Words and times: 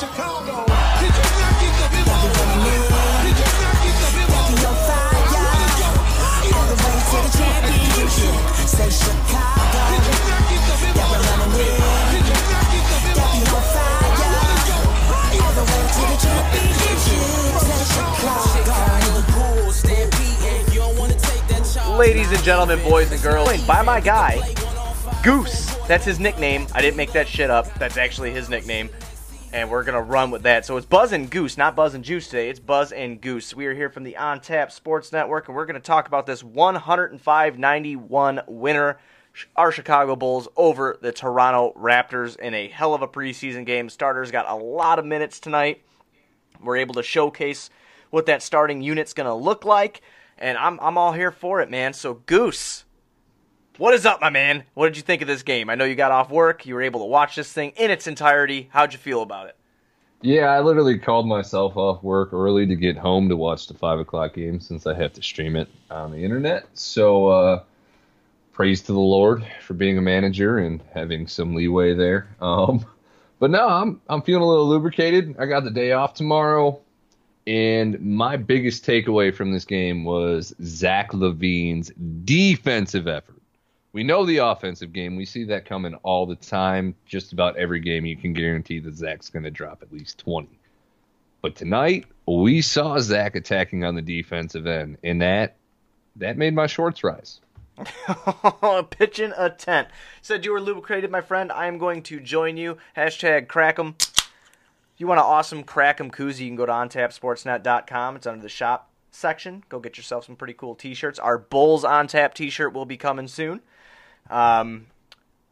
Chicago. 0.00 0.64
Did 0.64 1.12
you 1.12 1.28
not 1.36 1.60
get 1.60 1.76
the 1.76 1.84
memo? 1.92 2.16
Did 3.20 3.36
you 3.36 3.52
not 3.60 3.76
get 3.84 4.00
the 4.00 4.08
memo? 4.16 4.40
on 4.40 4.72
fire. 4.88 5.28
All 6.56 6.64
the 6.64 6.76
way 6.80 6.96
to 7.04 7.20
the 7.20 7.28
championship. 7.36 8.32
Say 8.64 8.88
Chicago. 8.96 9.76
Did 9.92 10.00
you 10.08 10.16
not 10.24 10.40
get 10.48 10.64
the 10.64 10.72
memo? 10.80 10.96
Yeah, 10.96 11.04
we're 11.04 11.20
running 11.20 11.52
it. 11.52 11.76
Did 12.16 12.24
you 12.24 12.40
not 12.48 12.64
get 12.72 12.80
the 12.88 12.96
memo? 13.04 13.20
Got 13.20 13.28
me 13.28 13.44
on 13.44 13.60
fire. 13.76 14.24
All 15.36 15.52
the 15.52 15.68
way 15.68 15.84
to 15.84 16.00
the 16.08 16.16
championship. 16.16 17.60
Say 17.60 17.84
Chicago. 17.92 18.40
Ladies 21.98 22.32
and 22.32 22.42
gentlemen, 22.42 22.80
boys 22.82 23.12
and 23.12 23.20
girls, 23.20 23.62
by 23.66 23.82
my 23.82 24.00
guy, 24.00 24.40
Goose. 25.22 25.76
That's 25.88 26.06
his 26.06 26.18
nickname. 26.18 26.66
I 26.74 26.80
didn't 26.80 26.96
make 26.96 27.12
that 27.12 27.28
shit 27.28 27.50
up. 27.50 27.74
That's 27.74 27.98
actually 27.98 28.30
his 28.30 28.48
nickname. 28.48 28.88
And 29.52 29.68
we're 29.68 29.82
to 29.96 30.00
run 30.00 30.30
with 30.30 30.42
that. 30.42 30.64
So 30.64 30.76
it's 30.76 30.86
Buzz 30.86 31.10
and 31.10 31.28
Goose, 31.28 31.58
not 31.58 31.74
Buzz 31.74 31.94
and 31.94 32.04
Juice 32.04 32.28
today. 32.28 32.50
It's 32.50 32.60
Buzz 32.60 32.92
and 32.92 33.20
Goose. 33.20 33.52
We 33.52 33.66
are 33.66 33.74
here 33.74 33.90
from 33.90 34.04
the 34.04 34.16
On 34.16 34.40
Tap 34.40 34.70
Sports 34.70 35.10
Network, 35.10 35.48
and 35.48 35.56
we're 35.56 35.66
to 35.74 35.80
talk 35.80 36.06
about 36.06 36.24
this 36.24 36.44
105 36.44 37.58
91 37.58 38.42
winner, 38.46 38.98
our 39.56 39.72
Chicago 39.72 40.14
Bulls, 40.14 40.46
over 40.56 40.96
the 41.00 41.10
Toronto 41.10 41.72
Raptors 41.76 42.38
in 42.38 42.54
a 42.54 42.68
hell 42.68 42.94
of 42.94 43.02
a 43.02 43.08
preseason 43.08 43.66
game. 43.66 43.88
Starters 43.88 44.30
got 44.30 44.48
a 44.48 44.54
lot 44.54 45.00
of 45.00 45.04
minutes 45.04 45.40
tonight. 45.40 45.82
We're 46.62 46.76
able 46.76 46.94
to 46.94 47.02
showcase 47.02 47.70
what 48.10 48.26
that 48.26 48.44
starting 48.44 48.82
unit's 48.82 49.14
to 49.26 49.34
look 49.34 49.64
like, 49.64 50.00
and 50.38 50.56
I'm, 50.58 50.78
I'm 50.78 50.96
all 50.96 51.12
here 51.12 51.32
for 51.32 51.60
it, 51.60 51.68
man. 51.68 51.92
So, 51.92 52.14
Goose, 52.26 52.84
what 53.80 53.94
is 53.94 54.04
up, 54.04 54.20
my 54.20 54.28
man? 54.28 54.62
What 54.74 54.88
did 54.88 54.98
you 54.98 55.02
think 55.02 55.22
of 55.22 55.28
this 55.28 55.42
game? 55.42 55.70
I 55.70 55.74
know 55.74 55.86
you 55.86 55.94
got 55.94 56.12
off 56.12 56.30
work. 56.30 56.66
You 56.66 56.74
were 56.74 56.82
able 56.82 57.00
to 57.00 57.06
watch 57.06 57.34
this 57.34 57.50
thing 57.50 57.72
in 57.76 57.90
its 57.90 58.06
entirety. 58.06 58.68
How'd 58.70 58.92
you 58.92 58.98
feel 58.98 59.22
about 59.22 59.46
it? 59.46 59.56
Yeah, 60.20 60.48
I 60.48 60.60
literally 60.60 60.98
called 60.98 61.26
myself 61.26 61.78
off 61.78 62.02
work 62.02 62.34
early 62.34 62.66
to 62.66 62.76
get 62.76 62.98
home 62.98 63.30
to 63.30 63.36
watch 63.36 63.68
the 63.68 63.74
five 63.74 63.98
o'clock 63.98 64.34
game 64.34 64.60
since 64.60 64.86
I 64.86 64.92
have 64.92 65.14
to 65.14 65.22
stream 65.22 65.56
it 65.56 65.66
on 65.90 66.10
the 66.10 66.18
internet. 66.18 66.66
So, 66.74 67.28
uh, 67.28 67.62
praise 68.52 68.82
to 68.82 68.92
the 68.92 68.98
Lord 68.98 69.46
for 69.62 69.72
being 69.72 69.96
a 69.96 70.02
manager 70.02 70.58
and 70.58 70.82
having 70.92 71.26
some 71.26 71.54
leeway 71.54 71.94
there. 71.94 72.28
Um, 72.42 72.84
but 73.38 73.50
no, 73.50 73.66
I'm 73.66 73.98
I'm 74.10 74.20
feeling 74.20 74.42
a 74.42 74.46
little 74.46 74.68
lubricated. 74.68 75.36
I 75.38 75.46
got 75.46 75.64
the 75.64 75.70
day 75.70 75.92
off 75.92 76.12
tomorrow, 76.12 76.78
and 77.46 77.98
my 77.98 78.36
biggest 78.36 78.84
takeaway 78.84 79.34
from 79.34 79.52
this 79.52 79.64
game 79.64 80.04
was 80.04 80.52
Zach 80.62 81.12
LaVine's 81.12 81.90
defensive 82.26 83.08
effort. 83.08 83.39
We 83.92 84.04
know 84.04 84.24
the 84.24 84.38
offensive 84.38 84.92
game. 84.92 85.16
We 85.16 85.24
see 85.24 85.44
that 85.44 85.64
coming 85.64 85.94
all 86.02 86.24
the 86.24 86.36
time. 86.36 86.94
Just 87.06 87.32
about 87.32 87.56
every 87.56 87.80
game, 87.80 88.06
you 88.06 88.16
can 88.16 88.32
guarantee 88.32 88.78
that 88.80 88.94
Zach's 88.94 89.28
going 89.28 89.42
to 89.42 89.50
drop 89.50 89.82
at 89.82 89.92
least 89.92 90.18
20. 90.18 90.48
But 91.42 91.56
tonight, 91.56 92.06
we 92.26 92.62
saw 92.62 92.98
Zach 93.00 93.34
attacking 93.34 93.84
on 93.84 93.94
the 93.94 94.02
defensive 94.02 94.66
end, 94.66 94.98
and 95.02 95.20
that 95.22 95.56
that 96.16 96.36
made 96.36 96.54
my 96.54 96.66
shorts 96.66 97.02
rise. 97.02 97.40
Pitching 98.90 99.32
a 99.36 99.48
tent. 99.48 99.88
Said 100.20 100.44
you 100.44 100.52
were 100.52 100.60
lubricated, 100.60 101.10
my 101.10 101.22
friend. 101.22 101.50
I 101.50 101.66
am 101.66 101.78
going 101.78 102.02
to 102.04 102.20
join 102.20 102.56
you. 102.56 102.76
Hashtag 102.96 103.46
crack'em. 103.46 103.94
If 103.98 104.98
you 104.98 105.06
want 105.06 105.18
an 105.18 105.26
awesome 105.26 105.64
crack'em 105.64 106.10
koozie, 106.10 106.40
you 106.40 106.48
can 106.48 106.56
go 106.56 106.66
to 106.66 106.72
ontapsportsnet.com. 106.72 108.16
It's 108.16 108.26
under 108.26 108.42
the 108.42 108.48
shop 108.50 108.90
section. 109.10 109.64
Go 109.68 109.80
get 109.80 109.96
yourself 109.96 110.26
some 110.26 110.36
pretty 110.36 110.52
cool 110.52 110.74
t-shirts. 110.74 111.18
Our 111.18 111.38
Bulls 111.38 111.84
on 111.84 112.06
tap 112.06 112.34
t-shirt 112.34 112.74
will 112.74 112.84
be 112.84 112.98
coming 112.98 113.28
soon. 113.28 113.62
Um, 114.30 114.86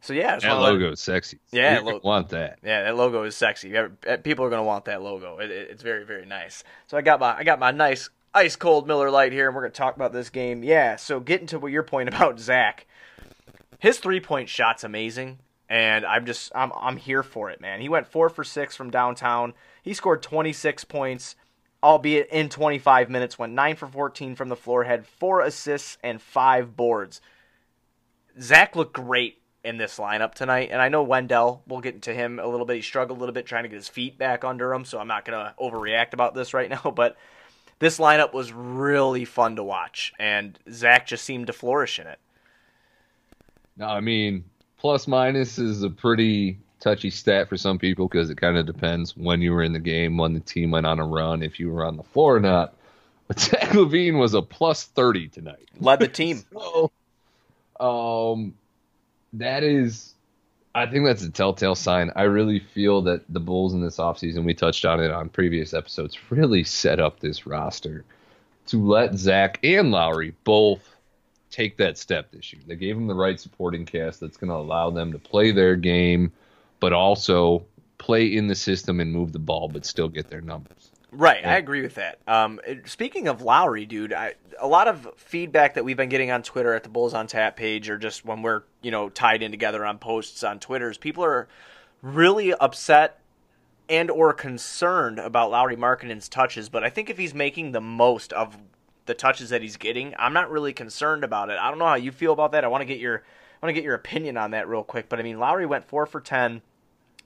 so 0.01 0.13
yeah, 0.13 0.37
That 0.39 0.53
logo 0.53 0.91
is 0.93 0.99
sexy. 1.01 1.39
Yeah, 1.51 1.79
lo- 1.83 1.99
want 2.03 2.29
that. 2.29 2.59
Yeah, 2.63 2.83
that 2.83 2.95
logo 2.95 3.23
is 3.23 3.35
sexy. 3.35 3.75
Eh, 3.75 4.17
People 4.17 4.45
are 4.45 4.49
gonna 4.49 4.63
want 4.63 4.85
that 4.85 5.01
logo. 5.01 5.39
It, 5.39 5.51
it- 5.51 5.69
it's 5.71 5.83
very, 5.83 6.05
very 6.05 6.25
nice. 6.25 6.63
So 6.87 6.97
I 6.97 7.01
got 7.01 7.19
my 7.19 7.35
I 7.37 7.43
got 7.43 7.59
my 7.59 7.71
nice 7.71 8.09
ice 8.33 8.55
cold 8.55 8.87
Miller 8.87 9.11
Lite 9.11 9.33
here, 9.33 9.47
and 9.47 9.55
we're 9.55 9.63
gonna 9.63 9.71
talk 9.73 9.95
about 9.95 10.13
this 10.13 10.29
game. 10.29 10.63
Yeah. 10.63 10.95
So 10.95 11.19
getting 11.19 11.47
to 11.47 11.59
what 11.59 11.71
your 11.71 11.83
point 11.83 12.07
about 12.13 12.39
Zach, 12.39 12.87
his 13.79 13.99
three 13.99 14.19
point 14.21 14.47
shot's 14.49 14.83
amazing, 14.85 15.39
and 15.67 16.05
I'm 16.05 16.25
just 16.25 16.51
I'm 16.55 16.71
I'm 16.79 16.97
here 16.97 17.23
for 17.23 17.49
it, 17.49 17.59
man. 17.59 17.81
He 17.81 17.89
went 17.89 18.07
four 18.07 18.29
for 18.29 18.43
six 18.45 18.75
from 18.75 18.89
downtown. 18.91 19.53
He 19.83 19.93
scored 19.93 20.21
26 20.21 20.83
points, 20.85 21.35
albeit 21.83 22.29
in 22.29 22.47
25 22.49 23.09
minutes. 23.09 23.37
Went 23.39 23.53
nine 23.53 23.75
for 23.75 23.87
14 23.87 24.35
from 24.35 24.47
the 24.49 24.55
floor, 24.55 24.83
had 24.85 25.05
four 25.05 25.41
assists 25.41 25.97
and 26.03 26.21
five 26.21 26.75
boards. 26.77 27.19
Zach 28.39 28.75
looked 28.75 28.93
great 28.93 29.41
in 29.63 29.77
this 29.77 29.97
lineup 29.97 30.33
tonight, 30.33 30.69
and 30.71 30.81
I 30.81 30.89
know 30.89 31.03
Wendell. 31.03 31.63
We'll 31.67 31.81
get 31.81 31.95
into 31.95 32.13
him 32.13 32.39
a 32.39 32.47
little 32.47 32.65
bit. 32.65 32.77
He 32.77 32.81
struggled 32.81 33.17
a 33.17 33.19
little 33.19 33.33
bit 33.33 33.45
trying 33.45 33.63
to 33.63 33.69
get 33.69 33.75
his 33.75 33.89
feet 33.89 34.17
back 34.17 34.43
under 34.43 34.73
him, 34.73 34.85
so 34.85 34.99
I'm 34.99 35.07
not 35.07 35.25
gonna 35.25 35.53
overreact 35.59 36.13
about 36.13 36.33
this 36.33 36.53
right 36.53 36.69
now. 36.85 36.91
But 36.95 37.17
this 37.79 37.97
lineup 37.99 38.33
was 38.33 38.51
really 38.51 39.25
fun 39.25 39.55
to 39.57 39.63
watch, 39.63 40.13
and 40.19 40.57
Zach 40.71 41.07
just 41.07 41.25
seemed 41.25 41.47
to 41.47 41.53
flourish 41.53 41.99
in 41.99 42.07
it. 42.07 42.19
No, 43.77 43.87
I 43.87 44.01
mean, 44.01 44.43
plus 44.77 45.07
minus 45.07 45.57
is 45.57 45.83
a 45.83 45.89
pretty 45.89 46.59
touchy 46.79 47.09
stat 47.09 47.47
for 47.49 47.57
some 47.57 47.77
people 47.77 48.07
because 48.07 48.29
it 48.29 48.35
kind 48.35 48.57
of 48.57 48.65
depends 48.65 49.15
when 49.15 49.41
you 49.41 49.53
were 49.53 49.63
in 49.63 49.73
the 49.73 49.79
game, 49.79 50.17
when 50.17 50.33
the 50.33 50.39
team 50.39 50.71
went 50.71 50.85
on 50.85 50.99
a 50.99 51.05
run, 51.05 51.43
if 51.43 51.59
you 51.59 51.71
were 51.71 51.85
on 51.85 51.97
the 51.97 52.03
floor 52.03 52.35
or 52.35 52.39
not. 52.39 52.75
But 53.29 53.39
Zach 53.39 53.69
LaVine 53.73 54.17
was 54.17 54.33
a 54.33 54.41
plus 54.41 54.85
30 54.85 55.27
tonight. 55.27 55.69
Led 55.79 55.99
the 55.99 56.07
team. 56.07 56.43
So, 56.51 56.91
um, 57.79 58.53
that 59.33 59.63
is, 59.63 60.13
I 60.75 60.85
think 60.85 61.05
that's 61.05 61.23
a 61.23 61.29
telltale 61.29 61.75
sign. 61.75 62.11
I 62.15 62.23
really 62.23 62.59
feel 62.59 63.01
that 63.03 63.23
the 63.29 63.39
Bulls 63.39 63.73
in 63.73 63.81
this 63.81 63.97
offseason, 63.97 64.43
we 64.43 64.53
touched 64.53 64.85
on 64.85 64.99
it 64.99 65.11
on 65.11 65.29
previous 65.29 65.73
episodes, 65.73 66.17
really 66.29 66.63
set 66.63 66.99
up 66.99 67.19
this 67.19 67.45
roster 67.45 68.05
to 68.67 68.85
let 68.85 69.15
Zach 69.15 69.59
and 69.63 69.91
Lauri 69.91 70.33
both 70.43 70.95
take 71.49 71.77
that 71.77 71.97
step 71.97 72.31
this 72.31 72.53
year. 72.53 72.61
They 72.67 72.75
gave 72.75 72.95
them 72.95 73.07
the 73.07 73.15
right 73.15 73.39
supporting 73.39 73.85
cast 73.85 74.19
that's 74.19 74.37
going 74.37 74.49
to 74.49 74.55
allow 74.55 74.91
them 74.91 75.11
to 75.11 75.19
play 75.19 75.51
their 75.51 75.75
game, 75.75 76.31
but 76.79 76.93
also 76.93 77.65
play 77.97 78.27
in 78.27 78.47
the 78.47 78.55
system 78.55 78.99
and 78.99 79.11
move 79.11 79.31
the 79.31 79.39
ball, 79.39 79.67
but 79.67 79.85
still 79.85 80.07
get 80.07 80.29
their 80.29 80.41
numbers. 80.41 80.88
Right, 81.11 81.43
I 81.43 81.57
agree 81.57 81.81
with 81.81 81.95
that. 81.95 82.19
Um, 82.27 82.59
speaking 82.85 83.27
of 83.27 83.41
Lauri, 83.41 83.85
dude, 83.87 84.13
I, 84.13 84.35
a 84.59 84.67
lot 84.67 84.87
of 84.87 85.07
feedback 85.17 85.73
that 85.73 85.83
we've 85.83 85.97
been 85.97 86.09
getting 86.09 86.29
on 86.29 86.43
Twitter 86.43 86.73
at 86.73 86.83
the 86.83 86.89
Bulls 86.89 87.15
on 87.15 87.25
Tap 87.25 87.55
page, 87.55 87.89
or 87.89 87.97
just 87.97 88.25
when 88.25 88.43
we're 88.43 88.63
you 88.81 88.91
know 88.91 89.09
tied 89.09 89.41
in 89.41 89.49
together 89.49 89.83
on 89.85 89.97
posts 89.97 90.43
on 90.43 90.59
Twitter, 90.59 90.91
is 90.91 90.99
people 90.99 91.23
are 91.23 91.47
really 92.03 92.53
upset 92.53 93.19
and 93.89 94.11
or 94.11 94.33
concerned 94.33 95.17
about 95.17 95.49
Lauri 95.49 95.75
Markkanen's 95.75 96.29
touches. 96.29 96.69
But 96.69 96.83
I 96.83 96.91
think 96.91 97.09
if 97.09 97.17
he's 97.17 97.33
making 97.33 97.71
the 97.71 97.81
most 97.81 98.31
of 98.33 98.57
the 99.07 99.15
touches 99.15 99.49
that 99.49 99.63
he's 99.63 99.77
getting, 99.77 100.13
I'm 100.19 100.33
not 100.33 100.51
really 100.51 100.73
concerned 100.73 101.23
about 101.23 101.49
it. 101.49 101.57
I 101.59 101.69
don't 101.69 101.79
know 101.79 101.87
how 101.87 101.95
you 101.95 102.11
feel 102.11 102.33
about 102.33 102.51
that. 102.51 102.63
I 102.63 102.67
want 102.67 102.81
to 102.81 102.85
get 102.85 102.99
your 102.99 103.23
I 103.61 103.65
want 103.65 103.71
to 103.71 103.73
get 103.73 103.83
your 103.83 103.95
opinion 103.95 104.37
on 104.37 104.51
that 104.51 104.69
real 104.69 104.83
quick. 104.83 105.09
But 105.09 105.19
I 105.19 105.23
mean, 105.23 105.39
Lauri 105.39 105.65
went 105.65 105.85
four 105.85 106.05
for 106.05 106.21
ten, 106.21 106.61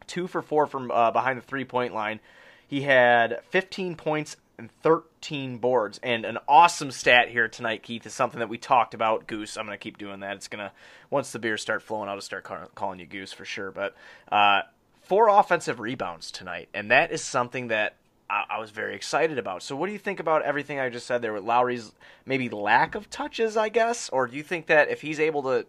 two 0.07 0.25
for 0.27 0.41
four 0.41 0.67
from 0.67 0.89
uh, 0.89 1.11
behind 1.11 1.38
the 1.38 1.44
three 1.44 1.65
point 1.65 1.94
line. 1.94 2.21
He 2.68 2.81
had 2.81 3.41
15 3.50 3.96
points 3.96 4.38
and 4.57 4.72
13 4.81 5.57
boards. 5.57 6.00
And 6.03 6.25
an 6.25 6.38
awesome 6.47 6.91
stat 6.91 7.29
here 7.29 7.47
tonight, 7.47 7.84
Keith, 7.84 8.06
is 8.06 8.13
something 8.13 8.40
that 8.40 8.50
we 8.50 8.57
talked 8.57 8.94
about. 8.94 9.28
Goose, 9.28 9.57
I'm 9.57 9.66
going 9.66 9.78
to 9.78 9.84
keep 9.84 9.97
doing 9.97 10.22
that. 10.22 10.35
It's 10.35 10.47
going 10.47 10.63
to, 10.63 10.72
once 11.09 11.31
the 11.31 11.40
beers 11.40 11.62
start 11.62 11.81
flowing, 11.81 12.09
I'll 12.09 12.18
just 12.18 12.28
start 12.28 12.44
call, 12.44 12.69
calling 12.75 13.00
you 13.00 13.06
Goose 13.06 13.34
for 13.34 13.46
sure. 13.46 13.72
But 13.72 13.96
uh, 14.31 14.62
four 15.01 15.28
offensive 15.28 15.79
rebounds 15.79 16.31
tonight. 16.31 16.69
And 16.74 16.91
that 16.91 17.12
is 17.12 17.22
something 17.24 17.68
that 17.69 17.96
I, 18.29 18.59
was 18.59 18.72
very 18.72 18.95
excited 18.95 19.38
about. 19.38 19.62
So, 19.62 19.75
what 19.75 19.88
do 19.88 19.94
you 19.94 20.00
think 20.00 20.19
about 20.19 20.41
everything 20.41 20.80
I 20.80 20.90
just 20.90 21.06
said 21.06 21.22
there 21.22 21.34
with 21.34 21.44
Lauri's 21.44 21.91
maybe 22.25 22.50
lack 22.50 22.95
of 22.95 23.09
touches, 23.09 23.56
I 23.56 23.69
guess? 23.69 24.09
Or 24.09 24.28
do 24.28 24.35
you 24.35 24.41
think 24.41 24.68
that 24.68 24.90
if 24.90 25.01
he's 25.01 25.19
able 25.19 25.44
to 25.44 25.68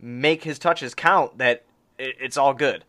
make 0.00 0.42
his 0.42 0.58
touches 0.58 0.94
count, 0.94 1.38
that 1.38 1.64
it, 1.98 2.16
it's 2.20 2.36
all 2.36 2.52
good? 2.52 2.84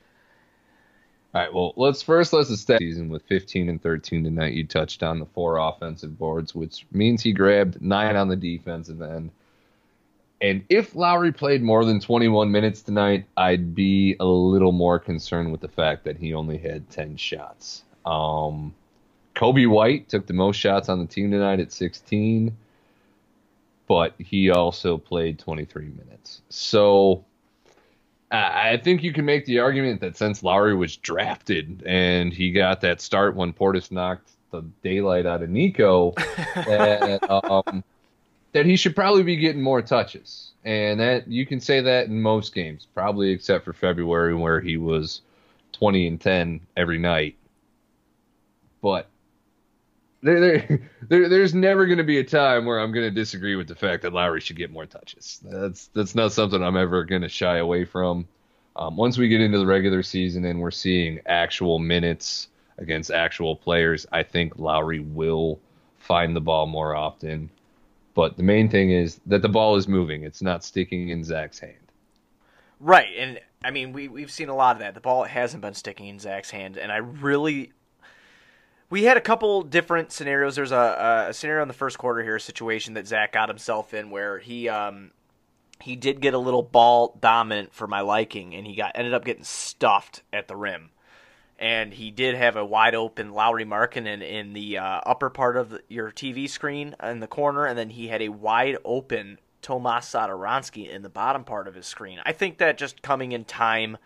All 1.35 1.41
right, 1.41 1.53
well, 1.53 1.73
let's 1.75 2.01
first 2.01 2.31
let's 2.31 2.47
the 2.47 2.55
season 2.79 3.09
with 3.09 3.21
15 3.23 3.67
and 3.67 3.83
13 3.83 4.23
tonight. 4.23 4.53
You 4.53 4.65
touched 4.65 5.03
on 5.03 5.19
the 5.19 5.25
four 5.25 5.57
offensive 5.57 6.17
boards, 6.17 6.55
which 6.55 6.85
means 6.93 7.21
he 7.21 7.33
grabbed 7.33 7.81
nine 7.81 8.15
on 8.15 8.29
the 8.29 8.37
defensive 8.37 9.01
end. 9.01 9.31
And 10.39 10.63
if 10.69 10.95
Lauri 10.95 11.33
played 11.33 11.61
more 11.61 11.83
than 11.83 11.99
21 11.99 12.49
minutes 12.49 12.81
tonight, 12.81 13.25
I'd 13.35 13.75
be 13.75 14.15
a 14.17 14.25
little 14.25 14.71
more 14.71 14.97
concerned 14.97 15.51
with 15.51 15.59
the 15.59 15.67
fact 15.67 16.05
that 16.05 16.15
he 16.15 16.33
only 16.33 16.57
had 16.57 16.89
10 16.89 17.17
shots. 17.17 17.83
Um, 18.05 18.73
Coby 19.35 19.67
White 19.67 20.07
took 20.07 20.27
the 20.27 20.33
most 20.33 20.55
shots 20.55 20.87
on 20.87 20.99
the 20.99 21.05
team 21.05 21.31
tonight 21.31 21.59
at 21.59 21.73
16, 21.73 22.55
but 23.87 24.15
he 24.19 24.51
also 24.51 24.97
played 24.97 25.37
23 25.39 25.89
minutes. 25.89 26.43
So 26.47 27.25
I 28.35 28.79
think 28.83 29.03
you 29.03 29.13
can 29.13 29.25
make 29.25 29.45
the 29.45 29.59
argument 29.59 30.01
that 30.01 30.17
since 30.17 30.43
Lauri 30.43 30.75
was 30.75 30.97
drafted 30.97 31.83
and 31.85 32.33
he 32.33 32.51
got 32.51 32.81
that 32.81 33.01
start 33.01 33.35
when 33.35 33.53
Portis 33.53 33.91
knocked 33.91 34.31
the 34.51 34.63
daylight 34.83 35.25
out 35.25 35.43
of 35.43 35.49
Nico, 35.49 36.11
that, 36.55 37.19
um, 37.29 37.83
that 38.53 38.65
he 38.65 38.75
should 38.75 38.95
probably 38.95 39.23
be 39.23 39.35
getting 39.35 39.61
more 39.61 39.81
touches. 39.81 40.51
And 40.63 40.99
that 40.99 41.27
you 41.27 41.45
can 41.45 41.59
say 41.59 41.81
that 41.81 42.07
in 42.07 42.21
most 42.21 42.53
games, 42.55 42.87
probably 42.93 43.31
except 43.31 43.65
for 43.65 43.73
February 43.73 44.33
where 44.33 44.59
he 44.59 44.77
was 44.77 45.21
20 45.73 46.07
and 46.07 46.21
10 46.21 46.61
every 46.75 46.97
night. 46.97 47.35
but 48.81 49.07
there, 50.21 50.39
there, 50.39 50.89
there 51.07 51.29
there's 51.29 51.53
never 51.53 51.85
going 51.85 51.97
to 51.97 52.03
be 52.03 52.19
a 52.19 52.23
time 52.23 52.65
where 52.65 52.79
I'm 52.79 52.91
going 52.91 53.05
to 53.05 53.11
disagree 53.11 53.55
with 53.55 53.67
the 53.67 53.75
fact 53.75 54.03
that 54.03 54.13
Lauri 54.13 54.41
should 54.41 54.57
get 54.57 54.71
more 54.71 54.85
touches. 54.85 55.39
That's 55.43 55.87
that's 55.87 56.15
not 56.15 56.33
something 56.33 56.63
I'm 56.63 56.77
ever 56.77 57.03
going 57.03 57.21
to 57.21 57.29
shy 57.29 57.57
away 57.57 57.85
from. 57.85 58.27
Um, 58.75 58.97
once 58.97 59.17
we 59.17 59.29
get 59.29 59.41
into 59.41 59.57
the 59.57 59.65
regular 59.65 60.03
season 60.03 60.43
and 60.45 60.59
we're 60.59 60.71
seeing 60.71 61.21
actual 61.25 61.79
minutes 61.79 62.49
against 62.77 63.09
actual 63.09 63.55
players, 63.55 64.05
I 64.11 64.23
think 64.23 64.59
Lauri 64.59 64.99
will 64.99 65.59
find 65.97 66.35
the 66.35 66.41
ball 66.41 66.65
more 66.65 66.93
often. 66.93 67.49
But 68.13 68.35
the 68.35 68.43
main 68.43 68.69
thing 68.69 68.91
is 68.91 69.19
that 69.25 69.41
the 69.41 69.49
ball 69.49 69.75
is 69.75 69.87
moving; 69.87 70.23
it's 70.23 70.41
not 70.41 70.63
sticking 70.63 71.09
in 71.09 71.23
Zach's 71.23 71.59
hand. 71.59 71.73
Right, 72.79 73.09
and 73.17 73.39
I 73.63 73.71
mean 73.71 73.93
we 73.93 74.07
we've 74.07 74.31
seen 74.31 74.49
a 74.49 74.55
lot 74.55 74.75
of 74.75 74.79
that. 74.79 74.93
The 74.93 75.01
ball 75.01 75.23
hasn't 75.23 75.61
been 75.61 75.73
sticking 75.73 76.07
in 76.07 76.19
Zach's 76.19 76.49
hand, 76.49 76.77
and 76.77 76.91
I 76.91 76.97
really 76.97 77.73
we 78.95 79.03
had 79.03 79.17
a 79.17 79.21
couple 79.21 79.61
different 79.61 80.13
scenarios. 80.13 80.55
There's 80.55 80.71
a, 80.71 81.25
a 81.27 81.33
scenario 81.33 81.61
in 81.61 81.67
the 81.67 81.73
first 81.73 81.97
quarter 81.97 82.23
here, 82.23 82.37
a 82.37 82.39
situation 82.39 82.93
that 82.93 83.05
Zach 83.05 83.33
got 83.33 83.49
himself 83.49 83.93
in 83.93 84.09
where 84.09 84.39
he 84.39 84.69
um 84.69 85.11
he 85.81 85.97
did 85.97 86.21
get 86.21 86.33
a 86.33 86.37
little 86.37 86.63
ball 86.63 87.17
dominant 87.19 87.73
for 87.73 87.87
my 87.87 87.99
liking, 87.99 88.55
and 88.55 88.65
he 88.65 88.73
got 88.73 88.93
ended 88.95 89.13
up 89.13 89.25
getting 89.25 89.43
stuffed 89.43 90.23
at 90.31 90.47
the 90.47 90.55
rim. 90.55 90.91
And 91.59 91.93
he 91.93 92.09
did 92.09 92.35
have 92.35 92.55
a 92.55 92.63
wide 92.63 92.95
open 92.95 93.33
Lauri 93.33 93.65
Markkanen 93.65 94.21
in 94.21 94.53
the 94.53 94.77
uh, 94.77 95.01
upper 95.05 95.29
part 95.29 95.57
of 95.57 95.71
the, 95.71 95.81
your 95.89 96.09
TV 96.09 96.49
screen 96.49 96.95
in 97.03 97.19
the 97.19 97.27
corner, 97.27 97.65
and 97.65 97.77
then 97.77 97.89
he 97.89 98.07
had 98.07 98.21
a 98.21 98.29
wide 98.29 98.77
open 98.85 99.39
Tomas 99.61 100.05
Satoransky 100.05 100.89
in 100.89 101.01
the 101.01 101.09
bottom 101.09 101.43
part 101.43 101.67
of 101.67 101.75
his 101.75 101.85
screen. 101.85 102.19
I 102.25 102.31
think 102.31 102.59
that 102.59 102.77
just 102.77 103.01
coming 103.01 103.33
in 103.33 103.43
time, 103.43 103.97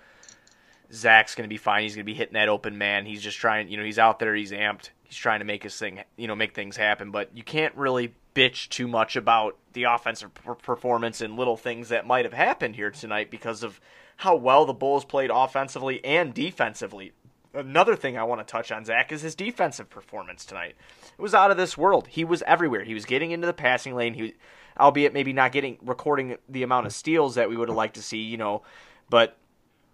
Zach's 0.92 1.36
going 1.36 1.48
to 1.48 1.54
be 1.54 1.58
fine. 1.58 1.84
He's 1.84 1.96
going 1.96 2.06
to 2.06 2.12
be 2.12 2.18
hitting 2.18 2.34
that 2.34 2.50
open 2.50 2.78
man. 2.78 3.06
He's 3.06 3.22
just 3.22 3.38
trying, 3.38 3.70
you 3.70 3.78
know, 3.78 3.84
he's 3.84 4.00
out 4.00 4.20
there, 4.20 4.36
he's 4.36 4.52
amped. 4.52 4.90
He's 5.04 5.18
trying 5.18 5.40
to 5.40 5.46
make 5.46 5.64
his 5.64 5.78
thing, 5.78 6.04
you 6.18 6.28
know, 6.28 6.36
make 6.36 6.54
things 6.54 6.78
happen. 6.78 7.12
But 7.12 7.30
you 7.36 7.44
can't 7.44 7.76
really 7.76 8.14
bitch 8.36 8.70
too 8.70 8.88
much 8.88 9.16
about 9.16 9.58
the 9.74 9.84
offensive 9.84 10.34
per- 10.34 10.56
performance 10.56 11.22
and 11.22 11.36
little 11.36 11.58
things 11.58 11.90
that 11.90 12.06
might 12.06 12.26
have 12.26 12.34
happened 12.34 12.76
here 12.76 12.92
tonight 12.92 13.32
because 13.32 13.64
of 13.64 13.82
how 14.18 14.36
well 14.36 14.66
the 14.66 14.74
Bulls 14.74 15.06
played 15.06 15.32
offensively 15.34 16.04
and 16.06 16.34
defensively. 16.34 17.14
Another 17.54 17.96
thing 17.96 18.18
I 18.18 18.24
want 18.24 18.46
to 18.46 18.52
touch 18.52 18.72
on, 18.72 18.86
Zach, 18.86 19.12
is 19.12 19.22
his 19.22 19.34
defensive 19.34 19.90
performance 19.90 20.46
tonight. 20.46 20.76
It 21.18 21.22
was 21.22 21.34
out 21.34 21.50
of 21.50 21.58
this 21.58 21.76
world. 21.76 22.08
He 22.08 22.24
was 22.24 22.44
everywhere. 22.44 22.84
He 22.84 22.94
was 22.94 23.06
getting 23.06 23.32
into 23.32 23.48
the 23.48 23.54
passing 23.54 23.96
lane. 23.96 24.14
He, 24.14 24.36
albeit 24.80 25.14
maybe 25.14 25.34
not 25.34 25.52
getting 25.52 25.80
recording 25.82 26.38
the 26.48 26.62
amount 26.62 26.86
of 26.86 26.94
steals 26.94 27.36
that 27.36 27.50
we 27.50 27.58
would 27.58 27.70
have 27.70 27.78
liked 27.78 27.96
to 27.96 28.04
see, 28.04 28.20
you 28.20 28.38
know, 28.38 28.62
but 29.10 29.39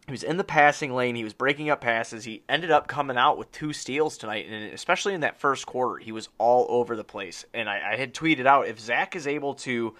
he 0.06 0.12
was 0.12 0.24
in 0.24 0.38
the 0.38 0.44
passing 0.44 0.94
lane. 0.94 1.16
He 1.16 1.24
was 1.24 1.34
breaking 1.34 1.70
up 1.70 1.82
passes. 1.82 2.26
He 2.26 2.44
ended 2.48 2.70
up 2.70 2.88
coming 2.88 3.18
out 3.18 3.38
with 3.38 3.52
two 3.52 3.74
steals 3.74 4.18
tonight, 4.18 4.48
and 4.48 4.72
especially 4.74 5.14
in 5.14 5.22
that 5.22 5.40
first 5.40 5.66
quarter, 5.66 5.98
he 5.98 6.12
was 6.12 6.30
all 6.38 6.68
over 6.70 6.96
the 6.96 7.04
place. 7.04 7.46
And 7.54 7.68
I, 7.68 7.94
I 7.94 7.96
had 7.96 8.14
tweeted 8.14 8.46
out 8.46 8.68
if 8.68 8.80
Zach 8.80 9.16
is 9.16 9.26
able 9.26 9.56
to 9.56 9.96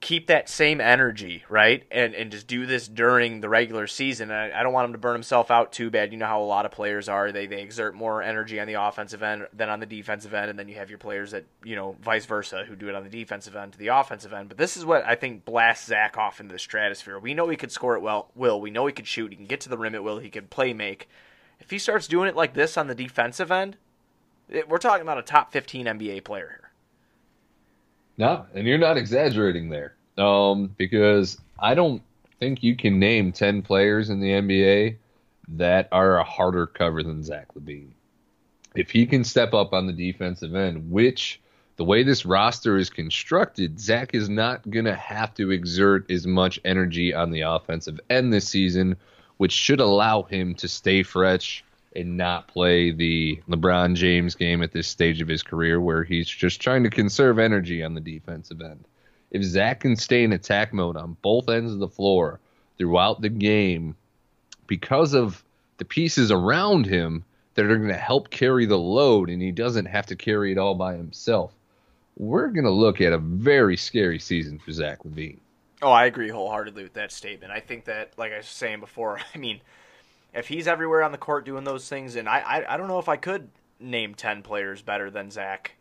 keep 0.00 0.28
that 0.28 0.48
same 0.48 0.80
energy, 0.80 1.44
right, 1.48 1.84
and 1.90 2.14
and 2.14 2.30
just 2.32 2.46
do 2.46 2.64
this 2.66 2.88
during 2.88 3.40
the 3.40 3.48
regular 3.48 3.86
season. 3.86 4.30
I, 4.30 4.58
I 4.58 4.62
don't 4.62 4.72
want 4.72 4.86
him 4.86 4.92
to 4.92 4.98
burn 4.98 5.14
himself 5.14 5.50
out 5.50 5.72
too 5.72 5.90
bad. 5.90 6.10
You 6.10 6.18
know 6.18 6.26
how 6.26 6.42
a 6.42 6.44
lot 6.44 6.64
of 6.64 6.72
players 6.72 7.08
are; 7.08 7.30
they 7.32 7.46
they 7.46 7.62
exert 7.62 7.94
more 7.94 8.22
energy 8.22 8.58
on 8.58 8.66
the 8.66 8.74
offensive 8.74 9.22
end 9.22 9.46
than 9.52 9.68
on 9.68 9.80
the 9.80 9.86
defensive 9.86 10.32
end, 10.34 10.50
and 10.50 10.58
then 10.58 10.68
you 10.68 10.76
have 10.76 10.88
your 10.88 10.98
players 10.98 11.30
that 11.32 11.44
you 11.62 11.76
know 11.76 11.96
vice 12.00 12.24
versa 12.24 12.64
who 12.66 12.74
do 12.74 12.88
it 12.88 12.94
on 12.94 13.04
the 13.04 13.10
defensive 13.10 13.54
end 13.54 13.72
to 13.72 13.78
the 13.78 13.88
offensive 13.88 14.32
end. 14.32 14.48
But 14.48 14.58
this 14.58 14.76
is 14.76 14.84
what 14.84 15.04
I 15.04 15.14
think 15.14 15.44
blasts 15.44 15.86
Zach 15.86 16.16
off 16.16 16.40
into 16.40 16.52
the 16.52 16.58
stratosphere. 16.58 17.18
We 17.18 17.34
know 17.34 17.48
he 17.48 17.56
could 17.56 17.72
score 17.72 17.96
it 17.96 18.02
well. 18.02 18.30
Will 18.34 18.60
we 18.60 18.70
know 18.70 18.86
he 18.86 18.92
could 18.92 19.06
shoot? 19.06 19.30
He 19.30 19.36
can 19.36 19.46
get 19.46 19.60
to 19.62 19.68
the 19.68 19.78
rim 19.78 19.94
at 19.94 20.02
will. 20.02 20.18
He 20.18 20.30
can 20.30 20.46
play 20.46 20.72
make. 20.72 21.08
If 21.60 21.70
he 21.70 21.78
starts 21.78 22.08
doing 22.08 22.28
it 22.28 22.36
like 22.36 22.54
this 22.54 22.78
on 22.78 22.86
the 22.86 22.94
defensive 22.94 23.52
end, 23.52 23.76
it, 24.48 24.66
we're 24.66 24.78
talking 24.78 25.02
about 25.02 25.18
a 25.18 25.22
top 25.22 25.52
15 25.52 25.84
NBA 25.84 26.24
player. 26.24 26.59
No, 28.20 28.44
and 28.54 28.66
you're 28.66 28.76
not 28.76 28.98
exaggerating 28.98 29.70
there. 29.70 29.94
Um, 30.18 30.74
because 30.76 31.38
I 31.58 31.74
don't 31.74 32.02
think 32.38 32.62
you 32.62 32.76
can 32.76 32.98
name 32.98 33.32
ten 33.32 33.62
players 33.62 34.10
in 34.10 34.20
the 34.20 34.28
NBA 34.28 34.96
that 35.56 35.88
are 35.90 36.18
a 36.18 36.22
harder 36.22 36.66
cover 36.66 37.02
than 37.02 37.24
Zach 37.24 37.48
LaVine. 37.54 37.92
If 38.76 38.90
he 38.90 39.06
can 39.06 39.24
step 39.24 39.54
up 39.54 39.72
on 39.72 39.86
the 39.86 39.94
defensive 39.94 40.54
end, 40.54 40.90
which 40.90 41.40
the 41.76 41.84
way 41.84 42.02
this 42.02 42.26
roster 42.26 42.76
is 42.76 42.90
constructed, 42.90 43.80
Zach 43.80 44.14
is 44.14 44.28
not 44.28 44.68
gonna 44.68 44.94
have 44.94 45.32
to 45.36 45.50
exert 45.50 46.10
as 46.10 46.26
much 46.26 46.60
energy 46.62 47.14
on 47.14 47.30
the 47.30 47.40
offensive 47.40 47.98
end 48.10 48.34
this 48.34 48.46
season, 48.46 48.96
which 49.38 49.52
should 49.52 49.80
allow 49.80 50.24
him 50.24 50.54
to 50.56 50.68
stay 50.68 51.02
fresh 51.02 51.64
and 51.96 52.16
not 52.16 52.48
play 52.48 52.92
the 52.92 53.40
LeBron 53.48 53.94
James 53.94 54.34
game 54.34 54.62
at 54.62 54.72
this 54.72 54.86
stage 54.86 55.20
of 55.20 55.28
his 55.28 55.42
career 55.42 55.80
where 55.80 56.04
he's 56.04 56.28
just 56.28 56.60
trying 56.60 56.84
to 56.84 56.90
conserve 56.90 57.38
energy 57.38 57.82
on 57.82 57.94
the 57.94 58.00
defensive 58.00 58.60
end. 58.60 58.84
If 59.30 59.42
Zach 59.42 59.80
can 59.80 59.96
stay 59.96 60.24
in 60.24 60.32
attack 60.32 60.72
mode 60.72 60.96
on 60.96 61.16
both 61.22 61.48
ends 61.48 61.72
of 61.72 61.78
the 61.78 61.88
floor 61.88 62.40
throughout 62.78 63.20
the 63.20 63.28
game 63.28 63.96
because 64.66 65.14
of 65.14 65.42
the 65.78 65.84
pieces 65.84 66.30
around 66.30 66.86
him 66.86 67.24
that 67.54 67.64
are 67.64 67.76
going 67.76 67.88
to 67.88 67.94
help 67.94 68.30
carry 68.30 68.66
the 68.66 68.78
load 68.78 69.28
and 69.28 69.42
he 69.42 69.50
doesn't 69.50 69.86
have 69.86 70.06
to 70.06 70.16
carry 70.16 70.52
it 70.52 70.58
all 70.58 70.74
by 70.74 70.94
himself, 70.96 71.52
we're 72.16 72.48
going 72.48 72.64
to 72.64 72.70
look 72.70 73.00
at 73.00 73.12
a 73.12 73.18
very 73.18 73.76
scary 73.76 74.18
season 74.18 74.58
for 74.58 74.72
Zach 74.72 75.02
LaVine. 75.04 75.38
Oh, 75.82 75.90
I 75.90 76.04
agree 76.04 76.28
wholeheartedly 76.28 76.82
with 76.82 76.92
that 76.94 77.10
statement. 77.10 77.52
I 77.52 77.60
think 77.60 77.86
that, 77.86 78.12
like 78.18 78.32
I 78.32 78.38
was 78.38 78.46
saying 78.46 78.80
before, 78.80 79.20
I 79.34 79.38
mean, 79.38 79.60
if 80.34 80.48
he's 80.48 80.66
everywhere 80.68 81.02
on 81.02 81.12
the 81.12 81.18
court 81.18 81.44
doing 81.44 81.64
those 81.64 81.88
things, 81.88 82.16
and 82.16 82.28
I, 82.28 82.38
I, 82.40 82.74
I 82.74 82.76
don't 82.76 82.88
know 82.88 82.98
if 82.98 83.08
I 83.08 83.16
could 83.16 83.48
name 83.78 84.14
ten 84.14 84.42
players 84.42 84.82
better 84.82 85.10
than 85.10 85.30
Zach, 85.30 85.72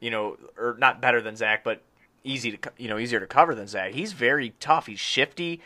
you 0.00 0.10
know, 0.10 0.36
or 0.56 0.76
not 0.78 1.00
better 1.00 1.20
than 1.20 1.36
Zach, 1.36 1.64
but 1.64 1.82
easy 2.24 2.56
to, 2.56 2.72
you 2.78 2.88
know, 2.88 2.98
easier 2.98 3.20
to 3.20 3.26
cover 3.26 3.54
than 3.54 3.66
Zach. 3.66 3.92
He's 3.92 4.12
very 4.12 4.50
tough. 4.60 4.86
He's 4.86 5.00
shifty. 5.00 5.60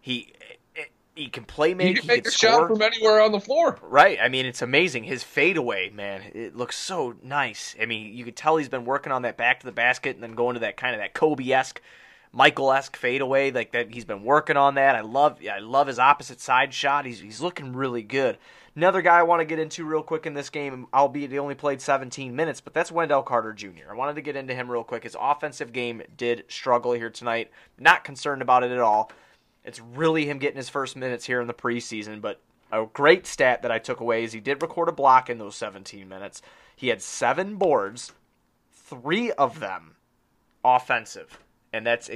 He, 0.00 0.32
he 1.14 1.28
can 1.28 1.44
play 1.44 1.74
make. 1.74 1.88
He 1.88 1.94
can 1.94 2.06
make 2.06 2.24
can 2.24 2.30
a 2.30 2.34
shot 2.34 2.68
from 2.68 2.80
anywhere 2.80 3.20
on 3.20 3.32
the 3.32 3.40
floor. 3.40 3.78
Right. 3.82 4.18
I 4.20 4.28
mean, 4.28 4.46
it's 4.46 4.62
amazing. 4.62 5.04
His 5.04 5.22
fadeaway, 5.22 5.90
man, 5.90 6.22
it 6.34 6.56
looks 6.56 6.76
so 6.76 7.14
nice. 7.22 7.76
I 7.80 7.86
mean, 7.86 8.14
you 8.14 8.24
could 8.24 8.36
tell 8.36 8.56
he's 8.56 8.68
been 8.70 8.84
working 8.84 9.12
on 9.12 9.22
that 9.22 9.36
back 9.36 9.60
to 9.60 9.66
the 9.66 9.72
basket 9.72 10.16
and 10.16 10.22
then 10.22 10.32
going 10.32 10.54
to 10.54 10.60
that 10.60 10.76
kind 10.76 10.94
of 10.94 11.00
that 11.00 11.12
Kobe 11.12 11.50
esque, 11.50 11.82
Michael 12.32 12.72
esque 12.72 12.96
fadeaway. 12.96 13.50
Like 13.50 13.72
that, 13.72 13.92
he's 13.92 14.04
been 14.04 14.24
working 14.24 14.56
on 14.56 14.74
that. 14.76 14.96
I 14.96 15.00
love, 15.00 15.38
I 15.50 15.58
love 15.58 15.86
his 15.86 15.98
opposite 15.98 16.40
side 16.40 16.72
shot. 16.72 17.04
He's 17.04 17.20
he's 17.20 17.40
looking 17.40 17.74
really 17.74 18.02
good. 18.02 18.38
Another 18.74 19.02
guy 19.02 19.18
I 19.18 19.22
want 19.22 19.40
to 19.40 19.44
get 19.44 19.58
into 19.58 19.84
real 19.84 20.02
quick 20.02 20.24
in 20.24 20.32
this 20.32 20.48
game, 20.48 20.86
albeit 20.94 21.30
he 21.30 21.38
only 21.38 21.54
played 21.54 21.82
17 21.82 22.34
minutes, 22.34 22.62
but 22.62 22.72
that's 22.72 22.90
Wendell 22.90 23.22
Carter 23.22 23.52
Jr. 23.52 23.90
I 23.90 23.94
wanted 23.94 24.14
to 24.14 24.22
get 24.22 24.34
into 24.34 24.54
him 24.54 24.70
real 24.70 24.82
quick. 24.82 25.02
His 25.02 25.16
offensive 25.20 25.74
game 25.74 26.00
did 26.16 26.44
struggle 26.48 26.92
here 26.92 27.10
tonight. 27.10 27.50
Not 27.78 28.02
concerned 28.02 28.40
about 28.40 28.64
it 28.64 28.70
at 28.70 28.78
all. 28.78 29.12
It's 29.62 29.78
really 29.78 30.24
him 30.24 30.38
getting 30.38 30.56
his 30.56 30.70
first 30.70 30.96
minutes 30.96 31.26
here 31.26 31.42
in 31.42 31.48
the 31.48 31.54
preseason, 31.54 32.22
but 32.22 32.40
a 32.72 32.86
great 32.86 33.26
stat 33.26 33.60
that 33.60 33.70
I 33.70 33.78
took 33.78 34.00
away 34.00 34.24
is 34.24 34.32
he 34.32 34.40
did 34.40 34.62
record 34.62 34.88
a 34.88 34.92
block 34.92 35.28
in 35.28 35.36
those 35.36 35.54
17 35.56 36.08
minutes. 36.08 36.40
He 36.74 36.88
had 36.88 37.02
seven 37.02 37.56
boards, 37.56 38.12
three 38.72 39.30
of 39.32 39.60
them 39.60 39.96
offensive, 40.64 41.38
and 41.72 41.86
that's 41.86 42.10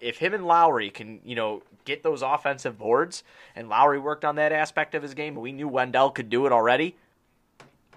if 0.00 0.18
him 0.18 0.34
and 0.34 0.46
Lauri 0.46 0.90
can 0.90 1.20
you 1.24 1.34
know 1.34 1.62
get 1.84 2.02
those 2.02 2.22
offensive 2.22 2.78
boards, 2.78 3.24
and 3.56 3.68
Lauri 3.68 3.98
worked 3.98 4.24
on 4.24 4.36
that 4.36 4.52
aspect 4.52 4.94
of 4.94 5.02
his 5.02 5.14
game, 5.14 5.34
we 5.34 5.52
knew 5.52 5.68
Wendell 5.68 6.10
could 6.10 6.30
do 6.30 6.46
it 6.46 6.52
already. 6.52 6.96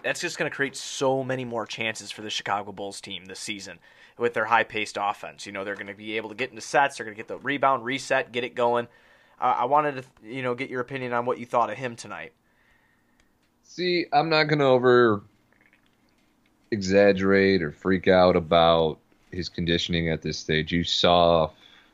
That's 0.04 0.22
just 0.22 0.38
going 0.38 0.50
to 0.50 0.56
create 0.56 0.76
so 0.76 1.24
many 1.24 1.46
more 1.46 1.66
chances 1.66 2.12
for 2.12 2.22
the 2.22 2.30
Chicago 2.30 2.72
Bulls 2.72 3.02
team 3.02 3.26
this 3.26 3.40
season 3.40 3.80
with 4.20 4.36
their 4.36 4.46
high-paced 4.46 4.98
offense. 5.02 5.48
You 5.48 5.52
know, 5.52 5.64
they're 5.64 5.76
going 5.76 5.88
to 5.88 5.96
be 5.96 6.16
able 6.18 6.30
to 6.30 6.36
get 6.36 6.52
into 6.52 6.62
sets. 6.62 6.98
They're 6.98 7.06
going 7.06 7.16
to 7.16 7.20
get 7.20 7.28
the 7.28 7.40
rebound, 7.40 7.84
reset, 7.84 8.32
get 8.32 8.44
it 8.44 8.54
going. 8.54 8.88
Uh, 9.40 9.56
I 9.60 9.66
wanted 9.66 9.96
to, 9.96 10.04
you 10.24 10.44
know, 10.44 10.54
get 10.54 10.70
your 10.70 10.82
opinion 10.82 11.12
on 11.14 11.26
what 11.26 11.40
you 11.40 11.46
thought 11.46 11.72
of 11.72 11.78
him 11.78 11.96
tonight. 11.96 12.34
See, 13.64 14.06
I'm 14.14 14.30
not 14.30 14.44
going 14.44 14.60
to 14.60 14.66
over 14.66 15.24
exaggerate 16.72 17.62
or 17.62 17.72
freak 17.72 18.08
out 18.08 18.36
about 18.36 19.00
his 19.36 19.50
conditioning 19.50 20.10
at 20.10 20.22
this 20.22 20.38
stage. 20.38 20.72
You 20.72 20.84
saw 20.84 21.50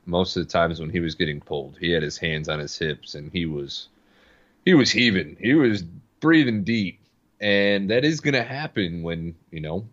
most 0.05 0.37
of 0.37 0.45
the 0.45 0.51
times 0.51 0.79
when 0.79 0.89
he 0.89 0.99
was 0.99 1.15
getting 1.15 1.41
pulled, 1.41 1.77
he 1.79 1.91
had 1.91 2.03
his 2.03 2.17
hands 2.17 2.49
on 2.49 2.59
his 2.59 2.77
hips 2.77 3.15
and 3.15 3.31
he 3.31 3.45
was 3.45 3.89
he 4.65 4.73
was 4.73 4.91
heaving. 4.91 5.37
He 5.39 5.53
was 5.53 5.83
breathing 6.19 6.63
deep. 6.63 6.99
And 7.39 7.89
that 7.89 8.05
is 8.05 8.19
going 8.19 8.35
to 8.35 8.43
happen 8.43 9.01
when, 9.01 9.35
you 9.49 9.59
know, 9.59 9.85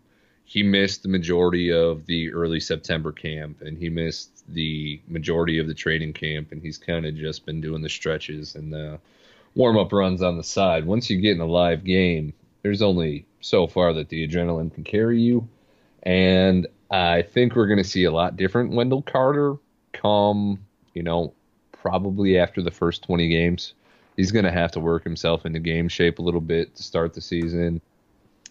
he 0.44 0.62
missed 0.62 1.02
the 1.02 1.08
majority 1.08 1.72
of 1.72 2.06
the 2.06 2.30
early 2.32 2.60
September 2.60 3.12
camp 3.12 3.62
and 3.62 3.76
he 3.76 3.88
missed 3.88 4.44
the 4.48 5.00
majority 5.08 5.58
of 5.58 5.66
the 5.66 5.74
training 5.74 6.12
camp 6.12 6.52
and 6.52 6.62
he's 6.62 6.78
kind 6.78 7.06
of 7.06 7.14
just 7.16 7.46
been 7.46 7.60
doing 7.60 7.82
the 7.82 7.88
stretches 7.88 8.54
and 8.54 8.72
the 8.72 8.98
warm 9.54 9.78
up 9.78 9.92
runs 9.92 10.22
on 10.22 10.36
the 10.36 10.44
side. 10.44 10.86
Once 10.86 11.10
you 11.10 11.20
get 11.20 11.34
in 11.34 11.40
a 11.40 11.46
live 11.46 11.84
game, 11.84 12.32
there's 12.62 12.82
only 12.82 13.26
so 13.40 13.66
far 13.66 13.92
that 13.94 14.08
the 14.08 14.26
adrenaline 14.26 14.72
can 14.72 14.84
carry 14.84 15.20
you. 15.20 15.48
And 16.02 16.66
I 16.90 17.22
think 17.22 17.54
we're 17.54 17.66
going 17.66 17.82
to 17.82 17.88
see 17.88 18.04
a 18.04 18.10
lot 18.10 18.36
different 18.36 18.72
Wendell 18.72 19.02
Carter 19.02 19.56
come, 19.92 20.64
you 20.94 21.02
know, 21.02 21.34
probably 21.72 22.38
after 22.38 22.62
the 22.62 22.70
first 22.70 23.02
20 23.04 23.28
games. 23.28 23.74
He's 24.16 24.32
going 24.32 24.44
to 24.44 24.50
have 24.52 24.72
to 24.72 24.80
work 24.80 25.04
himself 25.04 25.46
into 25.46 25.60
game 25.60 25.88
shape 25.88 26.18
a 26.18 26.22
little 26.22 26.40
bit 26.40 26.74
to 26.76 26.82
start 26.82 27.14
the 27.14 27.20
season. 27.20 27.80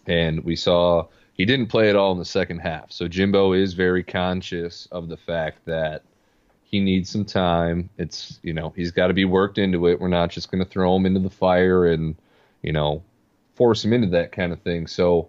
and 0.06 0.42
we 0.44 0.56
saw 0.56 1.06
he 1.34 1.44
didn't 1.44 1.68
play 1.68 1.88
at 1.88 1.96
all 1.96 2.12
in 2.12 2.18
the 2.18 2.24
second 2.24 2.58
half. 2.58 2.90
So 2.90 3.06
Jimbo 3.06 3.52
is 3.52 3.74
very 3.74 4.02
conscious 4.02 4.86
of 4.90 5.08
the 5.08 5.16
fact 5.16 5.64
that 5.66 6.02
he 6.64 6.80
needs 6.80 7.10
some 7.10 7.24
time. 7.24 7.90
It's 7.98 8.40
you 8.42 8.52
know 8.52 8.72
he's 8.76 8.90
got 8.90 9.08
to 9.08 9.14
be 9.14 9.24
worked 9.24 9.58
into 9.58 9.86
it. 9.88 10.00
We're 10.00 10.08
not 10.08 10.30
just 10.30 10.50
going 10.50 10.64
to 10.64 10.70
throw 10.70 10.96
him 10.96 11.06
into 11.06 11.20
the 11.20 11.30
fire 11.30 11.86
and 11.86 12.16
you 12.62 12.72
know 12.72 13.02
force 13.54 13.84
him 13.84 13.92
into 13.92 14.08
that 14.08 14.32
kind 14.32 14.52
of 14.52 14.60
thing. 14.62 14.86
So 14.86 15.28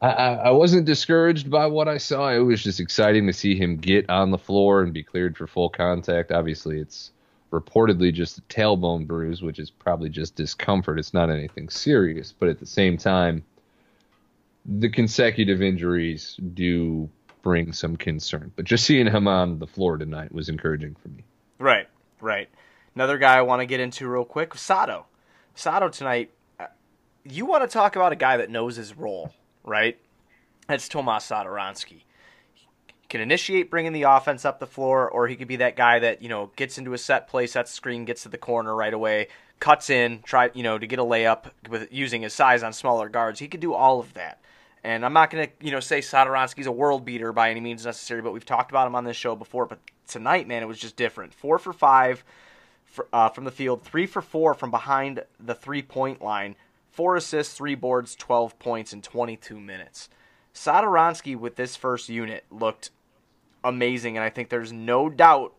I, 0.00 0.08
I, 0.08 0.50
wasn't 0.50 0.84
discouraged 0.84 1.50
by 1.50 1.66
what 1.66 1.88
I 1.88 1.96
saw. 1.96 2.30
It 2.30 2.40
was 2.40 2.62
just 2.62 2.80
exciting 2.80 3.26
to 3.28 3.32
see 3.32 3.56
him 3.56 3.78
get 3.78 4.10
on 4.10 4.30
the 4.30 4.38
floor 4.38 4.82
and 4.82 4.92
be 4.92 5.02
cleared 5.02 5.36
for 5.36 5.46
full 5.46 5.70
contact. 5.70 6.30
Obviously, 6.32 6.78
it's 6.78 7.12
reportedly 7.50 8.12
just 8.12 8.38
a 8.38 8.42
tailbone 8.42 9.06
bruise, 9.06 9.40
which 9.40 9.58
is 9.58 9.70
probably 9.70 10.10
just 10.10 10.36
discomfort. 10.36 10.98
It's 10.98 11.14
not 11.14 11.30
anything 11.30 11.70
serious, 11.70 12.34
but 12.38 12.48
at 12.50 12.58
the 12.58 12.66
same 12.66 12.98
time, 12.98 13.44
the 14.66 14.90
consecutive 14.90 15.62
injuries 15.62 16.38
do 16.54 17.08
bring 17.42 17.72
some 17.72 17.96
concern. 17.96 18.52
But 18.54 18.64
just 18.64 18.84
seeing 18.84 19.06
him 19.06 19.28
on 19.28 19.60
the 19.60 19.66
floor 19.66 19.96
tonight 19.96 20.32
was 20.32 20.48
encouraging 20.48 20.96
for 21.00 21.08
me. 21.08 21.24
Right, 21.58 21.88
right. 22.20 22.48
Another 22.94 23.18
guy 23.18 23.36
I 23.36 23.42
want 23.42 23.60
to 23.60 23.66
get 23.66 23.80
into 23.80 24.08
real 24.08 24.24
quick, 24.24 24.54
Sato. 24.56 25.06
Sato 25.54 25.88
tonight. 25.88 26.32
uh, 26.58 26.66
You 27.24 27.46
want 27.46 27.62
to 27.62 27.68
talk 27.68 27.96
about 27.96 28.12
a 28.12 28.16
guy 28.16 28.36
that 28.36 28.50
knows 28.50 28.76
his 28.76 28.96
role, 28.96 29.32
right? 29.66 29.98
That's 30.68 30.88
Tomas 30.88 31.28
Satoransky. 31.28 32.02
He 32.86 33.08
can 33.08 33.20
initiate 33.20 33.70
bringing 33.70 33.92
the 33.92 34.02
offense 34.02 34.44
up 34.44 34.58
the 34.58 34.66
floor, 34.66 35.08
or 35.08 35.28
he 35.28 35.36
could 35.36 35.48
be 35.48 35.56
that 35.56 35.76
guy 35.76 35.98
that 35.98 36.22
you 36.22 36.28
know 36.28 36.50
gets 36.56 36.78
into 36.78 36.94
a 36.94 36.98
set 36.98 37.28
play, 37.28 37.46
sets 37.46 37.72
screen, 37.72 38.04
gets 38.04 38.22
to 38.22 38.28
the 38.28 38.38
corner 38.38 38.74
right 38.74 38.94
away, 38.94 39.28
cuts 39.60 39.90
in, 39.90 40.22
try 40.22 40.50
you 40.54 40.62
know 40.62 40.78
to 40.78 40.86
get 40.86 40.98
a 40.98 41.04
layup 41.04 41.50
with 41.68 41.92
using 41.92 42.22
his 42.22 42.32
size 42.32 42.62
on 42.62 42.72
smaller 42.72 43.08
guards. 43.08 43.38
He 43.40 43.48
could 43.48 43.60
do 43.60 43.74
all 43.74 44.00
of 44.00 44.14
that. 44.14 44.40
And 44.86 45.04
I'm 45.04 45.12
not 45.12 45.30
going 45.30 45.48
to, 45.48 45.52
you 45.66 45.72
know, 45.72 45.80
say 45.80 45.98
Satoransky's 45.98 46.68
a 46.68 46.72
world 46.72 47.04
beater 47.04 47.32
by 47.32 47.50
any 47.50 47.58
means 47.58 47.84
necessary, 47.84 48.22
but 48.22 48.32
we've 48.32 48.46
talked 48.46 48.70
about 48.70 48.86
him 48.86 48.94
on 48.94 49.02
this 49.02 49.16
show 49.16 49.34
before. 49.34 49.66
But 49.66 49.80
tonight, 50.06 50.46
man, 50.46 50.62
it 50.62 50.66
was 50.66 50.78
just 50.78 50.94
different. 50.94 51.34
Four 51.34 51.58
for 51.58 51.72
five 51.72 52.22
for, 52.84 53.08
uh, 53.12 53.28
from 53.30 53.42
the 53.42 53.50
field, 53.50 53.82
three 53.82 54.06
for 54.06 54.22
four 54.22 54.54
from 54.54 54.70
behind 54.70 55.24
the 55.40 55.56
three 55.56 55.82
point 55.82 56.22
line, 56.22 56.54
four 56.96 57.14
assists, 57.14 57.54
three 57.54 57.74
boards, 57.74 58.16
12 58.16 58.58
points 58.58 58.94
in 58.94 59.02
22 59.02 59.60
minutes. 59.60 60.08
Satoransky 60.54 61.36
with 61.36 61.56
this 61.56 61.76
first 61.76 62.08
unit 62.08 62.46
looked 62.50 62.90
amazing, 63.62 64.16
and 64.16 64.24
I 64.24 64.30
think 64.30 64.48
there's 64.48 64.72
no 64.72 65.10
doubt 65.10 65.52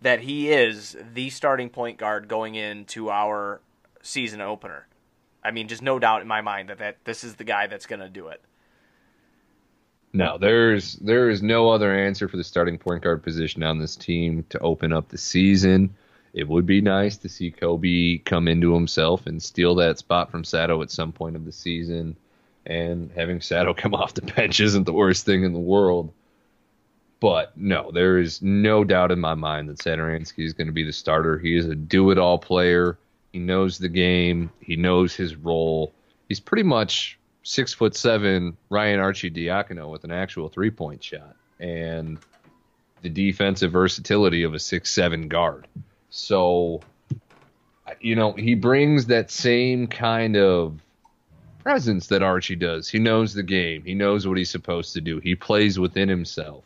that 0.00 0.20
he 0.20 0.48
is 0.48 0.96
the 1.12 1.28
starting 1.30 1.68
point 1.68 1.98
guard 1.98 2.28
going 2.28 2.54
into 2.54 3.10
our 3.10 3.60
season 4.00 4.40
opener. 4.40 4.86
I 5.42 5.50
mean, 5.50 5.66
just 5.66 5.82
no 5.82 5.98
doubt 5.98 6.22
in 6.22 6.28
my 6.28 6.40
mind 6.40 6.68
that, 6.68 6.78
that 6.78 7.04
this 7.04 7.24
is 7.24 7.34
the 7.34 7.44
guy 7.44 7.66
that's 7.66 7.86
going 7.86 8.00
to 8.00 8.08
do 8.08 8.28
it. 8.28 8.40
No, 10.12 10.38
there's 10.38 10.94
there 10.96 11.28
is 11.28 11.42
no 11.42 11.68
other 11.68 11.92
answer 11.92 12.28
for 12.28 12.36
the 12.36 12.44
starting 12.44 12.78
point 12.78 13.02
guard 13.02 13.24
position 13.24 13.64
on 13.64 13.78
this 13.78 13.96
team 13.96 14.44
to 14.50 14.58
open 14.60 14.92
up 14.92 15.08
the 15.08 15.18
season. 15.18 15.94
It 16.32 16.48
would 16.48 16.66
be 16.66 16.80
nice 16.80 17.16
to 17.18 17.28
see 17.28 17.50
Coby 17.50 18.24
come 18.24 18.48
into 18.48 18.74
himself 18.74 19.26
and 19.26 19.42
steal 19.42 19.74
that 19.76 19.98
spot 19.98 20.30
from 20.30 20.44
Sato 20.44 20.82
at 20.82 20.90
some 20.90 21.12
point 21.12 21.36
of 21.36 21.44
the 21.44 21.52
season. 21.52 22.16
And 22.66 23.10
having 23.14 23.40
Sato 23.40 23.74
come 23.76 23.94
off 23.94 24.14
the 24.14 24.22
bench 24.22 24.60
isn't 24.60 24.84
the 24.84 24.92
worst 24.92 25.24
thing 25.24 25.44
in 25.44 25.52
the 25.52 25.58
world. 25.58 26.12
But 27.20 27.56
no, 27.56 27.90
there 27.90 28.18
is 28.18 28.42
no 28.42 28.84
doubt 28.84 29.10
in 29.10 29.18
my 29.18 29.34
mind 29.34 29.68
that 29.68 29.78
Satoransky 29.78 30.44
is 30.44 30.52
going 30.52 30.68
to 30.68 30.72
be 30.72 30.84
the 30.84 30.92
starter. 30.92 31.38
He 31.38 31.56
is 31.56 31.66
a 31.66 31.74
do-it-all 31.74 32.38
player. 32.38 32.96
He 33.32 33.40
knows 33.40 33.78
the 33.78 33.88
game. 33.88 34.50
He 34.60 34.76
knows 34.76 35.14
his 35.14 35.34
role. 35.34 35.92
He's 36.28 36.40
pretty 36.40 36.62
much 36.62 37.18
six 37.42 37.72
foot 37.72 37.96
seven 37.96 38.56
Ryan 38.70 39.00
Arcidiacono 39.00 39.90
with 39.90 40.04
an 40.04 40.12
actual 40.12 40.48
three 40.48 40.70
point 40.70 41.02
shot 41.02 41.34
and 41.58 42.18
the 43.02 43.08
defensive 43.08 43.72
versatility 43.72 44.42
of 44.42 44.54
a 44.54 44.58
six 44.58 44.92
seven 44.92 45.28
guard. 45.28 45.66
So, 46.10 46.80
you 48.00 48.16
know, 48.16 48.32
he 48.32 48.54
brings 48.54 49.06
that 49.06 49.30
same 49.30 49.86
kind 49.86 50.36
of 50.36 50.80
presence 51.62 52.06
that 52.06 52.22
Archie 52.22 52.56
does. 52.56 52.88
He 52.88 52.98
knows 52.98 53.34
the 53.34 53.42
game. 53.42 53.84
He 53.84 53.94
knows 53.94 54.26
what 54.26 54.38
he's 54.38 54.50
supposed 54.50 54.94
to 54.94 55.00
do. 55.00 55.18
He 55.20 55.34
plays 55.34 55.78
within 55.78 56.08
himself. 56.08 56.64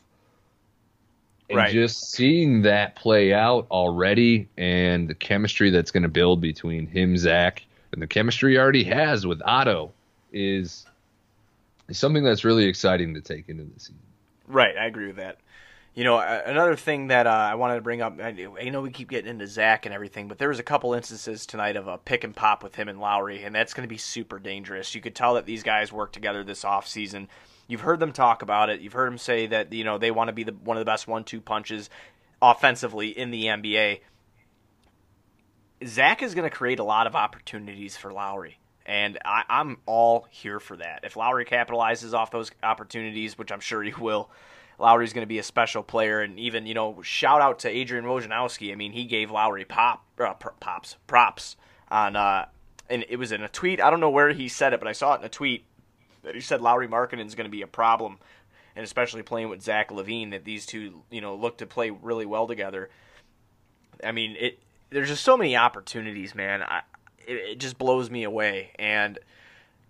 And 1.50 1.58
Right. 1.58 1.72
just 1.72 2.12
seeing 2.12 2.62
that 2.62 2.94
play 2.94 3.34
out 3.34 3.66
already 3.70 4.48
and 4.56 5.08
the 5.08 5.14
chemistry 5.14 5.70
that's 5.70 5.90
going 5.90 6.04
to 6.04 6.08
build 6.08 6.40
between 6.40 6.86
him, 6.86 7.16
Zach, 7.16 7.64
and 7.92 8.00
the 8.00 8.06
chemistry 8.06 8.52
he 8.52 8.58
already 8.58 8.84
has 8.84 9.26
with 9.26 9.42
Otto 9.44 9.92
is, 10.32 10.86
is 11.88 11.98
something 11.98 12.24
that's 12.24 12.44
really 12.44 12.64
exciting 12.64 13.14
to 13.14 13.20
take 13.20 13.48
into 13.48 13.64
the 13.64 13.80
season. 13.80 13.98
Right, 14.46 14.76
I 14.76 14.86
agree 14.86 15.08
with 15.08 15.16
that. 15.16 15.38
You 15.94 16.04
know, 16.04 16.18
another 16.18 16.74
thing 16.74 17.08
that 17.08 17.26
uh, 17.26 17.30
I 17.30 17.54
wanted 17.54 17.74
to 17.74 17.82
bring 17.82 18.00
up, 18.00 18.18
I 18.18 18.32
know 18.70 18.80
we 18.80 18.90
keep 18.90 19.10
getting 19.10 19.30
into 19.30 19.46
Zach 19.46 19.84
and 19.84 19.94
everything, 19.94 20.26
but 20.26 20.38
there 20.38 20.48
was 20.48 20.58
a 20.58 20.62
couple 20.62 20.94
instances 20.94 21.44
tonight 21.44 21.76
of 21.76 21.86
a 21.86 21.98
pick 21.98 22.24
and 22.24 22.34
pop 22.34 22.62
with 22.62 22.74
him 22.74 22.88
and 22.88 22.98
Lauri, 22.98 23.42
and 23.42 23.54
that's 23.54 23.74
going 23.74 23.86
to 23.86 23.92
be 23.92 23.98
super 23.98 24.38
dangerous. 24.38 24.94
You 24.94 25.02
could 25.02 25.14
tell 25.14 25.34
that 25.34 25.44
these 25.44 25.62
guys 25.62 25.92
work 25.92 26.10
together 26.10 26.44
this 26.44 26.64
offseason. 26.64 27.28
You've 27.68 27.82
heard 27.82 28.00
them 28.00 28.12
talk 28.12 28.40
about 28.40 28.70
it. 28.70 28.80
You've 28.80 28.94
heard 28.94 29.10
them 29.10 29.18
say 29.18 29.46
that 29.48 29.70
you 29.74 29.84
know 29.84 29.98
they 29.98 30.10
want 30.10 30.28
to 30.28 30.32
be 30.32 30.44
the 30.44 30.52
one 30.52 30.78
of 30.78 30.80
the 30.80 30.90
best 30.90 31.06
one-two 31.06 31.42
punches 31.42 31.90
offensively 32.40 33.08
in 33.08 33.30
the 33.30 33.44
NBA. 33.44 34.00
Zach 35.84 36.22
is 36.22 36.34
going 36.34 36.48
to 36.48 36.56
create 36.56 36.78
a 36.78 36.84
lot 36.84 37.06
of 37.06 37.14
opportunities 37.14 37.98
for 37.98 38.12
Lauri. 38.12 38.58
And 38.86 39.18
I, 39.24 39.44
I'm 39.48 39.78
all 39.86 40.26
here 40.30 40.58
for 40.58 40.76
that. 40.78 41.00
If 41.04 41.16
Lauri 41.16 41.44
capitalizes 41.44 42.14
off 42.14 42.30
those 42.30 42.50
opportunities, 42.62 43.38
which 43.38 43.52
I'm 43.52 43.60
sure 43.60 43.82
he 43.82 43.92
will, 43.92 44.30
Lauri's 44.82 45.12
going 45.12 45.22
to 45.22 45.28
be 45.28 45.38
a 45.38 45.44
special 45.44 45.82
player. 45.82 46.20
And 46.20 46.38
even, 46.38 46.66
you 46.66 46.74
know, 46.74 47.00
shout 47.02 47.40
out 47.40 47.60
to 47.60 47.68
Adrian 47.68 48.04
Wojnarowski. 48.04 48.72
I 48.72 48.74
mean, 48.74 48.92
he 48.92 49.04
gave 49.04 49.30
Lauri 49.30 49.64
pop, 49.64 50.04
uh, 50.18 50.34
pops, 50.34 50.96
props 51.06 51.56
on, 51.88 52.16
uh, 52.16 52.46
and 52.90 53.04
it 53.08 53.16
was 53.16 53.32
in 53.32 53.42
a 53.42 53.48
tweet. 53.48 53.80
I 53.80 53.88
don't 53.88 54.00
know 54.00 54.10
where 54.10 54.30
he 54.30 54.48
said 54.48 54.74
it, 54.74 54.80
but 54.80 54.88
I 54.88 54.92
saw 54.92 55.14
it 55.14 55.20
in 55.20 55.24
a 55.24 55.30
tweet 55.30 55.64
that 56.24 56.34
he 56.34 56.40
said 56.40 56.60
Lauri 56.60 56.88
Markkanen 56.88 57.26
is 57.26 57.34
going 57.34 57.46
to 57.46 57.50
be 57.50 57.62
a 57.62 57.66
problem, 57.66 58.18
and 58.76 58.84
especially 58.84 59.22
playing 59.22 59.48
with 59.48 59.62
Zach 59.62 59.90
LaVine, 59.90 60.32
that 60.32 60.44
these 60.44 60.66
two, 60.66 61.02
you 61.10 61.20
know, 61.20 61.34
look 61.34 61.58
to 61.58 61.66
play 61.66 61.90
really 61.90 62.26
well 62.26 62.46
together. 62.46 62.90
I 64.04 64.12
mean, 64.12 64.36
it. 64.38 64.58
There's 64.90 65.08
just 65.08 65.24
so 65.24 65.38
many 65.38 65.56
opportunities, 65.56 66.34
man. 66.34 66.62
I, 66.62 66.82
it, 67.26 67.36
it 67.36 67.58
just 67.60 67.78
blows 67.78 68.10
me 68.10 68.24
away. 68.24 68.72
And 68.78 69.18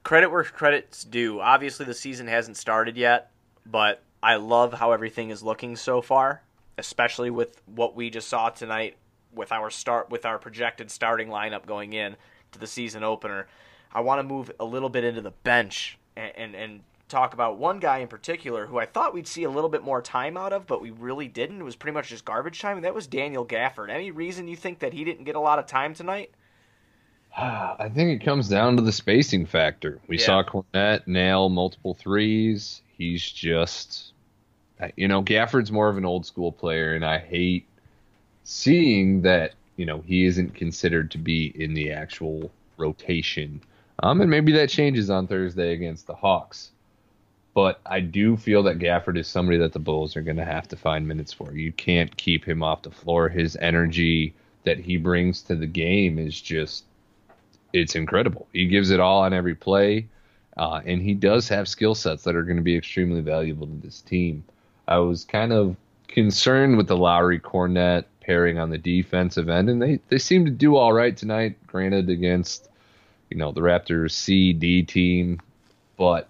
credit 0.04 0.30
where 0.30 0.44
credit's 0.44 1.02
due. 1.02 1.40
Obviously, 1.40 1.86
the 1.86 1.94
season 1.94 2.28
hasn't 2.28 2.56
started 2.56 2.96
yet, 2.96 3.32
but 3.66 4.02
I 4.22 4.36
love 4.36 4.74
how 4.74 4.92
everything 4.92 5.30
is 5.30 5.42
looking 5.42 5.76
so 5.76 6.00
far, 6.00 6.42
especially 6.78 7.30
with 7.30 7.60
what 7.66 7.96
we 7.96 8.10
just 8.10 8.28
saw 8.28 8.50
tonight 8.50 8.96
with 9.34 9.50
our 9.50 9.70
start 9.70 10.10
with 10.10 10.26
our 10.26 10.38
projected 10.38 10.90
starting 10.90 11.28
lineup 11.28 11.66
going 11.66 11.92
in 11.92 12.16
to 12.52 12.58
the 12.58 12.66
season 12.66 13.02
opener. 13.02 13.48
I 13.92 14.00
want 14.00 14.18
to 14.20 14.22
move 14.22 14.52
a 14.60 14.64
little 14.64 14.88
bit 14.88 15.04
into 15.04 15.20
the 15.22 15.30
bench 15.30 15.98
and, 16.16 16.32
and, 16.36 16.54
and 16.54 16.80
talk 17.08 17.34
about 17.34 17.58
one 17.58 17.78
guy 17.78 17.98
in 17.98 18.08
particular 18.08 18.66
who 18.66 18.78
I 18.78 18.86
thought 18.86 19.12
we'd 19.12 19.26
see 19.26 19.44
a 19.44 19.50
little 19.50 19.68
bit 19.70 19.82
more 19.82 20.00
time 20.00 20.36
out 20.36 20.52
of, 20.52 20.66
but 20.66 20.80
we 20.80 20.90
really 20.90 21.28
didn't. 21.28 21.60
It 21.60 21.64
was 21.64 21.76
pretty 21.76 21.94
much 21.94 22.08
just 22.08 22.24
garbage 22.24 22.60
time, 22.60 22.76
and 22.76 22.84
that 22.84 22.94
was 22.94 23.06
Daniel 23.06 23.44
Gafford. 23.44 23.90
Any 23.90 24.10
reason 24.10 24.48
you 24.48 24.56
think 24.56 24.78
that 24.80 24.92
he 24.92 25.04
didn't 25.04 25.24
get 25.24 25.34
a 25.34 25.40
lot 25.40 25.58
of 25.58 25.66
time 25.66 25.94
tonight? 25.94 26.30
I 27.36 27.90
think 27.94 28.20
it 28.20 28.24
comes 28.24 28.48
down 28.48 28.76
to 28.76 28.82
the 28.82 28.92
spacing 28.92 29.46
factor. 29.46 30.00
We 30.08 30.18
Yeah. 30.18 30.26
saw 30.26 30.42
Kornet 30.42 31.06
nail 31.06 31.48
multiple 31.48 31.94
threes. 31.94 32.82
He's 33.02 33.28
just, 33.28 34.12
you 34.94 35.08
know, 35.08 35.22
Gafford's 35.22 35.72
more 35.72 35.88
of 35.88 35.96
an 35.96 36.04
old 36.04 36.24
school 36.24 36.52
player, 36.52 36.94
and 36.94 37.04
I 37.04 37.18
hate 37.18 37.66
seeing 38.44 39.22
that, 39.22 39.54
you 39.76 39.86
know, 39.86 40.02
he 40.06 40.24
isn't 40.24 40.54
considered 40.54 41.10
to 41.10 41.18
be 41.18 41.46
in 41.60 41.74
the 41.74 41.90
actual 41.90 42.52
rotation. 42.76 43.60
Um, 44.04 44.20
and 44.20 44.30
maybe 44.30 44.52
that 44.52 44.68
changes 44.68 45.10
on 45.10 45.26
Thursday 45.26 45.72
against 45.72 46.06
the 46.06 46.14
Hawks. 46.14 46.70
But 47.54 47.80
I 47.84 47.98
do 47.98 48.36
feel 48.36 48.62
that 48.62 48.78
Gafford 48.78 49.18
is 49.18 49.26
somebody 49.26 49.58
that 49.58 49.72
the 49.72 49.80
Bulls 49.80 50.16
are 50.16 50.22
going 50.22 50.36
to 50.36 50.44
have 50.44 50.68
to 50.68 50.76
find 50.76 51.06
minutes 51.06 51.32
for. 51.32 51.52
You 51.52 51.72
can't 51.72 52.16
keep 52.16 52.44
him 52.44 52.62
off 52.62 52.82
the 52.82 52.90
floor. 52.92 53.28
His 53.28 53.56
energy 53.56 54.32
that 54.62 54.78
he 54.78 54.96
brings 54.96 55.42
to 55.42 55.56
the 55.56 55.66
game 55.66 56.20
is 56.20 56.40
just 56.40 56.84
it's 57.72 57.96
incredible. 57.96 58.46
He 58.52 58.66
gives 58.66 58.90
it 58.90 59.00
all 59.00 59.22
on 59.22 59.32
every 59.32 59.56
play, 59.56 60.06
uh, 60.56 60.80
and 60.84 61.00
he 61.00 61.14
does 61.14 61.48
have 61.48 61.68
skill 61.68 61.94
sets 61.94 62.24
that 62.24 62.36
are 62.36 62.42
going 62.42 62.56
to 62.56 62.62
be 62.62 62.76
extremely 62.76 63.20
valuable 63.20 63.66
to 63.66 63.76
this 63.82 64.00
team. 64.00 64.44
I 64.86 64.98
was 64.98 65.24
kind 65.24 65.52
of 65.52 65.76
concerned 66.08 66.76
with 66.76 66.88
the 66.88 66.96
Lauri 66.96 67.40
Kornet 67.40 68.04
pairing 68.20 68.58
on 68.58 68.70
the 68.70 68.78
defensive 68.78 69.48
end, 69.48 69.70
and 69.70 69.80
they 69.80 69.98
they 70.08 70.18
seem 70.18 70.44
to 70.44 70.50
do 70.50 70.76
all 70.76 70.92
right 70.92 71.16
tonight. 71.16 71.56
Granted, 71.66 72.10
against 72.10 72.68
you 73.30 73.36
know 73.36 73.52
the 73.52 73.60
Raptors 73.60 74.12
C 74.12 74.52
D 74.52 74.82
team, 74.82 75.40
but 75.96 76.28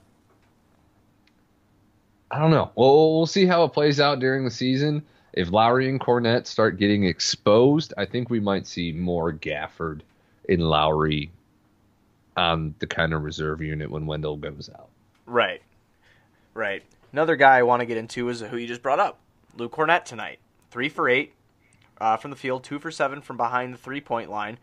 I 2.30 2.38
don't 2.38 2.50
know. 2.50 2.70
Well, 2.74 3.16
we'll 3.16 3.26
see 3.26 3.44
how 3.44 3.64
it 3.64 3.72
plays 3.72 4.00
out 4.00 4.20
during 4.20 4.44
the 4.44 4.50
season. 4.50 5.02
If 5.32 5.50
Lauri 5.50 5.88
and 5.88 6.00
Kornet 6.00 6.46
start 6.46 6.78
getting 6.78 7.04
exposed, 7.04 7.94
I 7.96 8.04
think 8.04 8.30
we 8.30 8.40
might 8.40 8.66
see 8.66 8.92
more 8.92 9.32
Gafford 9.32 10.00
and 10.48 10.62
Lauri 10.62 11.30
on 12.36 12.74
the 12.78 12.86
kind 12.86 13.12
of 13.12 13.22
reserve 13.22 13.60
unit 13.60 13.90
when 13.90 14.06
Wendell 14.06 14.36
goes 14.36 14.70
out. 14.74 14.88
Right. 15.26 15.62
Right. 16.54 16.82
Another 17.12 17.36
guy 17.36 17.58
I 17.58 17.62
want 17.62 17.80
to 17.80 17.86
get 17.86 17.96
into 17.96 18.28
is 18.28 18.40
who 18.40 18.56
you 18.56 18.66
just 18.66 18.82
brought 18.82 19.00
up, 19.00 19.20
Luke 19.56 19.72
Kornet 19.72 20.04
tonight. 20.04 20.38
Three 20.70 20.88
for 20.88 21.08
eight 21.08 21.34
uh, 22.00 22.16
from 22.16 22.30
the 22.30 22.36
field, 22.36 22.64
two 22.64 22.78
for 22.78 22.90
seven 22.90 23.20
from 23.20 23.36
behind 23.36 23.74
the 23.74 23.78
three 23.78 24.00
point 24.00 24.30
line. 24.30 24.58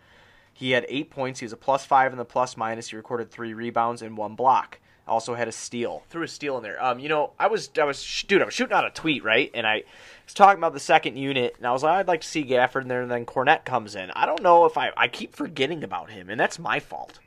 He 0.53 0.71
had 0.71 0.85
eight 0.89 1.09
points. 1.09 1.39
He 1.39 1.45
was 1.45 1.53
a 1.53 1.57
plus 1.57 1.85
five 1.85 2.11
in 2.11 2.17
the 2.17 2.25
plus 2.25 2.57
minus. 2.57 2.89
He 2.89 2.95
recorded 2.97 3.31
three 3.31 3.53
rebounds 3.53 4.01
and 4.01 4.17
one 4.17 4.35
block. 4.35 4.79
Also 5.07 5.33
had 5.33 5.47
a 5.47 5.51
steal. 5.51 6.03
Threw 6.09 6.23
a 6.23 6.27
steal 6.27 6.57
in 6.57 6.63
there. 6.63 6.83
Um, 6.83 6.99
you 6.99 7.09
know, 7.09 7.31
I 7.39 7.47
was, 7.47 7.69
I 7.79 7.83
was, 7.83 8.23
dude, 8.27 8.41
I 8.41 8.45
was 8.45 8.53
shooting 8.53 8.75
out 8.75 8.85
a 8.85 8.91
tweet, 8.91 9.23
right? 9.23 9.49
And 9.53 9.65
I 9.65 9.83
was 10.25 10.33
talking 10.33 10.59
about 10.59 10.73
the 10.73 10.79
second 10.79 11.17
unit, 11.17 11.55
and 11.57 11.65
I 11.65 11.71
was 11.71 11.81
like, 11.81 11.93
I'd 11.93 12.07
like 12.07 12.21
to 12.21 12.27
see 12.27 12.43
Gafford 12.43 12.83
in 12.83 12.89
there, 12.89 13.01
and 13.01 13.09
then 13.09 13.25
Kornet 13.25 13.63
comes 13.65 13.95
in. 13.95 14.11
I 14.11 14.27
don't 14.27 14.43
know 14.43 14.65
if 14.65 14.77
I, 14.77 14.91
I 14.95 15.07
keep 15.07 15.33
forgetting 15.33 15.83
about 15.83 16.11
him, 16.11 16.29
and 16.29 16.39
that's 16.39 16.59
my 16.59 16.79
fault. 16.79 17.19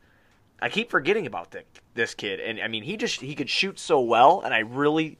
I 0.63 0.69
keep 0.69 0.91
forgetting 0.91 1.27
about 1.27 1.51
the, 1.51 1.65
this 1.95 2.15
kid, 2.15 2.39
and 2.39 2.61
I 2.61 2.69
mean, 2.69 2.85
he 2.85 2.97
just 2.97 3.21
he 3.21 3.35
could 3.35 3.51
shoot 3.51 3.81
so 3.81 4.01
well, 4.01 4.43
and 4.43 4.55
I 4.55 4.61
really, 4.61 5.19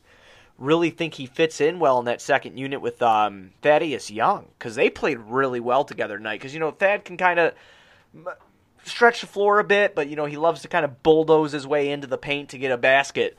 really 0.57 0.91
think 0.91 1.15
he 1.15 1.27
fits 1.27 1.61
in 1.61 1.81
well 1.81 1.99
in 1.99 2.05
that 2.05 2.21
second 2.21 2.57
unit 2.57 2.81
with 2.81 3.03
um, 3.03 3.51
Thaddeus 3.61 4.09
Young 4.09 4.47
because 4.57 4.77
they 4.77 4.89
played 4.89 5.19
really 5.19 5.59
well 5.59 5.85
together 5.85 6.17
tonight. 6.17 6.39
Because 6.39 6.55
you 6.55 6.61
know 6.61 6.71
Thad 6.71 7.05
can 7.05 7.17
kind 7.17 7.41
of 7.41 7.55
stretch 8.85 9.21
the 9.21 9.27
floor 9.27 9.59
a 9.59 9.65
bit, 9.65 9.97
but 9.97 10.09
you 10.09 10.15
know 10.15 10.27
he 10.27 10.37
loves 10.37 10.63
to 10.63 10.69
kind 10.69 10.85
of 10.85 11.03
bulldoze 11.03 11.51
his 11.51 11.67
way 11.67 11.91
into 11.91 12.07
the 12.07 12.19
paint 12.19 12.51
to 12.51 12.59
get 12.59 12.71
a 12.71 12.79
basket. 12.79 13.37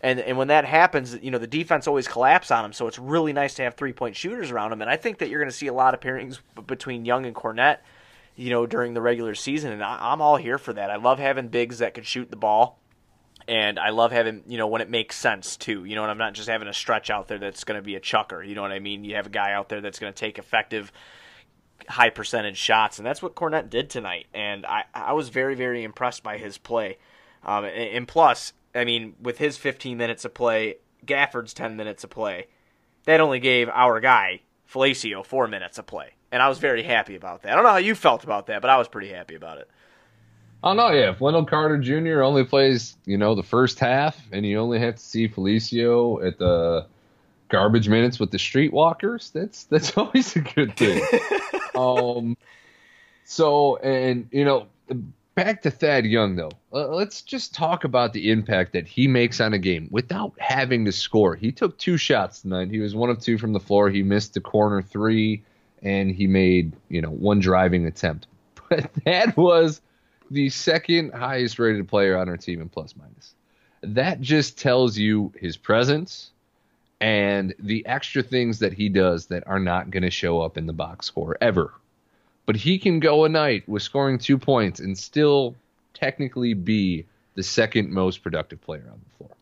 And 0.00 0.20
and 0.20 0.38
when 0.38 0.48
that 0.48 0.64
happens, 0.64 1.16
you 1.22 1.30
know 1.30 1.38
the 1.38 1.46
defense 1.46 1.86
always 1.86 2.08
collapse 2.08 2.50
on 2.50 2.64
him. 2.64 2.72
So 2.72 2.86
it's 2.86 2.98
really 2.98 3.34
nice 3.34 3.52
to 3.54 3.62
have 3.62 3.74
three 3.74 3.92
point 3.92 4.16
shooters 4.16 4.50
around 4.50 4.72
him. 4.72 4.80
And 4.80 4.90
I 4.90 4.96
think 4.96 5.18
that 5.18 5.28
you're 5.28 5.40
going 5.40 5.50
to 5.50 5.56
see 5.56 5.66
a 5.66 5.74
lot 5.74 5.92
of 5.92 6.00
pairings 6.00 6.38
between 6.66 7.04
Young 7.04 7.26
and 7.26 7.36
Kornet, 7.36 7.78
you 8.36 8.50
know, 8.50 8.66
during 8.66 8.94
the 8.94 9.00
regular 9.00 9.34
season. 9.34 9.72
And 9.72 9.82
I, 9.82 10.12
I'm 10.12 10.20
all 10.20 10.36
here 10.36 10.58
for 10.58 10.72
that. 10.72 10.90
I 10.90 10.96
love 10.96 11.18
having 11.18 11.48
bigs 11.48 11.78
that 11.78 11.94
can 11.94 12.04
shoot 12.04 12.30
the 12.30 12.36
ball. 12.36 12.78
And 13.48 13.78
I 13.78 13.90
love 13.90 14.12
having, 14.12 14.44
you 14.46 14.56
know, 14.56 14.68
when 14.68 14.80
it 14.80 14.88
makes 14.88 15.16
sense 15.16 15.56
too. 15.56 15.84
You 15.84 15.96
know, 15.96 16.02
and 16.02 16.10
I'm 16.10 16.18
not 16.18 16.34
just 16.34 16.48
having 16.48 16.68
a 16.68 16.74
stretch 16.74 17.10
out 17.10 17.28
there 17.28 17.38
that's 17.38 17.64
going 17.64 17.78
to 17.78 17.82
be 17.82 17.96
a 17.96 18.00
chucker. 18.00 18.42
You 18.42 18.54
know 18.54 18.62
what 18.62 18.72
I 18.72 18.78
mean? 18.78 19.04
You 19.04 19.16
have 19.16 19.26
a 19.26 19.30
guy 19.30 19.52
out 19.52 19.68
there 19.68 19.80
that's 19.80 19.98
going 19.98 20.12
to 20.12 20.18
take 20.18 20.38
effective, 20.38 20.92
high 21.88 22.10
percentage 22.10 22.56
shots, 22.56 22.98
and 22.98 23.06
that's 23.06 23.20
what 23.20 23.34
Kornet 23.34 23.68
did 23.68 23.90
tonight. 23.90 24.26
And 24.32 24.64
I, 24.64 24.84
I 24.94 25.12
was 25.12 25.28
very, 25.28 25.56
very 25.56 25.82
impressed 25.82 26.22
by 26.22 26.38
his 26.38 26.56
play. 26.56 26.98
Um, 27.44 27.64
and, 27.64 27.74
and 27.74 28.08
plus, 28.08 28.52
I 28.74 28.84
mean, 28.84 29.16
with 29.20 29.38
his 29.38 29.56
15 29.56 29.98
minutes 29.98 30.24
of 30.24 30.34
play, 30.34 30.76
Gafford's 31.04 31.52
10 31.52 31.76
minutes 31.76 32.04
of 32.04 32.10
play, 32.10 32.46
that 33.04 33.20
only 33.20 33.40
gave 33.40 33.68
our 33.70 34.00
guy 34.00 34.42
Felicio 34.72 35.24
four 35.24 35.48
minutes 35.48 35.78
of 35.78 35.86
play, 35.86 36.14
and 36.32 36.42
I 36.42 36.48
was 36.48 36.58
very 36.58 36.82
happy 36.82 37.14
about 37.14 37.42
that. 37.42 37.52
I 37.52 37.54
don't 37.54 37.64
know 37.64 37.70
how 37.70 37.76
you 37.76 37.94
felt 37.94 38.24
about 38.24 38.46
that, 38.46 38.62
but 38.62 38.70
I 38.70 38.78
was 38.78 38.88
pretty 38.88 39.08
happy 39.08 39.34
about 39.34 39.58
it. 39.58 39.68
Oh 40.64 40.72
no, 40.72 40.90
yeah. 40.90 41.10
If 41.10 41.20
Wendell 41.20 41.44
Carter 41.44 41.78
Jr. 41.78 42.22
only 42.22 42.44
plays, 42.44 42.96
you 43.04 43.18
know, 43.18 43.34
the 43.34 43.42
first 43.42 43.78
half, 43.78 44.18
and 44.32 44.46
you 44.46 44.58
only 44.58 44.78
have 44.78 44.96
to 44.96 45.02
see 45.02 45.28
Felicio 45.28 46.26
at 46.26 46.38
the 46.38 46.86
garbage 47.48 47.88
minutes 47.88 48.18
with 48.18 48.30
the 48.30 48.38
streetwalkers, 48.38 49.32
that's 49.32 49.64
that's 49.64 49.90
always 49.96 50.34
a 50.36 50.40
good 50.40 50.76
thing. 50.76 51.02
um, 51.74 52.36
so 53.24 53.76
and 53.76 54.28
you 54.30 54.44
know, 54.44 54.68
back 55.34 55.62
to 55.62 55.70
Thad 55.70 56.06
Young 56.06 56.36
though. 56.36 56.52
Uh, 56.72 56.86
let's 56.88 57.22
just 57.22 57.54
talk 57.54 57.82
about 57.82 58.12
the 58.12 58.30
impact 58.30 58.72
that 58.72 58.86
he 58.86 59.08
makes 59.08 59.40
on 59.40 59.52
a 59.52 59.58
game 59.58 59.88
without 59.90 60.32
having 60.38 60.84
to 60.84 60.92
score. 60.92 61.34
He 61.34 61.50
took 61.50 61.76
two 61.76 61.96
shots 61.96 62.42
tonight. 62.42 62.70
He 62.70 62.78
was 62.78 62.94
one 62.94 63.10
of 63.10 63.20
two 63.20 63.36
from 63.36 63.52
the 63.52 63.60
floor. 63.60 63.90
He 63.90 64.04
missed 64.04 64.34
the 64.34 64.40
corner 64.40 64.80
three, 64.80 65.42
and 65.82 66.10
he 66.10 66.26
made 66.26 66.72
you 66.88 67.00
know 67.00 67.10
one 67.10 67.40
driving 67.40 67.86
attempt. 67.86 68.26
But 68.68 68.90
that 69.04 69.36
was 69.36 69.82
the 70.30 70.48
second 70.48 71.12
highest 71.12 71.58
rated 71.58 71.86
player 71.88 72.16
on 72.16 72.30
our 72.30 72.38
team 72.38 72.62
in 72.62 72.70
plus 72.70 72.94
minus. 72.96 73.34
That 73.82 74.22
just 74.22 74.58
tells 74.58 74.96
you 74.96 75.30
his 75.38 75.58
presence 75.58 76.30
and 76.98 77.54
the 77.58 77.84
extra 77.84 78.22
things 78.22 78.60
that 78.60 78.72
he 78.72 78.88
does 78.88 79.26
that 79.26 79.46
are 79.46 79.58
not 79.58 79.90
going 79.90 80.04
to 80.04 80.10
show 80.10 80.40
up 80.40 80.56
in 80.56 80.66
the 80.66 80.72
box 80.72 81.06
score 81.06 81.36
ever. 81.42 81.74
But 82.46 82.56
he 82.56 82.78
can 82.78 82.98
go 82.98 83.24
a 83.24 83.28
night 83.28 83.68
with 83.68 83.82
scoring 83.82 84.18
two 84.18 84.38
points 84.38 84.80
and 84.80 84.96
still 84.96 85.54
technically 85.92 86.54
be 86.54 87.04
the 87.34 87.42
second 87.42 87.90
most 87.90 88.22
productive 88.22 88.60
player 88.60 88.88
on 88.90 89.00
the 89.02 89.16
floor. 89.16 89.36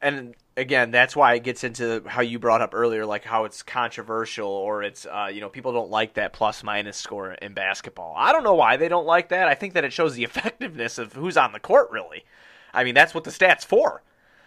and 0.00 0.34
again, 0.56 0.90
that's 0.90 1.16
why 1.16 1.34
it 1.34 1.42
gets 1.42 1.64
into 1.64 2.02
how 2.06 2.22
you 2.22 2.38
brought 2.38 2.60
up 2.60 2.74
earlier, 2.74 3.06
like 3.06 3.24
how 3.24 3.44
it's 3.44 3.62
controversial 3.62 4.48
or 4.48 4.82
it's 4.82 5.06
uh, 5.06 5.28
you 5.32 5.40
know 5.40 5.48
people 5.48 5.72
don't 5.72 5.90
like 5.90 6.14
that 6.14 6.32
plus 6.32 6.62
minus 6.62 6.96
score 6.96 7.32
in 7.32 7.54
basketball. 7.54 8.14
I 8.16 8.32
don't 8.32 8.44
know 8.44 8.54
why 8.54 8.76
they 8.76 8.88
don't 8.88 9.06
like 9.06 9.30
that. 9.30 9.48
I 9.48 9.54
think 9.54 9.74
that 9.74 9.84
it 9.84 9.92
shows 9.92 10.14
the 10.14 10.24
effectiveness 10.24 10.98
of 10.98 11.12
who's 11.12 11.36
on 11.36 11.52
the 11.52 11.60
court. 11.60 11.90
Really, 11.90 12.24
I 12.72 12.84
mean 12.84 12.94
that's 12.94 13.14
what 13.14 13.24
the 13.24 13.30
stats 13.30 13.64
for. 13.64 14.02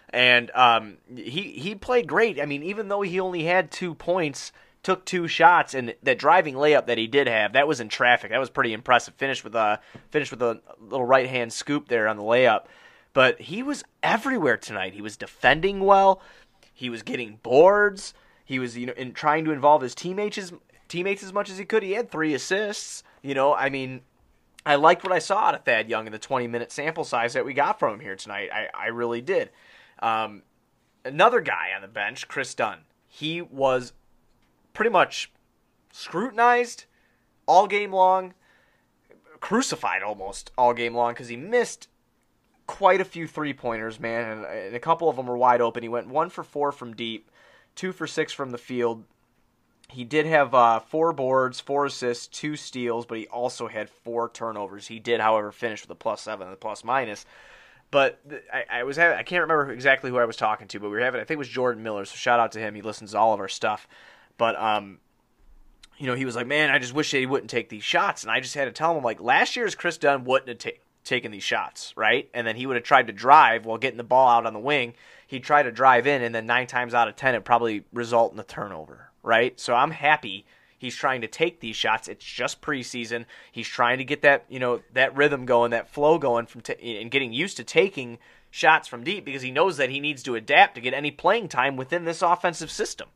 And 0.09 0.51
um, 0.51 0.97
he 1.15 1.51
he 1.51 1.75
played 1.75 2.07
great. 2.07 2.39
I 2.39 2.45
mean, 2.45 2.63
even 2.63 2.87
though 2.87 3.01
he 3.01 3.19
only 3.19 3.43
had 3.43 3.71
two 3.71 3.95
points, 3.95 4.51
took 4.83 5.03
two 5.03 5.27
shots, 5.27 5.73
and 5.73 5.95
that 6.03 6.19
driving 6.19 6.55
layup 6.55 6.85
that 6.85 6.97
he 6.97 7.07
did 7.07 7.27
have, 7.27 7.53
that 7.53 7.67
was 7.67 7.79
in 7.79 7.89
traffic. 7.89 8.31
That 8.31 8.39
was 8.39 8.51
pretty 8.51 8.71
impressive. 8.71 9.15
Finished 9.15 9.43
with 9.43 9.55
a 9.55 9.79
finished 10.11 10.31
with 10.31 10.41
a 10.41 10.61
little 10.79 11.05
right 11.05 11.27
hand 11.27 11.51
scoop 11.51 11.87
there 11.87 12.07
on 12.07 12.17
the 12.17 12.23
layup 12.23 12.65
but 13.15 13.39
he 13.39 13.63
was 13.63 13.81
everywhere 14.03 14.57
tonight. 14.57 14.93
He 14.93 15.01
was 15.01 15.15
defending 15.15 15.79
well. 15.79 16.21
He 16.73 16.89
was 16.89 17.01
getting 17.01 17.39
boards. 17.41 18.13
He 18.43 18.59
was 18.59 18.77
you 18.77 18.85
know 18.85 18.93
in 18.93 19.13
trying 19.13 19.45
to 19.45 19.51
involve 19.51 19.81
his 19.81 19.95
teammates 19.95 20.37
as, 20.37 20.53
teammates 20.89 21.23
as 21.23 21.33
much 21.33 21.49
as 21.49 21.57
he 21.57 21.65
could. 21.65 21.81
He 21.81 21.93
had 21.93 22.11
three 22.11 22.33
assists. 22.35 23.03
You 23.23 23.33
know, 23.33 23.55
I 23.55 23.69
mean, 23.69 24.01
I 24.65 24.75
liked 24.75 25.03
what 25.03 25.13
I 25.13 25.19
saw 25.19 25.45
out 25.45 25.55
of 25.55 25.63
Thad 25.63 25.89
Young 25.89 26.05
in 26.05 26.11
the 26.11 26.19
20 26.19 26.45
minute 26.47 26.73
sample 26.73 27.05
size 27.05 27.33
that 27.33 27.45
we 27.45 27.53
got 27.53 27.79
from 27.79 27.95
him 27.95 27.99
here 28.01 28.17
tonight. 28.17 28.49
I, 28.53 28.67
I 28.73 28.87
really 28.87 29.21
did. 29.21 29.49
Um, 29.99 30.43
another 31.05 31.39
guy 31.39 31.69
on 31.73 31.81
the 31.81 31.87
bench, 31.87 32.27
Kris 32.27 32.53
Dunn. 32.53 32.79
He 33.07 33.41
was 33.41 33.93
pretty 34.73 34.91
much 34.91 35.31
scrutinized 35.93 36.83
all 37.47 37.65
game 37.65 37.93
long, 37.93 38.33
crucified 39.39 40.03
almost 40.03 40.51
all 40.57 40.73
game 40.73 40.93
long 40.93 41.13
because 41.13 41.29
he 41.29 41.37
missed 41.37 41.87
quite 42.67 43.01
a 43.01 43.05
few 43.05 43.27
three 43.27 43.53
pointers, 43.53 43.99
man, 43.99 44.45
and, 44.45 44.75
a 44.75 44.79
couple 44.79 45.09
of 45.09 45.15
them 45.15 45.27
were 45.27 45.37
wide 45.37 45.61
open. 45.61 45.83
He 45.83 45.89
went 45.89 46.07
one 46.07 46.29
for 46.29 46.43
four 46.43 46.71
from 46.71 46.95
deep, 46.95 47.29
two 47.75 47.91
for 47.91 48.07
six 48.07 48.33
from 48.33 48.51
the 48.51 48.57
field. 48.57 49.03
He 49.89 50.03
did 50.03 50.25
have 50.25 50.53
uh, 50.55 50.79
four 50.79 51.13
boards, 51.13 51.59
four 51.59 51.85
assists, 51.85 52.25
two 52.27 52.55
steals, 52.55 53.05
but 53.05 53.19
he 53.19 53.27
also 53.27 53.67
had 53.67 53.89
four 53.89 54.29
turnovers. 54.29 54.87
He 54.87 54.99
did, 54.99 55.19
however, 55.19 55.51
finish 55.51 55.81
with 55.83 55.91
a 55.91 55.95
plus 55.95 56.21
seven 56.21 56.47
and 56.47 56.53
a 56.53 56.57
plus 56.57 56.83
minus. 56.83 57.25
But 57.91 58.19
I, 58.51 58.79
I 58.79 58.83
was 58.83 58.97
having, 58.97 59.17
I 59.17 59.23
can't 59.23 59.41
remember 59.41 59.71
exactly 59.71 60.09
who 60.09 60.17
I 60.17 60.25
was 60.25 60.37
talking 60.37 60.67
to, 60.69 60.79
but 60.79 60.89
we 60.89 60.95
were 60.95 61.03
having 61.03 61.21
I 61.21 61.23
think 61.23 61.35
it 61.35 61.37
was 61.37 61.47
Jordan 61.47 61.83
Miller. 61.83 62.03
So 62.05 62.15
shout 62.15 62.39
out 62.39 62.51
to 62.53 62.59
him. 62.59 62.73
He 62.73 62.81
listens 62.81 63.11
to 63.11 63.19
all 63.19 63.33
of 63.33 63.39
our 63.39 63.47
stuff. 63.47 63.87
But 64.37 64.59
um, 64.59 64.97
you 65.97 66.07
know, 66.07 66.15
he 66.15 66.25
was 66.25 66.35
like, 66.35 66.47
man, 66.47 66.71
I 66.71 66.79
just 66.79 66.93
wish 66.93 67.11
he 67.11 67.25
wouldn't 67.25 67.49
take 67.49 67.69
these 67.69 67.83
shots. 67.83 68.23
And 68.23 68.31
I 68.31 68.39
just 68.39 68.55
had 68.55 68.65
to 68.65 68.71
tell 68.71 68.97
him, 68.97 69.03
like, 69.03 69.21
last 69.21 69.55
year's 69.55 69.75
Kris 69.75 69.97
Dunn 69.97 70.25
wouldn't 70.25 70.49
have 70.49 70.57
ta- 70.57 70.81
taken 71.05 71.31
these 71.31 71.43
shots, 71.43 71.93
right? 71.95 72.29
And 72.33 72.45
then 72.45 72.55
he 72.55 72.65
would 72.65 72.75
have 72.75 72.83
tried 72.83 73.07
to 73.07 73.13
drive 73.13 73.65
while 73.65 73.77
getting 73.77 73.97
the 73.97 74.03
ball 74.03 74.27
out 74.27 74.45
on 74.45 74.53
the 74.53 74.59
wing. 74.59 74.93
He'd 75.27 75.43
try 75.43 75.63
to 75.63 75.71
drive 75.71 76.05
in, 76.05 76.21
and 76.21 76.35
then 76.35 76.45
nine 76.45 76.67
times 76.67 76.93
out 76.93 77.07
of 77.07 77.15
ten, 77.15 77.35
it 77.35 77.45
probably 77.45 77.85
result 77.93 78.33
in 78.33 78.39
a 78.39 78.43
turnover, 78.43 79.11
right? 79.23 79.59
So 79.59 79.73
I'm 79.73 79.91
happy 79.91 80.45
he's 80.77 80.95
trying 80.95 81.21
to 81.21 81.27
take 81.27 81.59
these 81.59 81.75
shots. 81.75 82.07
It's 82.07 82.25
just 82.25 82.61
preseason. 82.61 83.25
He's 83.51 83.67
trying 83.67 83.97
to 83.97 84.03
get 84.03 84.21
that, 84.21 84.45
you 84.49 84.59
know, 84.59 84.81
that 84.93 85.15
rhythm 85.15 85.45
going, 85.45 85.71
that 85.71 85.89
flow 85.89 86.17
going 86.17 86.45
from 86.45 86.61
t- 86.61 86.99
and 86.99 87.11
getting 87.11 87.33
used 87.33 87.57
to 87.57 87.63
taking 87.63 88.19
shots 88.51 88.87
from 88.87 89.03
deep 89.03 89.25
because 89.25 89.41
he 89.41 89.51
knows 89.51 89.77
that 89.77 89.89
he 89.89 89.99
needs 89.99 90.23
to 90.23 90.35
adapt 90.35 90.75
to 90.75 90.81
get 90.81 90.93
any 90.93 91.11
playing 91.11 91.49
time 91.49 91.75
within 91.75 92.05
this 92.05 92.21
offensive 92.21 92.71
system. 92.71 93.09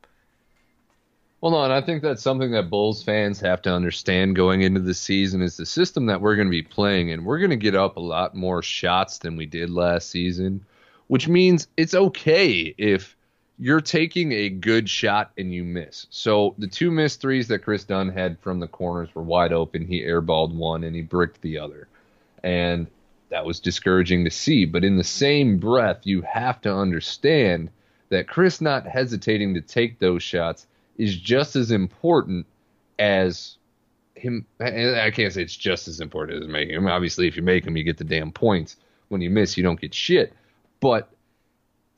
Well, 1.41 1.53
no, 1.53 1.63
and 1.63 1.71
I 1.71 1.79
think 1.79 2.01
that's 2.01 2.21
something 2.21 2.51
that 2.51 2.69
Bulls 2.69 3.01
fans 3.01 3.39
have 3.39 3.61
to 3.61 3.73
understand 3.73 4.35
going 4.35 4.61
into 4.61 4.81
the 4.81 4.93
season 4.93 5.41
is 5.41 5.55
the 5.55 5.65
system 5.65 6.07
that 6.07 6.19
we're 6.19 6.35
going 6.35 6.49
to 6.49 6.51
be 6.51 6.61
playing 6.61 7.11
and 7.11 7.25
We're 7.25 7.39
going 7.39 7.49
to 7.51 7.55
get 7.55 7.75
up 7.75 7.95
a 7.95 8.01
lot 8.01 8.35
more 8.35 8.61
shots 8.61 9.19
than 9.19 9.37
we 9.37 9.45
did 9.45 9.69
last 9.69 10.09
season, 10.09 10.65
which 11.07 11.29
means 11.29 11.67
it's 11.77 11.93
okay 11.93 12.75
if 12.77 13.15
you're 13.57 13.79
taking 13.79 14.33
a 14.33 14.49
good 14.49 14.89
shot 14.89 15.31
and 15.37 15.53
you 15.53 15.63
miss. 15.63 16.07
So 16.09 16.55
the 16.57 16.67
two 16.67 16.91
missed 16.91 17.21
threes 17.21 17.47
that 17.47 17.59
Kris 17.59 17.85
Dunn 17.85 18.09
had 18.09 18.39
from 18.39 18.59
the 18.59 18.67
corners 18.67 19.13
were 19.15 19.23
wide 19.23 19.53
open. 19.53 19.85
He 19.85 20.01
airballed 20.01 20.53
one 20.53 20.83
and 20.83 20.95
he 20.95 21.01
bricked 21.01 21.41
the 21.41 21.59
other. 21.59 21.87
And 22.43 22.87
that 23.29 23.45
was 23.45 23.61
discouraging 23.61 24.25
to 24.25 24.31
see. 24.31 24.65
But 24.65 24.83
in 24.83 24.97
the 24.97 25.03
same 25.05 25.57
breath, 25.57 26.05
you 26.05 26.21
have 26.21 26.59
to 26.61 26.73
understand 26.73 27.69
that 28.09 28.27
Kris 28.27 28.59
not 28.59 28.87
hesitating 28.87 29.53
to 29.53 29.61
take 29.61 29.99
those 29.99 30.23
shots 30.23 30.67
is 30.99 31.15
just 31.15 31.55
as 31.55 31.71
important 31.71 32.45
as 32.99 33.57
him. 34.13 34.45
I 34.59 35.09
can't 35.09 35.33
say 35.33 35.41
it's 35.41 35.55
just 35.55 35.87
as 35.87 36.01
important 36.01 36.43
as 36.43 36.49
making 36.49 36.75
them. 36.75 36.87
Obviously, 36.87 37.27
if 37.27 37.35
you 37.35 37.41
make 37.41 37.65
him, 37.65 37.75
you 37.75 37.83
get 37.83 37.97
the 37.97 38.03
damn 38.03 38.31
points. 38.31 38.75
When 39.07 39.21
you 39.21 39.31
miss, 39.31 39.57
you 39.57 39.63
don't 39.63 39.81
get 39.81 39.95
shit. 39.95 40.33
But 40.81 41.09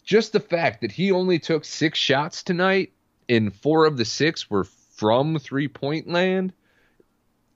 just 0.05 0.31
the 0.31 0.39
fact 0.39 0.81
that 0.81 0.91
he 0.91 1.11
only 1.11 1.39
took 1.39 1.65
six 1.65 1.99
shots 1.99 2.43
tonight, 2.43 2.93
and 3.27 3.53
four 3.53 3.85
of 3.85 3.97
the 3.97 4.05
six 4.05 4.49
were 4.49 4.63
from 4.63 5.39
three 5.39 5.67
point 5.67 6.07
land, 6.07 6.53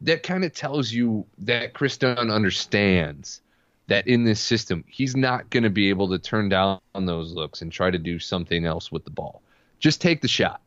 that 0.02 0.24
kind 0.24 0.44
of 0.44 0.54
tells 0.54 0.92
you 0.92 1.26
that 1.38 1.74
Kris 1.74 1.98
Dunn 1.98 2.30
understands 2.30 3.42
that 3.88 4.08
in 4.08 4.24
this 4.24 4.40
system, 4.40 4.84
he's 4.88 5.16
not 5.16 5.50
going 5.52 5.64
to 5.64 5.70
be 5.70 5.90
able 5.90 6.10
to 6.10 6.18
turn 6.18 6.50
down 6.50 6.80
those 6.96 7.34
looks 7.34 7.62
and 7.62 7.72
try 7.72 7.92
to 7.92 8.00
do 8.00 8.18
something 8.18 8.66
else 8.66 8.92
with 8.92 9.06
the 9.06 9.12
ball. 9.12 9.44
Just 9.80 10.02
take 10.02 10.22
the 10.22 10.28
shot. 10.28 10.62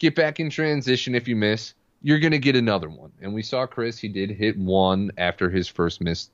Get 0.00 0.16
back 0.16 0.40
in 0.40 0.50
transition 0.50 1.14
if 1.14 1.28
you 1.28 1.36
miss. 1.36 1.74
You're 2.02 2.18
going 2.18 2.32
to 2.32 2.38
get 2.38 2.56
another 2.56 2.88
one. 2.88 3.12
And 3.20 3.32
we 3.32 3.42
saw 3.42 3.66
Kris, 3.66 3.98
he 3.98 4.08
did 4.08 4.30
hit 4.30 4.58
one 4.58 5.12
after 5.16 5.48
his 5.48 5.68
first 5.68 6.00
missed 6.00 6.32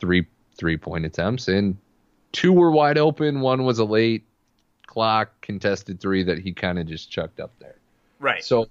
three 0.00 0.26
three 0.56 0.76
point 0.76 1.04
attempts 1.04 1.48
and 1.48 1.76
two 2.34 2.52
were 2.52 2.70
wide 2.70 2.98
open, 2.98 3.40
one 3.40 3.64
was 3.64 3.78
a 3.78 3.84
late 3.84 4.24
clock 4.86 5.40
contested 5.40 6.00
three 6.00 6.22
that 6.24 6.38
he 6.38 6.52
kind 6.52 6.78
of 6.78 6.86
just 6.86 7.10
chucked 7.10 7.40
up 7.40 7.52
there. 7.58 7.76
Right. 8.18 8.44
So 8.44 8.68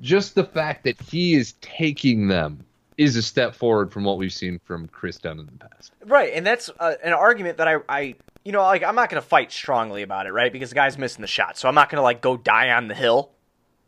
just 0.00 0.34
the 0.34 0.44
fact 0.44 0.84
that 0.84 1.00
he 1.00 1.34
is 1.34 1.52
taking 1.60 2.28
them 2.28 2.64
is 2.96 3.16
a 3.16 3.22
step 3.22 3.54
forward 3.54 3.92
from 3.92 4.04
what 4.04 4.18
we've 4.18 4.32
seen 4.32 4.60
from 4.64 4.88
Kris 4.88 5.18
Dunn 5.18 5.38
in 5.38 5.46
the 5.46 5.52
past. 5.52 5.92
Right, 6.04 6.32
and 6.34 6.46
that's 6.46 6.68
uh, 6.78 6.94
an 7.02 7.14
argument 7.14 7.56
that 7.56 7.66
I, 7.66 7.76
I, 7.88 8.14
you 8.44 8.52
know, 8.52 8.60
like 8.62 8.82
I'm 8.82 8.94
not 8.94 9.08
going 9.08 9.22
to 9.22 9.26
fight 9.26 9.52
strongly 9.52 10.02
about 10.02 10.26
it, 10.26 10.32
right? 10.32 10.52
Because 10.52 10.68
the 10.70 10.74
guy's 10.74 10.98
missing 10.98 11.22
the 11.22 11.26
shot, 11.26 11.56
so 11.56 11.68
I'm 11.68 11.74
not 11.74 11.88
going 11.88 11.96
to 11.96 12.02
like 12.02 12.20
go 12.20 12.36
die 12.36 12.70
on 12.70 12.88
the 12.88 12.94
hill 12.94 13.30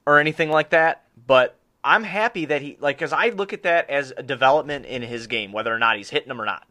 or 0.06 0.18
anything 0.18 0.50
like 0.50 0.70
that. 0.70 1.04
But 1.26 1.58
I'm 1.84 2.04
happy 2.04 2.44
that 2.46 2.62
he, 2.62 2.76
like, 2.80 2.96
because 2.98 3.12
I 3.12 3.30
look 3.30 3.52
at 3.52 3.64
that 3.64 3.90
as 3.90 4.12
a 4.16 4.22
development 4.22 4.86
in 4.86 5.02
his 5.02 5.26
game, 5.26 5.52
whether 5.52 5.74
or 5.74 5.78
not 5.78 5.96
he's 5.96 6.10
hitting 6.10 6.28
them 6.28 6.40
or 6.40 6.44
not. 6.44 6.66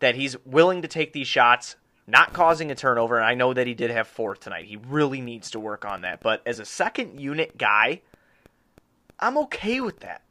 That 0.00 0.14
he's 0.14 0.36
willing 0.44 0.82
to 0.82 0.88
take 0.88 1.12
these 1.12 1.28
shots, 1.28 1.76
not 2.06 2.32
causing 2.32 2.70
a 2.70 2.74
turnover. 2.74 3.16
And 3.16 3.26
I 3.26 3.34
know 3.34 3.52
that 3.52 3.66
he 3.66 3.74
did 3.74 3.90
have 3.90 4.08
fourth 4.08 4.40
tonight. 4.40 4.64
He 4.64 4.76
really 4.76 5.20
needs 5.20 5.50
to 5.50 5.60
work 5.60 5.84
on 5.84 6.00
that. 6.02 6.20
But 6.20 6.42
as 6.46 6.58
a 6.58 6.64
second 6.64 7.20
unit 7.20 7.58
guy, 7.58 8.00
I'm 9.18 9.36
okay 9.38 9.80
with 9.80 10.00
that. 10.00 10.22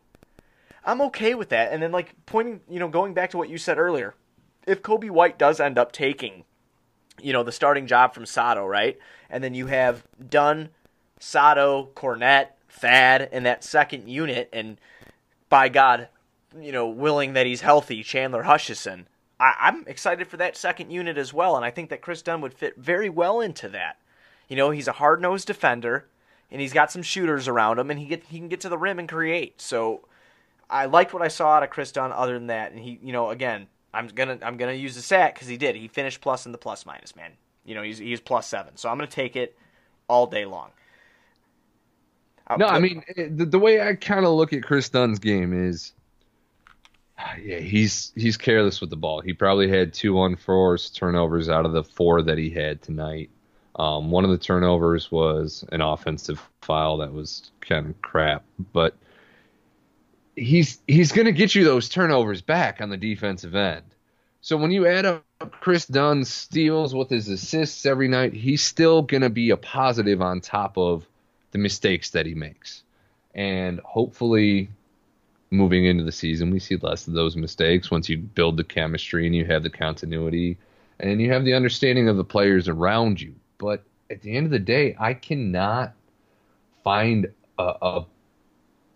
I'm 0.83 1.01
okay 1.01 1.35
with 1.35 1.49
that. 1.49 1.71
And 1.71 1.83
then, 1.83 1.91
like, 1.91 2.15
pointing, 2.25 2.61
you 2.67 2.79
know, 2.79 2.87
going 2.87 3.13
back 3.13 3.29
to 3.31 3.37
what 3.37 3.49
you 3.49 3.57
said 3.57 3.77
earlier, 3.77 4.15
if 4.65 4.81
Coby 4.81 5.09
White 5.09 5.37
does 5.37 5.59
end 5.59 5.77
up 5.77 5.91
taking, 5.91 6.45
you 7.21 7.31
know, 7.31 7.43
the 7.43 7.51
starting 7.51 7.85
job 7.85 8.13
from 8.13 8.25
Sato, 8.25 8.65
right? 8.65 8.97
And 9.29 9.43
then 9.43 9.53
you 9.53 9.67
have 9.67 10.03
Dunn, 10.29 10.69
Sato, 11.19 11.89
Kornet, 11.95 12.47
Thad 12.69 13.29
in 13.31 13.43
that 13.43 13.63
second 13.63 14.07
unit, 14.07 14.49
and 14.53 14.77
by 15.49 15.69
God, 15.69 16.07
you 16.59 16.71
know, 16.71 16.87
willing 16.87 17.33
that 17.33 17.45
he's 17.45 17.61
healthy, 17.61 18.03
Chandler 18.03 18.43
Hutchison. 18.43 19.07
I, 19.39 19.53
I'm 19.59 19.83
excited 19.87 20.27
for 20.27 20.37
that 20.37 20.57
second 20.57 20.91
unit 20.91 21.17
as 21.17 21.33
well, 21.33 21.55
and 21.55 21.65
I 21.65 21.71
think 21.71 21.89
that 21.89 22.01
Kris 22.01 22.21
Dunn 22.21 22.41
would 22.41 22.53
fit 22.53 22.77
very 22.77 23.09
well 23.09 23.41
into 23.41 23.69
that. 23.69 23.97
You 24.47 24.55
know, 24.55 24.71
he's 24.71 24.87
a 24.87 24.93
hard 24.93 25.21
nosed 25.21 25.47
defender, 25.47 26.07
and 26.49 26.61
he's 26.61 26.73
got 26.73 26.91
some 26.91 27.03
shooters 27.03 27.47
around 27.47 27.79
him, 27.79 27.91
and 27.91 27.99
he 27.99 28.05
get 28.05 28.25
he 28.25 28.39
can 28.39 28.47
get 28.47 28.61
to 28.61 28.69
the 28.69 28.77
rim 28.77 28.99
and 28.99 29.07
create. 29.07 29.61
So 29.61 30.07
I 30.69 30.85
liked 30.85 31.13
what 31.13 31.21
I 31.21 31.27
saw 31.27 31.55
out 31.55 31.63
of 31.63 31.69
Kris 31.69 31.91
Dunn. 31.91 32.11
Other 32.11 32.33
than 32.33 32.47
that, 32.47 32.71
and 32.71 32.79
he, 32.79 32.99
you 33.03 33.13
know, 33.13 33.29
again, 33.29 33.67
I'm 33.93 34.07
gonna 34.07 34.39
I'm 34.41 34.57
gonna 34.57 34.73
use 34.73 34.95
the 34.95 35.01
sack 35.01 35.35
because 35.35 35.47
he 35.47 35.57
did. 35.57 35.75
He 35.75 35.87
finished 35.87 36.21
plus 36.21 36.45
in 36.45 36.51
the 36.51 36.57
plus 36.57 36.85
minus, 36.85 37.15
man. 37.15 37.31
You 37.65 37.75
know, 37.75 37.83
he's 37.83 37.97
he's 37.97 38.19
plus 38.19 38.47
seven. 38.47 38.77
So 38.77 38.89
I'm 38.89 38.97
gonna 38.97 39.07
take 39.07 39.35
it 39.35 39.57
all 40.07 40.25
day 40.25 40.45
long. 40.45 40.71
No, 42.57 42.65
I 42.65 42.79
mean 42.79 43.03
eh, 43.15 43.27
the, 43.29 43.45
the 43.45 43.59
way 43.59 43.81
I 43.81 43.95
kind 43.95 44.25
of 44.25 44.31
look 44.33 44.53
at 44.53 44.63
Kris 44.63 44.89
Dunn's 44.89 45.19
game 45.19 45.53
is, 45.53 45.93
yeah, 47.41 47.59
he's 47.59 48.11
he's 48.15 48.37
careless 48.37 48.81
with 48.81 48.89
the 48.89 48.95
ball. 48.95 49.21
He 49.21 49.33
probably 49.33 49.69
had 49.69 49.93
two 49.93 50.23
unforced 50.23 50.95
turnovers 50.95 51.49
out 51.49 51.65
of 51.65 51.73
the 51.73 51.83
four 51.83 52.21
that 52.23 52.37
he 52.37 52.49
had 52.49 52.81
tonight. 52.81 53.29
Um, 53.75 54.11
one 54.11 54.25
of 54.25 54.31
the 54.31 54.37
turnovers 54.37 55.11
was 55.11 55.63
an 55.71 55.81
offensive 55.81 56.41
foul 56.61 56.97
that 56.97 57.13
was 57.13 57.51
kind 57.61 57.87
of 57.87 58.01
crap, 58.01 58.43
but 58.73 58.95
he's 60.35 60.81
he's 60.87 61.11
going 61.11 61.25
to 61.25 61.31
get 61.31 61.53
you 61.53 61.63
those 61.63 61.89
turnovers 61.89 62.41
back 62.41 62.81
on 62.81 62.89
the 62.89 62.97
defensive 62.97 63.55
end. 63.55 63.83
So 64.41 64.57
when 64.57 64.71
you 64.71 64.87
add 64.87 65.05
up 65.05 65.23
Kris 65.51 65.85
Dunn's 65.85 66.33
steals 66.33 66.95
with 66.95 67.09
his 67.09 67.27
assists 67.27 67.85
every 67.85 68.07
night, 68.07 68.33
he's 68.33 68.63
still 68.63 69.01
going 69.01 69.21
to 69.21 69.29
be 69.29 69.49
a 69.49 69.57
positive 69.57 70.21
on 70.21 70.39
top 70.41 70.77
of 70.77 71.05
the 71.51 71.57
mistakes 71.57 72.09
that 72.11 72.25
he 72.25 72.33
makes. 72.33 72.83
And 73.35 73.79
hopefully 73.81 74.69
moving 75.51 75.85
into 75.85 76.03
the 76.03 76.11
season, 76.11 76.51
we 76.51 76.59
see 76.59 76.77
less 76.77 77.07
of 77.07 77.13
those 77.13 77.35
mistakes 77.35 77.91
once 77.91 78.09
you 78.09 78.17
build 78.17 78.57
the 78.57 78.63
chemistry 78.63 79.25
and 79.25 79.35
you 79.35 79.45
have 79.45 79.63
the 79.63 79.69
continuity 79.69 80.57
and 80.99 81.21
you 81.21 81.31
have 81.31 81.45
the 81.45 81.53
understanding 81.53 82.09
of 82.09 82.17
the 82.17 82.23
players 82.23 82.67
around 82.67 83.21
you. 83.21 83.33
But 83.57 83.83
at 84.09 84.21
the 84.21 84.35
end 84.35 84.45
of 84.45 84.51
the 84.51 84.59
day, 84.59 84.95
I 84.99 85.13
cannot 85.13 85.93
find 86.83 87.27
a, 87.57 87.73
a 87.81 88.05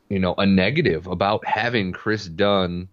you 0.10 0.20
know 0.20 0.36
a 0.38 0.46
negative 0.46 1.08
about 1.08 1.46
having 1.46 1.92
Kris 1.92 2.28
Dunn 2.28 2.88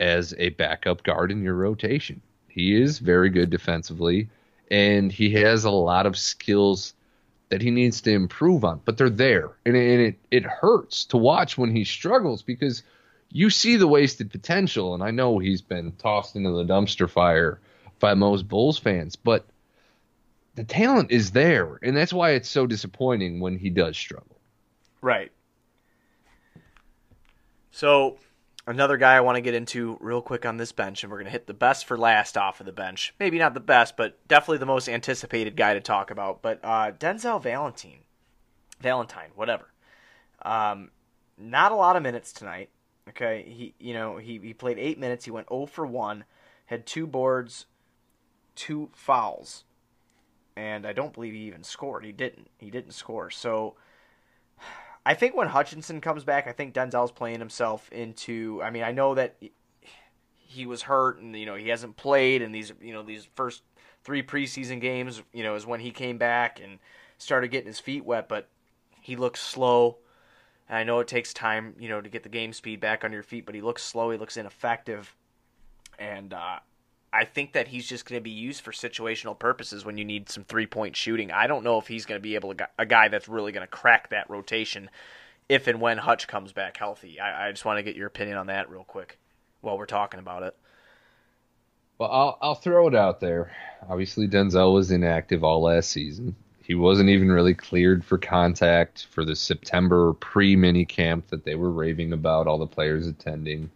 as 0.00 0.34
a 0.38 0.50
backup 0.50 1.02
guard 1.02 1.30
in 1.30 1.42
your 1.42 1.54
rotation. 1.54 2.20
He 2.48 2.80
is 2.80 2.98
very 2.98 3.30
good 3.30 3.50
defensively 3.50 4.28
and 4.70 5.12
he 5.12 5.30
has 5.30 5.64
a 5.64 5.70
lot 5.70 6.06
of 6.06 6.16
skills 6.16 6.94
that 7.54 7.62
he 7.62 7.70
needs 7.70 8.00
to 8.00 8.10
improve 8.10 8.64
on, 8.64 8.80
but 8.84 8.98
they're 8.98 9.08
there. 9.08 9.48
And, 9.64 9.76
and 9.76 10.00
it, 10.00 10.18
it 10.32 10.42
hurts 10.42 11.04
to 11.04 11.16
watch 11.16 11.56
when 11.56 11.70
he 11.70 11.84
struggles 11.84 12.42
because 12.42 12.82
you 13.30 13.48
see 13.48 13.76
the 13.76 13.86
wasted 13.86 14.32
potential. 14.32 14.92
And 14.92 15.04
I 15.04 15.12
know 15.12 15.38
he's 15.38 15.62
been 15.62 15.92
tossed 15.92 16.34
into 16.34 16.50
the 16.50 16.64
dumpster 16.64 17.08
fire 17.08 17.60
by 18.00 18.14
most 18.14 18.48
Bulls 18.48 18.76
fans, 18.76 19.14
but 19.14 19.46
the 20.56 20.64
talent 20.64 21.12
is 21.12 21.30
there. 21.30 21.78
And 21.80 21.96
that's 21.96 22.12
why 22.12 22.30
it's 22.30 22.48
so 22.48 22.66
disappointing 22.66 23.38
when 23.38 23.56
he 23.56 23.70
does 23.70 23.96
struggle. 23.96 24.36
Right. 25.00 25.30
So, 27.70 28.18
another 28.66 28.96
guy 28.96 29.14
I 29.14 29.20
want 29.20 29.36
to 29.36 29.42
get 29.42 29.54
into 29.54 29.98
real 30.00 30.22
quick 30.22 30.46
on 30.46 30.56
this 30.56 30.72
bench, 30.72 31.02
and 31.02 31.10
we're 31.10 31.18
going 31.18 31.26
to 31.26 31.32
hit 31.32 31.46
the 31.46 31.54
best 31.54 31.86
for 31.86 31.96
last 31.96 32.36
off 32.36 32.60
of 32.60 32.66
the 32.66 32.72
bench. 32.72 33.14
Maybe 33.20 33.38
not 33.38 33.54
the 33.54 33.60
best, 33.60 33.96
but 33.96 34.26
definitely 34.28 34.58
the 34.58 34.66
most 34.66 34.88
anticipated 34.88 35.56
guy 35.56 35.74
to 35.74 35.80
talk 35.80 36.10
about. 36.10 36.42
But 36.42 36.60
uh, 36.62 36.92
Denzel 36.92 37.42
Valentine, 37.42 38.00
Valentine, 38.80 39.30
whatever. 39.34 39.70
Um, 40.42 40.90
not 41.38 41.72
a 41.72 41.76
lot 41.76 41.96
of 41.96 42.02
minutes 42.02 42.32
tonight. 42.32 42.70
Okay, 43.08 43.44
he 43.46 43.74
you 43.78 43.92
know 43.92 44.16
he 44.16 44.38
he 44.38 44.54
played 44.54 44.78
eight 44.78 44.98
minutes. 44.98 45.24
He 45.24 45.30
went 45.30 45.48
0 45.50 45.66
for 45.66 45.86
one, 45.86 46.24
had 46.66 46.86
two 46.86 47.06
boards, 47.06 47.66
two 48.54 48.88
fouls, 48.94 49.64
and 50.56 50.86
I 50.86 50.92
don't 50.92 51.12
believe 51.12 51.34
he 51.34 51.40
even 51.40 51.64
scored. 51.64 52.04
He 52.04 52.12
didn't. 52.12 52.48
He 52.56 52.70
didn't 52.70 52.92
score. 52.92 53.30
So 53.30 53.74
I 55.06 55.14
think 55.14 55.34
when 55.34 55.48
Hutchison 55.48 56.00
comes 56.00 56.24
back, 56.24 56.46
I 56.46 56.52
think 56.52 56.74
Denzel's 56.74 57.12
playing 57.12 57.38
himself 57.38 57.90
into. 57.92 58.60
I 58.62 58.70
mean, 58.70 58.82
I 58.82 58.92
know 58.92 59.14
that 59.14 59.36
he 60.36 60.66
was 60.66 60.82
hurt 60.82 61.20
and 61.20 61.36
you 61.36 61.46
know 61.46 61.56
he 61.56 61.68
hasn't 61.68 61.96
played, 61.96 62.42
and 62.42 62.54
these 62.54 62.72
you 62.80 62.92
know 62.92 63.02
these 63.02 63.28
first 63.34 63.62
three 64.02 64.22
preseason 64.22 64.80
games, 64.80 65.22
you 65.32 65.42
know, 65.42 65.54
is 65.54 65.66
when 65.66 65.80
he 65.80 65.90
came 65.90 66.18
back 66.18 66.60
and 66.62 66.78
started 67.18 67.48
getting 67.48 67.66
his 67.66 67.80
feet 67.80 68.04
wet. 68.04 68.28
But 68.28 68.48
he 69.00 69.16
looks 69.16 69.40
slow. 69.40 69.98
And 70.68 70.78
I 70.78 70.84
know 70.84 71.00
it 71.00 71.08
takes 71.08 71.34
time, 71.34 71.74
you 71.78 71.90
know, 71.90 72.00
to 72.00 72.08
get 72.08 72.22
the 72.22 72.30
game 72.30 72.54
speed 72.54 72.80
back 72.80 73.04
on 73.04 73.12
your 73.12 73.22
feet, 73.22 73.44
but 73.44 73.54
he 73.54 73.60
looks 73.60 73.82
slow. 73.82 74.10
He 74.10 74.16
looks 74.16 74.38
ineffective, 74.38 75.14
and 75.98 76.32
uh, 76.32 76.60
I 77.14 77.24
think 77.24 77.52
that 77.52 77.68
he's 77.68 77.86
just 77.86 78.06
going 78.06 78.18
to 78.18 78.22
be 78.22 78.30
used 78.30 78.62
for 78.62 78.72
situational 78.72 79.38
purposes 79.38 79.84
when 79.84 79.96
you 79.96 80.04
need 80.04 80.28
some 80.28 80.42
three 80.42 80.66
point 80.66 80.96
shooting. 80.96 81.30
I 81.30 81.46
don't 81.46 81.62
know 81.62 81.78
if 81.78 81.86
he's 81.86 82.06
going 82.06 82.18
to 82.18 82.22
be 82.22 82.34
able 82.34 82.52
to 82.54 82.68
a 82.76 82.84
guy 82.84 83.06
that's 83.06 83.28
really 83.28 83.52
going 83.52 83.64
to 83.64 83.70
crack 83.70 84.10
that 84.10 84.28
rotation 84.28 84.90
if 85.48 85.68
and 85.68 85.80
when 85.80 85.98
Hutch 85.98 86.26
comes 86.26 86.52
back 86.52 86.76
healthy. 86.76 87.20
I, 87.20 87.48
I 87.48 87.50
just 87.52 87.64
want 87.64 87.78
to 87.78 87.84
get 87.84 87.94
your 87.94 88.08
opinion 88.08 88.36
on 88.36 88.48
that 88.48 88.68
real 88.68 88.82
quick 88.82 89.16
while 89.60 89.78
we're 89.78 89.86
talking 89.86 90.18
about 90.18 90.42
it. 90.42 90.56
Well, 91.98 92.10
I'll 92.10 92.38
I'll 92.42 92.54
throw 92.56 92.88
it 92.88 92.96
out 92.96 93.20
there. 93.20 93.52
Obviously, 93.88 94.26
Denzel 94.26 94.74
was 94.74 94.90
inactive 94.90 95.44
all 95.44 95.62
last 95.62 95.90
season. 95.90 96.34
He 96.64 96.74
wasn't 96.74 97.10
even 97.10 97.30
really 97.30 97.54
cleared 97.54 98.04
for 98.04 98.18
contact 98.18 99.06
for 99.10 99.24
the 99.24 99.36
September 99.36 100.14
pre 100.14 100.56
mini 100.56 100.84
camp 100.84 101.28
that 101.28 101.44
they 101.44 101.54
were 101.54 101.70
raving 101.70 102.12
about, 102.12 102.48
all 102.48 102.58
the 102.58 102.66
players 102.66 103.06
attending. 103.06 103.70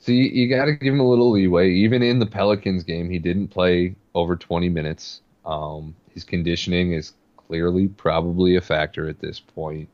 So 0.00 0.12
you, 0.12 0.24
you 0.24 0.48
got 0.48 0.64
to 0.64 0.72
give 0.72 0.94
him 0.94 1.00
a 1.00 1.08
little 1.08 1.30
leeway. 1.30 1.70
Even 1.70 2.02
in 2.02 2.18
the 2.18 2.26
Pelicans 2.26 2.84
game, 2.84 3.10
he 3.10 3.18
didn't 3.18 3.48
play 3.48 3.94
over 4.14 4.34
20 4.34 4.68
minutes. 4.68 5.20
Um, 5.44 5.94
his 6.14 6.24
conditioning 6.24 6.92
is 6.92 7.12
clearly 7.36 7.88
probably 7.88 8.56
a 8.56 8.60
factor 8.60 9.08
at 9.08 9.20
this 9.20 9.40
point. 9.40 9.88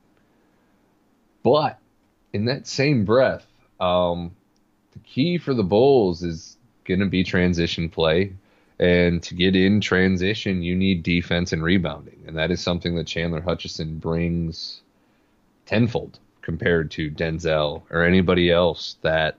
But 1.43 1.79
in 2.33 2.45
that 2.47 2.67
same 2.67 3.05
breath, 3.05 3.47
um, 3.81 4.35
the 4.93 4.99
key 5.01 5.39
for 5.39 5.55
the 5.55 5.65
Bulls 5.65 6.23
is 6.23 6.57
going 6.85 7.01
to 7.01 7.07
be 7.07 7.25
transition 7.25 7.89
play. 7.89 8.33
And 8.79 9.23
to 9.25 9.35
get 9.35 9.57
in 9.57 9.81
transition, 9.81 10.63
you 10.63 10.77
need 10.77 11.03
defense 11.03 11.53
and 11.53 11.63
rebounding. 11.63 12.23
And 12.27 12.37
that 12.37 12.51
is 12.51 12.61
something 12.61 12.95
that 12.97 13.07
Chandler 13.07 13.41
Hutchison 13.41 13.99
brings 13.99 14.83
tenfold 15.65 16.19
compared 16.43 16.91
to 16.93 17.11
Denzel 17.11 17.83
or 17.91 18.05
anybody 18.05 18.51
else 18.51 18.97
that 19.03 19.39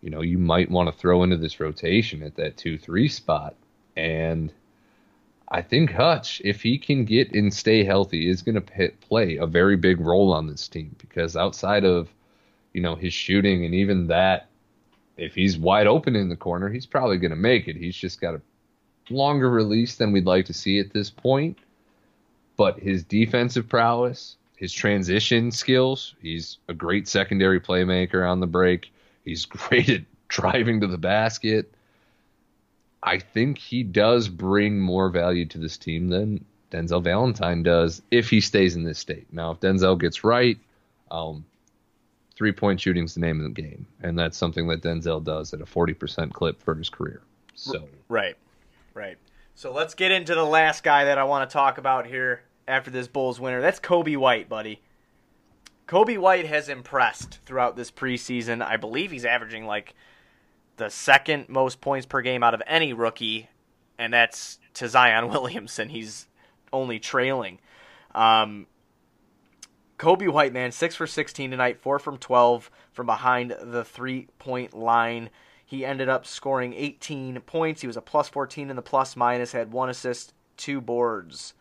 you 0.00 0.10
know 0.10 0.22
you 0.22 0.38
might 0.38 0.70
want 0.70 0.88
to 0.88 0.98
throw 0.98 1.22
into 1.22 1.36
this 1.36 1.60
rotation 1.60 2.22
at 2.22 2.36
that 2.36 2.56
2-3 2.56 3.10
spot. 3.10 3.54
And 3.96 4.52
I 5.48 5.62
think 5.62 5.92
Hutch, 5.92 6.40
if 6.44 6.62
he 6.62 6.78
can 6.78 7.04
get 7.04 7.32
and 7.34 7.52
stay 7.52 7.84
healthy, 7.84 8.28
is 8.28 8.42
going 8.42 8.60
to 8.60 8.90
play 9.00 9.36
a 9.36 9.46
very 9.46 9.76
big 9.76 10.00
role 10.00 10.32
on 10.32 10.46
this 10.46 10.68
team 10.68 10.94
because 10.98 11.36
outside 11.36 11.84
of, 11.84 12.08
you 12.72 12.80
know, 12.80 12.94
his 12.94 13.12
shooting 13.12 13.64
and 13.64 13.74
even 13.74 14.06
that 14.06 14.46
if 15.16 15.34
he's 15.34 15.58
wide 15.58 15.86
open 15.86 16.16
in 16.16 16.28
the 16.28 16.36
corner, 16.36 16.68
he's 16.68 16.86
probably 16.86 17.18
going 17.18 17.30
to 17.30 17.36
make 17.36 17.68
it. 17.68 17.76
He's 17.76 17.96
just 17.96 18.20
got 18.20 18.34
a 18.34 18.40
longer 19.10 19.50
release 19.50 19.96
than 19.96 20.12
we'd 20.12 20.24
like 20.24 20.46
to 20.46 20.54
see 20.54 20.78
at 20.78 20.92
this 20.92 21.10
point. 21.10 21.58
But 22.56 22.78
his 22.78 23.02
defensive 23.02 23.68
prowess, 23.68 24.36
his 24.56 24.72
transition 24.72 25.50
skills, 25.50 26.14
he's 26.22 26.58
a 26.68 26.74
great 26.74 27.08
secondary 27.08 27.60
playmaker 27.60 28.28
on 28.28 28.40
the 28.40 28.46
break. 28.46 28.92
He's 29.24 29.44
great 29.46 29.88
at 29.88 30.02
driving 30.28 30.80
to 30.80 30.86
the 30.86 30.98
basket. 30.98 31.72
I 33.02 33.18
think 33.18 33.58
he 33.58 33.82
does 33.82 34.28
bring 34.28 34.78
more 34.78 35.08
value 35.08 35.46
to 35.46 35.58
this 35.58 35.78
team 35.78 36.08
than 36.08 36.44
Denzel 36.70 37.02
Valentine 37.02 37.62
does 37.62 38.02
if 38.10 38.28
he 38.28 38.40
stays 38.40 38.76
in 38.76 38.84
this 38.84 38.98
state. 38.98 39.26
Now, 39.32 39.52
if 39.52 39.60
Denzel 39.60 39.98
gets 39.98 40.22
right, 40.22 40.58
um, 41.10 41.44
three 42.36 42.52
point 42.52 42.80
shooting's 42.80 43.14
the 43.14 43.20
name 43.20 43.40
of 43.40 43.54
the 43.54 43.62
game, 43.62 43.86
and 44.02 44.18
that's 44.18 44.36
something 44.36 44.68
that 44.68 44.82
Denzel 44.82 45.22
does 45.24 45.52
at 45.54 45.60
a 45.60 45.66
forty 45.66 45.94
percent 45.94 46.32
clip 46.32 46.62
for 46.62 46.74
his 46.74 46.90
career. 46.90 47.22
So 47.54 47.88
Right. 48.08 48.36
Right. 48.94 49.16
So 49.54 49.72
let's 49.72 49.94
get 49.94 50.10
into 50.10 50.34
the 50.34 50.44
last 50.44 50.82
guy 50.82 51.04
that 51.04 51.18
I 51.18 51.24
want 51.24 51.48
to 51.48 51.52
talk 51.52 51.78
about 51.78 52.06
here 52.06 52.42
after 52.66 52.90
this 52.90 53.08
Bulls 53.08 53.40
winner. 53.40 53.60
That's 53.60 53.80
Coby 53.80 54.16
White, 54.16 54.48
buddy. 54.48 54.80
Coby 55.90 56.16
White 56.16 56.46
has 56.46 56.68
impressed 56.68 57.40
throughout 57.44 57.74
this 57.74 57.90
preseason. 57.90 58.64
I 58.64 58.76
believe 58.76 59.10
he's 59.10 59.24
averaging 59.24 59.66
like 59.66 59.96
the 60.76 60.88
second 60.88 61.48
most 61.48 61.80
points 61.80 62.06
per 62.06 62.22
game 62.22 62.44
out 62.44 62.54
of 62.54 62.62
any 62.64 62.92
rookie, 62.92 63.48
and 63.98 64.12
that's 64.12 64.60
to 64.74 64.88
Zion 64.88 65.28
Williamson. 65.30 65.88
He's 65.88 66.28
only 66.72 67.00
trailing. 67.00 67.58
Um, 68.14 68.68
Coby 69.98 70.32
White, 70.32 70.52
man, 70.52 70.70
6 70.70 70.94
for 70.94 71.08
16 71.08 71.50
tonight, 71.50 71.80
4 71.80 71.98
from 71.98 72.18
12 72.18 72.70
from 72.92 73.06
behind 73.06 73.56
the 73.60 73.84
three 73.84 74.28
point 74.38 74.72
line. 74.72 75.28
He 75.66 75.84
ended 75.84 76.08
up 76.08 76.24
scoring 76.24 76.72
18 76.72 77.40
points. 77.40 77.80
He 77.80 77.88
was 77.88 77.96
a 77.96 78.00
plus 78.00 78.28
14 78.28 78.70
in 78.70 78.76
the 78.76 78.80
plus 78.80 79.16
minus, 79.16 79.50
had 79.50 79.72
one 79.72 79.90
assist, 79.90 80.34
two 80.56 80.80
boards. 80.80 81.54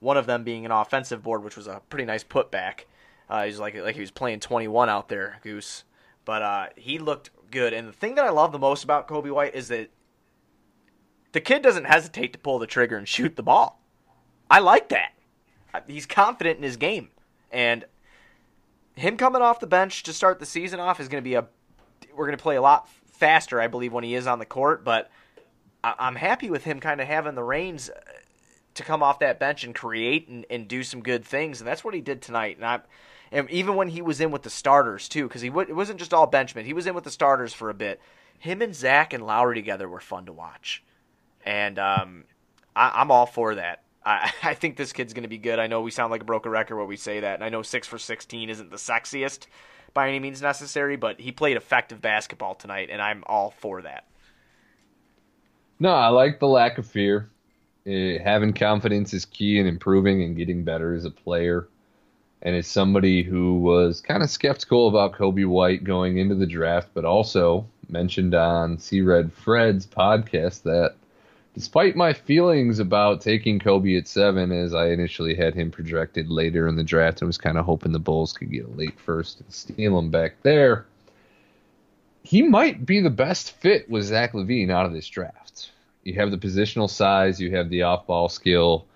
One 0.00 0.16
of 0.16 0.26
them 0.26 0.42
being 0.42 0.66
an 0.66 0.72
offensive 0.72 1.22
board, 1.22 1.44
which 1.44 1.56
was 1.56 1.68
a 1.68 1.82
pretty 1.88 2.04
nice 2.04 2.24
putback. 2.24 2.86
Uh, 3.30 3.44
he's 3.44 3.60
like 3.60 3.76
like 3.76 3.94
he 3.94 4.00
was 4.00 4.10
playing 4.10 4.40
21 4.40 4.88
out 4.88 5.08
there, 5.08 5.38
Goose. 5.42 5.84
But 6.24 6.42
uh, 6.42 6.66
he 6.76 6.98
looked 6.98 7.30
good. 7.50 7.72
And 7.72 7.88
the 7.88 7.92
thing 7.92 8.16
that 8.16 8.24
I 8.24 8.30
love 8.30 8.52
the 8.52 8.58
most 8.58 8.82
about 8.84 9.08
Coby 9.08 9.32
White 9.32 9.54
is 9.54 9.68
that 9.68 9.90
the 11.32 11.40
kid 11.40 11.62
doesn't 11.62 11.84
hesitate 11.84 12.32
to 12.32 12.38
pull 12.38 12.58
the 12.58 12.66
trigger 12.66 12.96
and 12.96 13.06
shoot 13.06 13.36
the 13.36 13.42
ball. 13.42 13.80
I 14.50 14.58
like 14.58 14.88
that. 14.88 15.12
He's 15.86 16.06
confident 16.06 16.56
in 16.56 16.64
his 16.64 16.76
game, 16.76 17.10
and 17.52 17.84
him 18.96 19.16
coming 19.16 19.40
off 19.40 19.60
the 19.60 19.68
bench 19.68 20.02
to 20.02 20.12
start 20.12 20.40
the 20.40 20.46
season 20.46 20.80
off 20.80 20.98
is 20.98 21.06
going 21.06 21.22
to 21.22 21.28
be 21.28 21.34
a. 21.34 21.46
We're 22.12 22.26
going 22.26 22.36
to 22.36 22.42
play 22.42 22.56
a 22.56 22.62
lot 22.62 22.88
faster, 23.12 23.60
I 23.60 23.68
believe, 23.68 23.92
when 23.92 24.02
he 24.02 24.16
is 24.16 24.26
on 24.26 24.40
the 24.40 24.46
court. 24.46 24.84
But 24.84 25.08
I'm 25.84 26.16
happy 26.16 26.50
with 26.50 26.64
him 26.64 26.80
kind 26.80 27.00
of 27.00 27.06
having 27.06 27.36
the 27.36 27.44
reins 27.44 27.88
uh, 27.88 28.00
to 28.74 28.82
come 28.82 29.00
off 29.00 29.20
that 29.20 29.38
bench 29.38 29.62
and 29.62 29.72
create 29.74 30.26
and, 30.26 30.44
and 30.50 30.66
do 30.66 30.82
some 30.82 31.02
good 31.02 31.24
things, 31.24 31.60
and 31.60 31.68
that's 31.68 31.84
what 31.84 31.94
he 31.94 32.00
did 32.00 32.20
tonight. 32.20 32.56
And 32.56 32.66
I, 32.66 32.80
and 33.32 33.48
even 33.50 33.76
when 33.76 33.88
he 33.88 34.02
was 34.02 34.20
in 34.20 34.30
with 34.30 34.42
the 34.42 34.50
starters 34.50 35.08
too, 35.08 35.28
because 35.28 35.42
he 35.42 35.48
w- 35.48 35.68
it 35.68 35.74
wasn't 35.74 35.98
just 35.98 36.12
all 36.12 36.26
benchmen. 36.26 36.64
He 36.64 36.72
was 36.72 36.86
in 36.86 36.94
with 36.94 37.04
the 37.04 37.10
starters 37.10 37.52
for 37.52 37.70
a 37.70 37.74
bit. 37.74 38.00
Him 38.38 38.62
and 38.62 38.74
Zach 38.74 39.12
and 39.12 39.26
Lauri 39.26 39.54
together 39.54 39.88
were 39.88 40.00
fun 40.00 40.26
to 40.26 40.32
watch, 40.32 40.82
and 41.44 41.78
um, 41.78 42.24
I, 42.74 42.92
I'm 43.00 43.10
all 43.10 43.26
for 43.26 43.54
that. 43.54 43.84
I, 44.04 44.32
I 44.42 44.54
think 44.54 44.76
this 44.76 44.92
kid's 44.92 45.12
going 45.12 45.22
to 45.22 45.28
be 45.28 45.38
good. 45.38 45.58
I 45.58 45.66
know 45.66 45.80
we 45.80 45.90
sound 45.90 46.10
like 46.10 46.22
a 46.22 46.26
broken 46.26 46.50
record 46.50 46.76
when 46.76 46.88
we 46.88 46.96
say 46.96 47.20
that, 47.20 47.34
and 47.34 47.44
I 47.44 47.48
know 47.48 47.62
six 47.62 47.86
for 47.86 47.98
sixteen 47.98 48.50
isn't 48.50 48.70
the 48.70 48.76
sexiest 48.76 49.46
by 49.94 50.08
any 50.08 50.20
means 50.20 50.40
necessary, 50.40 50.96
but 50.96 51.20
he 51.20 51.32
played 51.32 51.56
effective 51.56 52.00
basketball 52.00 52.54
tonight, 52.54 52.88
and 52.90 53.02
I'm 53.02 53.24
all 53.26 53.50
for 53.50 53.82
that. 53.82 54.06
No, 55.78 55.90
I 55.90 56.08
like 56.08 56.38
the 56.38 56.46
lack 56.46 56.78
of 56.78 56.86
fear. 56.86 57.30
Uh, 57.86 58.22
having 58.22 58.52
confidence 58.52 59.14
is 59.14 59.24
key 59.24 59.58
in 59.58 59.66
improving 59.66 60.22
and 60.22 60.36
getting 60.36 60.62
better 60.62 60.94
as 60.94 61.06
a 61.06 61.10
player. 61.10 61.68
And 62.42 62.56
is 62.56 62.66
somebody 62.66 63.22
who 63.22 63.58
was 63.58 64.00
kind 64.00 64.22
of 64.22 64.30
skeptical 64.30 64.88
about 64.88 65.12
Coby 65.12 65.46
White 65.46 65.84
going 65.84 66.18
into 66.18 66.34
the 66.34 66.46
draft, 66.46 66.88
but 66.94 67.04
also 67.04 67.66
mentioned 67.88 68.34
on 68.34 68.78
C 68.78 69.00
Red 69.02 69.32
Fred's 69.32 69.86
podcast 69.86 70.62
that 70.62 70.94
despite 71.54 71.96
my 71.96 72.12
feelings 72.12 72.78
about 72.78 73.20
taking 73.20 73.58
Coby 73.58 73.98
at 73.98 74.08
seven, 74.08 74.52
as 74.52 74.74
I 74.74 74.88
initially 74.88 75.34
had 75.34 75.54
him 75.54 75.70
projected 75.70 76.30
later 76.30 76.66
in 76.68 76.76
the 76.76 76.84
draft 76.84 77.20
and 77.20 77.26
was 77.26 77.38
kind 77.38 77.58
of 77.58 77.66
hoping 77.66 77.92
the 77.92 77.98
Bulls 77.98 78.32
could 78.32 78.50
get 78.50 78.66
a 78.66 78.70
late 78.70 78.98
first 78.98 79.40
and 79.40 79.52
steal 79.52 79.98
him 79.98 80.10
back 80.10 80.36
there, 80.42 80.86
he 82.22 82.42
might 82.42 82.86
be 82.86 83.00
the 83.00 83.10
best 83.10 83.52
fit 83.52 83.90
with 83.90 84.04
Zach 84.04 84.32
LaVine 84.32 84.70
out 84.70 84.86
of 84.86 84.92
this 84.92 85.08
draft. 85.08 85.72
You 86.04 86.14
have 86.14 86.30
the 86.30 86.38
positional 86.38 86.88
size, 86.88 87.40
you 87.40 87.54
have 87.56 87.68
the 87.68 87.82
off 87.82 88.06
ball 88.06 88.28
skill, 88.28 88.86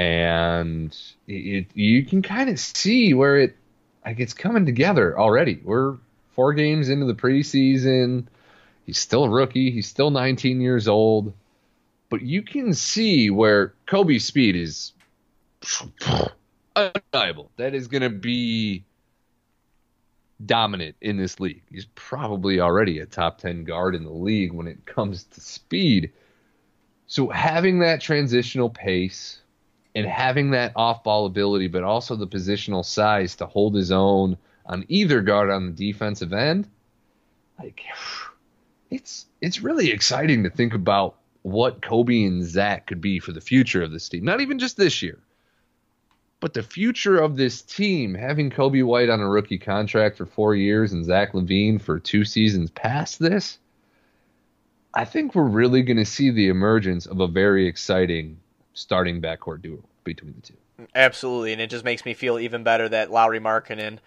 and 0.00 0.96
it, 1.26 1.66
you 1.74 2.06
can 2.06 2.22
kind 2.22 2.48
of 2.48 2.58
see 2.58 3.12
where 3.12 3.36
it 3.36 3.56
like 4.02 4.18
it's 4.18 4.32
coming 4.32 4.64
together 4.64 5.18
already. 5.18 5.60
We're 5.62 5.98
four 6.30 6.54
games 6.54 6.88
into 6.88 7.04
the 7.04 7.14
preseason. 7.14 8.24
He's 8.86 8.96
still 8.96 9.24
a 9.24 9.28
rookie. 9.28 9.70
He's 9.70 9.86
still 9.86 10.10
19 10.10 10.62
years 10.62 10.88
old, 10.88 11.34
but 12.08 12.22
you 12.22 12.40
can 12.40 12.72
see 12.72 13.28
where 13.28 13.74
Coby's 13.86 14.24
speed 14.24 14.56
is 14.56 14.94
undeniable. 16.74 17.50
That 17.58 17.74
is 17.74 17.86
going 17.86 18.02
to 18.02 18.08
be 18.08 18.84
dominant 20.46 20.96
in 21.02 21.18
this 21.18 21.40
league. 21.40 21.60
He's 21.70 21.88
probably 21.94 22.58
already 22.58 23.00
a 23.00 23.06
top 23.06 23.36
10 23.36 23.64
guard 23.64 23.94
in 23.94 24.04
the 24.04 24.10
league 24.10 24.54
when 24.54 24.66
it 24.66 24.86
comes 24.86 25.24
to 25.24 25.42
speed. 25.42 26.10
So 27.06 27.28
having 27.28 27.80
that 27.80 28.00
transitional 28.00 28.70
pace 28.70 29.40
and 29.94 30.06
having 30.06 30.50
that 30.50 30.72
off 30.76 31.02
ball 31.04 31.26
ability, 31.26 31.68
but 31.68 31.82
also 31.82 32.16
the 32.16 32.26
positional 32.26 32.84
size 32.84 33.36
to 33.36 33.46
hold 33.46 33.74
his 33.74 33.90
own 33.90 34.36
on 34.66 34.84
either 34.88 35.20
guard 35.20 35.50
on 35.50 35.66
the 35.66 35.92
defensive 35.92 36.32
end, 36.32 36.68
like 37.58 37.82
it's 38.90 39.26
it's 39.40 39.62
really 39.62 39.90
exciting 39.90 40.44
to 40.44 40.50
think 40.50 40.74
about 40.74 41.16
what 41.42 41.80
Coby 41.80 42.26
and 42.26 42.44
Zach 42.44 42.86
could 42.86 43.00
be 43.00 43.18
for 43.18 43.32
the 43.32 43.40
future 43.40 43.82
of 43.82 43.90
this 43.90 44.08
team. 44.08 44.24
Not 44.24 44.40
even 44.40 44.58
just 44.58 44.76
this 44.76 45.02
year, 45.02 45.18
but 46.38 46.54
the 46.54 46.62
future 46.62 47.18
of 47.18 47.36
this 47.36 47.62
team, 47.62 48.14
having 48.14 48.50
Coby 48.50 48.84
White 48.84 49.10
on 49.10 49.20
a 49.20 49.28
rookie 49.28 49.58
contract 49.58 50.16
for 50.16 50.26
four 50.26 50.54
years 50.54 50.92
and 50.92 51.04
Zach 51.04 51.32
LaVine 51.32 51.80
for 51.80 51.98
two 51.98 52.24
seasons 52.24 52.70
past 52.70 53.18
this, 53.18 53.58
I 54.92 55.04
think 55.04 55.34
we're 55.34 55.44
really 55.44 55.82
going 55.82 55.98
to 55.98 56.04
see 56.04 56.30
the 56.30 56.48
emergence 56.48 57.06
of 57.06 57.20
a 57.20 57.28
very 57.28 57.66
exciting 57.66 58.38
starting 58.80 59.20
backcourt 59.20 59.62
duo 59.62 59.78
between 60.04 60.34
the 60.34 60.40
two. 60.40 60.86
Absolutely, 60.94 61.52
and 61.52 61.60
it 61.60 61.68
just 61.70 61.84
makes 61.84 62.04
me 62.04 62.14
feel 62.14 62.38
even 62.38 62.62
better 62.64 62.88
that 62.88 63.10
Lauri 63.10 63.38
Markkanen 63.38 63.98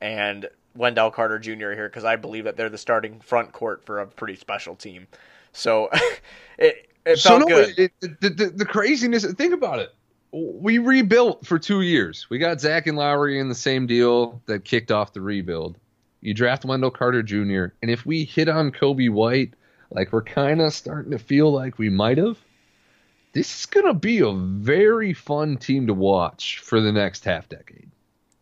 and 0.00 0.46
Wendell 0.74 1.10
Carter 1.10 1.38
Jr. 1.38 1.68
are 1.68 1.74
here 1.74 1.88
because 1.88 2.04
I 2.04 2.16
believe 2.16 2.44
that 2.44 2.56
they're 2.56 2.68
the 2.68 2.78
starting 2.78 3.20
front 3.20 3.52
court 3.52 3.84
for 3.84 4.00
a 4.00 4.06
pretty 4.06 4.36
special 4.36 4.76
team. 4.76 5.06
So 5.52 5.88
it 6.58 6.88
it 7.06 7.18
so 7.18 7.30
felt 7.30 7.40
no, 7.40 7.46
good. 7.46 7.78
it- 7.78 7.92
it- 8.02 8.20
the, 8.20 8.28
the, 8.30 8.46
the 8.50 8.64
craziness. 8.66 9.24
Think 9.32 9.54
about 9.54 9.78
it. 9.78 9.94
We 10.30 10.76
rebuilt 10.76 11.46
for 11.46 11.58
two 11.58 11.80
years. 11.80 12.26
We 12.28 12.38
got 12.38 12.60
Zach 12.60 12.86
and 12.86 12.98
Lauri 12.98 13.38
in 13.40 13.48
the 13.48 13.54
same 13.54 13.86
deal 13.86 14.42
that 14.44 14.64
kicked 14.66 14.92
off 14.92 15.14
the 15.14 15.22
rebuild. 15.22 15.78
You 16.20 16.34
draft 16.34 16.66
Wendell 16.66 16.90
Carter 16.90 17.22
Jr. 17.22 17.72
and 17.80 17.90
if 17.90 18.04
we 18.04 18.24
hit 18.24 18.48
on 18.48 18.70
Coby 18.70 19.08
White, 19.10 19.54
like 19.90 20.12
we're 20.12 20.22
kind 20.22 20.60
of 20.60 20.74
starting 20.74 21.12
to 21.12 21.18
feel 21.18 21.50
like 21.50 21.78
we 21.78 21.88
might 21.88 22.18
have, 22.18 22.36
this 23.32 23.60
is 23.60 23.66
gonna 23.66 23.94
be 23.94 24.20
a 24.20 24.32
very 24.32 25.12
fun 25.12 25.56
team 25.56 25.86
to 25.86 25.94
watch 25.94 26.58
for 26.58 26.80
the 26.80 26.92
next 26.92 27.24
half 27.24 27.48
decade. 27.48 27.90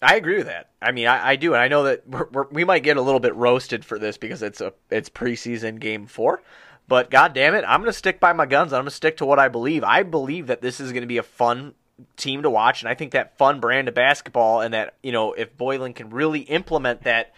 I 0.03 0.17
agree 0.17 0.37
with 0.37 0.47
that. 0.47 0.71
I 0.81 0.93
mean, 0.93 1.07
I, 1.07 1.31
I 1.31 1.37
do, 1.37 1.55
and 1.55 1.63
I 1.63 1.69
know 1.69 1.85
that 1.85 2.07
we're, 2.07 2.29
we're, 2.31 2.47
we 2.51 2.65
might 2.65 2.83
get 2.83 2.97
a 2.97 3.03
little 3.03 3.21
bit 3.21 3.35
roasted 3.35 3.85
for 3.85 3.99
this 3.99 4.19
because 4.19 4.43
it's 4.43 4.61
a 4.61 4.73
it's 4.91 5.09
preseason 5.09 5.81
game 5.81 6.07
four. 6.07 6.43
But 6.89 7.11
god 7.11 7.33
damn 7.33 7.55
it, 7.55 7.65
I'm 7.67 7.81
gonna 7.81 7.93
stick 7.93 8.21
by 8.21 8.33
my 8.33 8.47
guns. 8.47 8.73
I'm 8.73 8.81
gonna 8.81 8.91
stick 8.91 9.17
to 9.19 9.27
what 9.27 9.39
I 9.39 9.49
believe. 9.49 9.83
I 9.83 10.03
believe 10.03 10.47
that 10.49 10.61
this 10.61 10.81
is 10.81 10.93
gonna 10.93 11.07
be 11.07 11.19
a 11.19 11.23
fun 11.23 11.75
team 12.17 12.43
to 12.43 12.51
watch, 12.51 12.83
and 12.83 12.89
I 12.89 12.95
think 12.95 13.13
that 13.13 13.39
fun 13.39 13.59
brand 13.59 13.89
of 13.89 13.95
basketball, 13.95 14.61
and 14.61 14.75
that 14.75 14.95
you 15.03 15.13
know, 15.13 15.33
if 15.33 15.57
Boylen 15.57 15.95
can 15.95 16.11
really 16.11 16.41
implement 16.41 17.03
that 17.03 17.33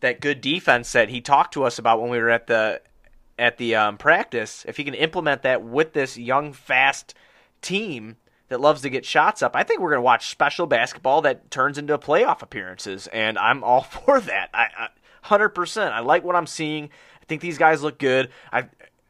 that 0.00 0.20
good 0.20 0.40
defense 0.40 0.92
that 0.92 1.08
he 1.08 1.20
talked 1.20 1.54
to 1.54 1.64
us 1.64 1.78
about 1.78 2.00
when 2.00 2.10
we 2.10 2.18
were 2.18 2.30
at 2.30 2.46
the 2.46 2.80
at 3.38 3.58
the 3.58 3.74
um, 3.74 3.98
practice, 3.98 4.64
if 4.68 4.76
he 4.76 4.84
can 4.84 4.94
implement 4.94 5.42
that 5.42 5.62
with 5.62 5.92
this 5.92 6.16
young, 6.16 6.52
fast 6.52 7.14
team 7.62 8.16
that 8.48 8.60
loves 8.60 8.82
to 8.82 8.90
get 8.90 9.04
shots 9.04 9.42
up, 9.42 9.56
I 9.56 9.62
think 9.62 9.80
we're 9.80 9.90
going 9.90 9.98
to 9.98 10.02
watch 10.02 10.30
special 10.30 10.66
basketball 10.66 11.22
that 11.22 11.50
turns 11.50 11.78
into 11.78 11.98
playoff 11.98 12.42
appearances, 12.42 13.06
and 13.08 13.38
I'm 13.38 13.62
all 13.64 13.82
for 13.82 14.20
that. 14.20 14.50
I, 14.54 14.66
I 14.78 14.88
100%. 15.26 15.92
I 15.92 16.00
like 16.00 16.24
what 16.24 16.36
I'm 16.36 16.46
seeing. 16.46 16.84
I 17.20 17.24
think 17.26 17.42
these 17.42 17.58
guys 17.58 17.82
look 17.82 17.98
good. 17.98 18.30
I 18.52 18.66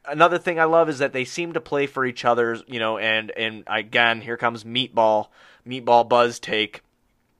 another 0.07 0.37
thing 0.37 0.59
I 0.59 0.63
love 0.63 0.89
is 0.89 0.99
that 0.99 1.13
they 1.13 1.25
seem 1.25 1.53
to 1.53 1.61
play 1.61 1.85
for 1.85 2.05
each 2.05 2.25
other, 2.25 2.57
you 2.67 2.79
know, 2.79 2.97
and 2.97 3.31
and 3.31 3.63
again, 3.67 4.21
here 4.21 4.37
comes 4.37 4.63
Meatball, 4.63 5.27
Meatball 5.67 6.07
Buzz 6.07 6.39
take. 6.39 6.81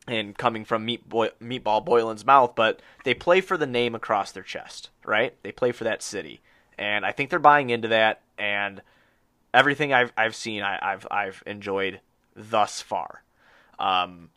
and 0.08 0.38
coming 0.38 0.64
from 0.64 0.86
meat 0.86 1.08
boy, 1.10 1.30
meatball 1.42 1.84
Boylen's 1.84 2.26
mouth, 2.26 2.56
but 2.56 2.82
they 3.04 3.14
play 3.14 3.42
for 3.42 3.58
the 3.58 3.68
name 3.68 3.94
across 3.94 4.32
their 4.32 4.44
chest, 4.44 4.90
right? 5.06 5.34
They 5.44 5.52
play 5.52 5.74
for 5.74 5.84
that 5.84 6.02
city, 6.02 6.40
and 6.78 7.06
I 7.06 7.12
think 7.12 7.30
they're 7.30 7.40
buying 7.40 7.70
into 7.70 7.90
that. 7.90 8.22
And 8.38 8.82
everything 9.54 9.94
I've 9.94 10.12
I've 10.18 10.36
seen, 10.36 10.64
I, 10.64 10.80
I've 10.82 11.08
I've 11.10 11.44
enjoyed 11.46 12.02
thus 12.36 12.82
far. 12.82 13.24
Um, 13.80 14.30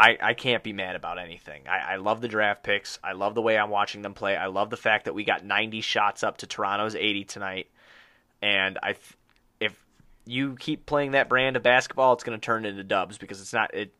I, 0.00 0.16
I 0.22 0.34
can't 0.34 0.62
be 0.62 0.72
mad 0.72 0.96
about 0.96 1.18
anything. 1.18 1.68
I, 1.68 1.92
I 1.92 1.96
love 1.96 2.22
the 2.22 2.28
draft 2.28 2.62
picks. 2.62 2.98
I 3.04 3.12
love 3.12 3.34
the 3.34 3.42
way 3.42 3.58
I'm 3.58 3.68
watching 3.68 4.00
them 4.00 4.14
play. 4.14 4.34
I 4.34 4.46
love 4.46 4.70
the 4.70 4.78
fact 4.78 5.04
that 5.04 5.14
we 5.14 5.24
got 5.24 5.44
90 5.44 5.82
shots 5.82 6.22
up 6.22 6.38
to 6.38 6.46
Toronto's 6.46 6.94
80 6.94 7.24
tonight. 7.24 7.68
And 8.40 8.78
I, 8.82 8.94
if 9.60 9.84
you 10.24 10.56
keep 10.58 10.86
playing 10.86 11.10
that 11.10 11.28
brand 11.28 11.56
of 11.56 11.62
basketball, 11.62 12.14
it's 12.14 12.24
going 12.24 12.38
to 12.38 12.44
turn 12.44 12.64
into 12.64 12.82
dubs 12.82 13.18
because 13.18 13.42
it's 13.42 13.52
not 13.52 13.74
it. 13.74 13.92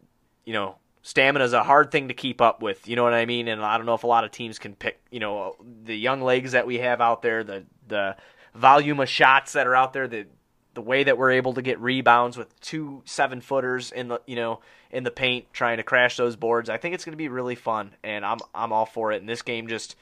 You 0.46 0.54
know, 0.54 0.76
stamina 1.02 1.44
is 1.44 1.52
a 1.52 1.62
hard 1.62 1.90
thing 1.90 2.08
to 2.08 2.14
keep 2.14 2.40
up 2.40 2.62
with. 2.62 2.88
You 2.88 2.96
know 2.96 3.04
what 3.04 3.14
I 3.14 3.26
mean? 3.26 3.48
And 3.48 3.62
I 3.62 3.76
don't 3.76 3.86
know 3.86 3.94
if 3.94 4.04
a 4.04 4.08
lot 4.08 4.24
of 4.24 4.30
teams 4.30 4.58
can 4.58 4.74
pick. 4.74 5.00
You 5.10 5.20
know, 5.20 5.56
the 5.84 5.96
young 5.96 6.22
legs 6.22 6.52
that 6.52 6.66
we 6.66 6.78
have 6.78 7.00
out 7.00 7.22
there, 7.22 7.44
the 7.44 7.64
the 7.88 8.16
volume 8.54 9.00
of 9.00 9.08
shots 9.08 9.52
that 9.52 9.66
are 9.66 9.74
out 9.74 9.92
there, 9.92 10.08
the 10.08 10.26
the 10.74 10.82
way 10.82 11.02
that 11.04 11.18
we're 11.18 11.32
able 11.32 11.54
to 11.54 11.62
get 11.62 11.80
rebounds 11.80 12.36
with 12.36 12.58
two 12.60 13.02
seven 13.04 13.40
footers 13.40 13.90
in 13.92 14.08
the 14.08 14.20
you 14.26 14.36
know 14.36 14.60
in 14.90 15.04
the 15.04 15.10
paint 15.10 15.46
trying 15.52 15.78
to 15.78 15.82
crash 15.82 16.16
those 16.16 16.36
boards. 16.36 16.70
I 16.70 16.76
think 16.76 16.94
it's 16.94 17.04
going 17.04 17.12
to 17.12 17.16
be 17.16 17.28
really 17.28 17.54
fun, 17.54 17.92
and 18.02 18.24
I'm 18.24 18.38
I'm 18.54 18.72
all 18.72 18.86
for 18.86 19.12
it. 19.12 19.20
And 19.20 19.28
this 19.28 19.42
game 19.42 19.68
just. 19.68 19.96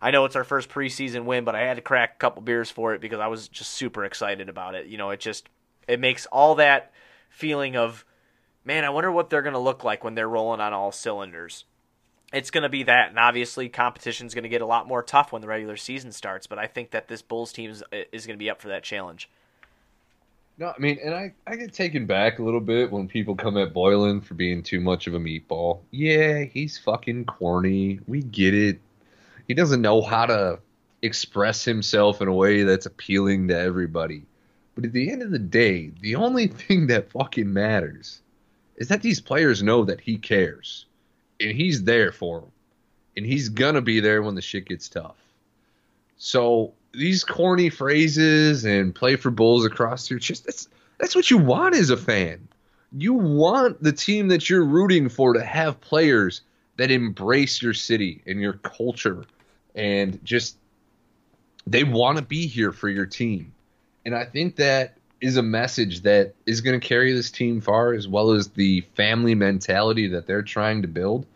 I 0.00 0.12
know 0.12 0.26
it's 0.26 0.36
our 0.36 0.44
first 0.44 0.68
preseason 0.68 1.24
win, 1.24 1.42
but 1.42 1.56
I 1.56 1.62
had 1.62 1.74
to 1.74 1.82
crack 1.82 2.14
a 2.14 2.18
couple 2.18 2.40
beers 2.40 2.70
for 2.70 2.94
it 2.94 3.00
because 3.00 3.18
I 3.18 3.26
was 3.26 3.48
just 3.48 3.72
super 3.72 4.04
excited 4.04 4.48
about 4.48 4.76
it. 4.76 4.86
You 4.86 4.96
know, 4.96 5.10
it 5.10 5.18
just 5.18 5.48
it 5.88 5.98
makes 5.98 6.24
all 6.26 6.54
that 6.54 6.92
feeling 7.30 7.76
of 7.76 8.04
man, 8.68 8.84
I 8.84 8.90
wonder 8.90 9.10
what 9.10 9.30
they're 9.30 9.42
going 9.42 9.54
to 9.54 9.58
look 9.58 9.82
like 9.82 10.04
when 10.04 10.14
they're 10.14 10.28
rolling 10.28 10.60
on 10.60 10.74
all 10.74 10.92
cylinders. 10.92 11.64
It's 12.34 12.50
going 12.50 12.64
to 12.64 12.68
be 12.68 12.82
that, 12.82 13.08
and 13.08 13.18
obviously 13.18 13.70
competition's 13.70 14.34
going 14.34 14.42
to 14.42 14.50
get 14.50 14.60
a 14.60 14.66
lot 14.66 14.86
more 14.86 15.02
tough 15.02 15.32
when 15.32 15.40
the 15.40 15.48
regular 15.48 15.78
season 15.78 16.12
starts. 16.12 16.46
But 16.46 16.58
I 16.58 16.66
think 16.66 16.90
that 16.90 17.08
this 17.08 17.22
Bulls 17.22 17.50
team 17.50 17.70
is, 17.70 17.82
is 18.12 18.26
going 18.26 18.38
to 18.38 18.38
be 18.38 18.50
up 18.50 18.60
for 18.60 18.68
that 18.68 18.82
challenge. 18.82 19.30
No, 20.58 20.66
I 20.66 20.78
mean, 20.78 20.98
and 21.02 21.14
I, 21.14 21.32
I 21.46 21.56
get 21.56 21.72
taken 21.72 22.04
back 22.04 22.38
a 22.38 22.42
little 22.42 22.60
bit 22.60 22.92
when 22.92 23.08
people 23.08 23.34
come 23.36 23.56
at 23.56 23.72
Boylen 23.72 24.22
for 24.22 24.34
being 24.34 24.62
too 24.62 24.80
much 24.80 25.06
of 25.06 25.14
a 25.14 25.18
meatball. 25.18 25.80
Yeah, 25.90 26.42
he's 26.42 26.76
fucking 26.76 27.24
corny. 27.24 28.00
We 28.06 28.20
get 28.20 28.52
it. 28.52 28.80
He 29.46 29.54
doesn't 29.54 29.80
know 29.80 30.02
how 30.02 30.26
to 30.26 30.58
express 31.00 31.64
himself 31.64 32.20
in 32.20 32.28
a 32.28 32.34
way 32.34 32.64
that's 32.64 32.84
appealing 32.84 33.48
to 33.48 33.58
everybody. 33.58 34.26
But 34.74 34.84
at 34.84 34.92
the 34.92 35.10
end 35.10 35.22
of 35.22 35.30
the 35.30 35.38
day, 35.38 35.92
the 36.02 36.16
only 36.16 36.46
thing 36.48 36.88
that 36.88 37.10
fucking 37.12 37.50
matters 37.50 38.20
is 38.78 38.88
that 38.88 39.02
these 39.02 39.20
players 39.20 39.62
know 39.62 39.84
that 39.84 40.00
he 40.00 40.16
cares. 40.16 40.86
And 41.40 41.52
he's 41.52 41.84
there 41.84 42.10
for 42.10 42.40
them. 42.40 42.50
And 43.16 43.26
he's 43.26 43.48
gonna 43.50 43.82
be 43.82 44.00
there 44.00 44.22
when 44.22 44.36
the 44.36 44.40
shit 44.40 44.66
gets 44.66 44.88
tough. 44.88 45.16
So 46.16 46.72
these 46.92 47.24
corny 47.24 47.68
phrases 47.68 48.64
and 48.64 48.94
play 48.94 49.16
for 49.16 49.30
bulls 49.30 49.66
across 49.66 50.08
your 50.08 50.20
chest, 50.20 50.44
that's 50.46 50.68
that's 50.98 51.14
what 51.14 51.30
you 51.30 51.38
want 51.38 51.74
as 51.74 51.90
a 51.90 51.96
fan. 51.96 52.48
You 52.96 53.14
want 53.14 53.82
the 53.82 53.92
team 53.92 54.28
that 54.28 54.48
you're 54.48 54.64
rooting 54.64 55.08
for 55.08 55.34
to 55.34 55.44
have 55.44 55.80
players 55.80 56.40
that 56.76 56.90
embrace 56.90 57.60
your 57.60 57.74
city 57.74 58.22
and 58.26 58.40
your 58.40 58.54
culture 58.54 59.24
and 59.74 60.24
just 60.24 60.56
they 61.66 61.84
want 61.84 62.18
to 62.18 62.24
be 62.24 62.46
here 62.46 62.72
for 62.72 62.88
your 62.88 63.06
team. 63.06 63.52
And 64.04 64.14
I 64.14 64.24
think 64.24 64.56
that 64.56 64.97
is 65.20 65.36
a 65.36 65.42
message 65.42 66.02
that 66.02 66.34
is 66.46 66.60
going 66.60 66.78
to 66.78 66.86
carry 66.86 67.12
this 67.12 67.30
team 67.30 67.60
far 67.60 67.92
as 67.92 68.06
well 68.06 68.32
as 68.32 68.48
the 68.48 68.82
family 68.94 69.34
mentality 69.34 70.08
that 70.08 70.26
they're 70.26 70.42
trying 70.42 70.82
to 70.82 70.88
build 70.88 71.26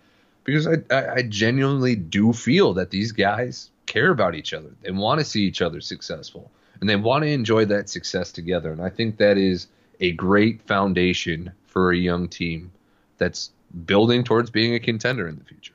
because 0.45 0.67
I, 0.67 0.77
I, 0.91 1.15
I 1.15 1.23
genuinely 1.23 1.97
do 1.97 2.33
feel 2.33 2.75
that 2.75 2.91
these 2.91 3.13
guys 3.13 3.71
care 3.87 4.11
about 4.11 4.35
each 4.35 4.53
other. 4.53 4.71
They 4.83 4.91
want 4.91 5.19
to 5.21 5.25
see 5.25 5.43
each 5.43 5.63
other 5.63 5.81
successful 5.81 6.51
and 6.81 6.89
they 6.89 6.97
want 6.97 7.23
to 7.23 7.31
enjoy 7.31 7.65
that 7.67 7.89
success 7.89 8.33
together. 8.33 8.73
And 8.73 8.81
I 8.81 8.91
think 8.91 9.17
that 9.19 9.39
is 9.39 9.69
a 10.01 10.13
great 10.13 10.63
foundation 10.63 11.53
for 11.67 11.93
a 11.93 11.97
young 11.97 12.29
team 12.29 12.73
that's 13.19 13.51
building 13.87 14.25
towards 14.25 14.51
being 14.51 14.75
a 14.75 14.81
contender 14.81 15.29
in 15.29 15.39
the 15.39 15.45
future. 15.45 15.75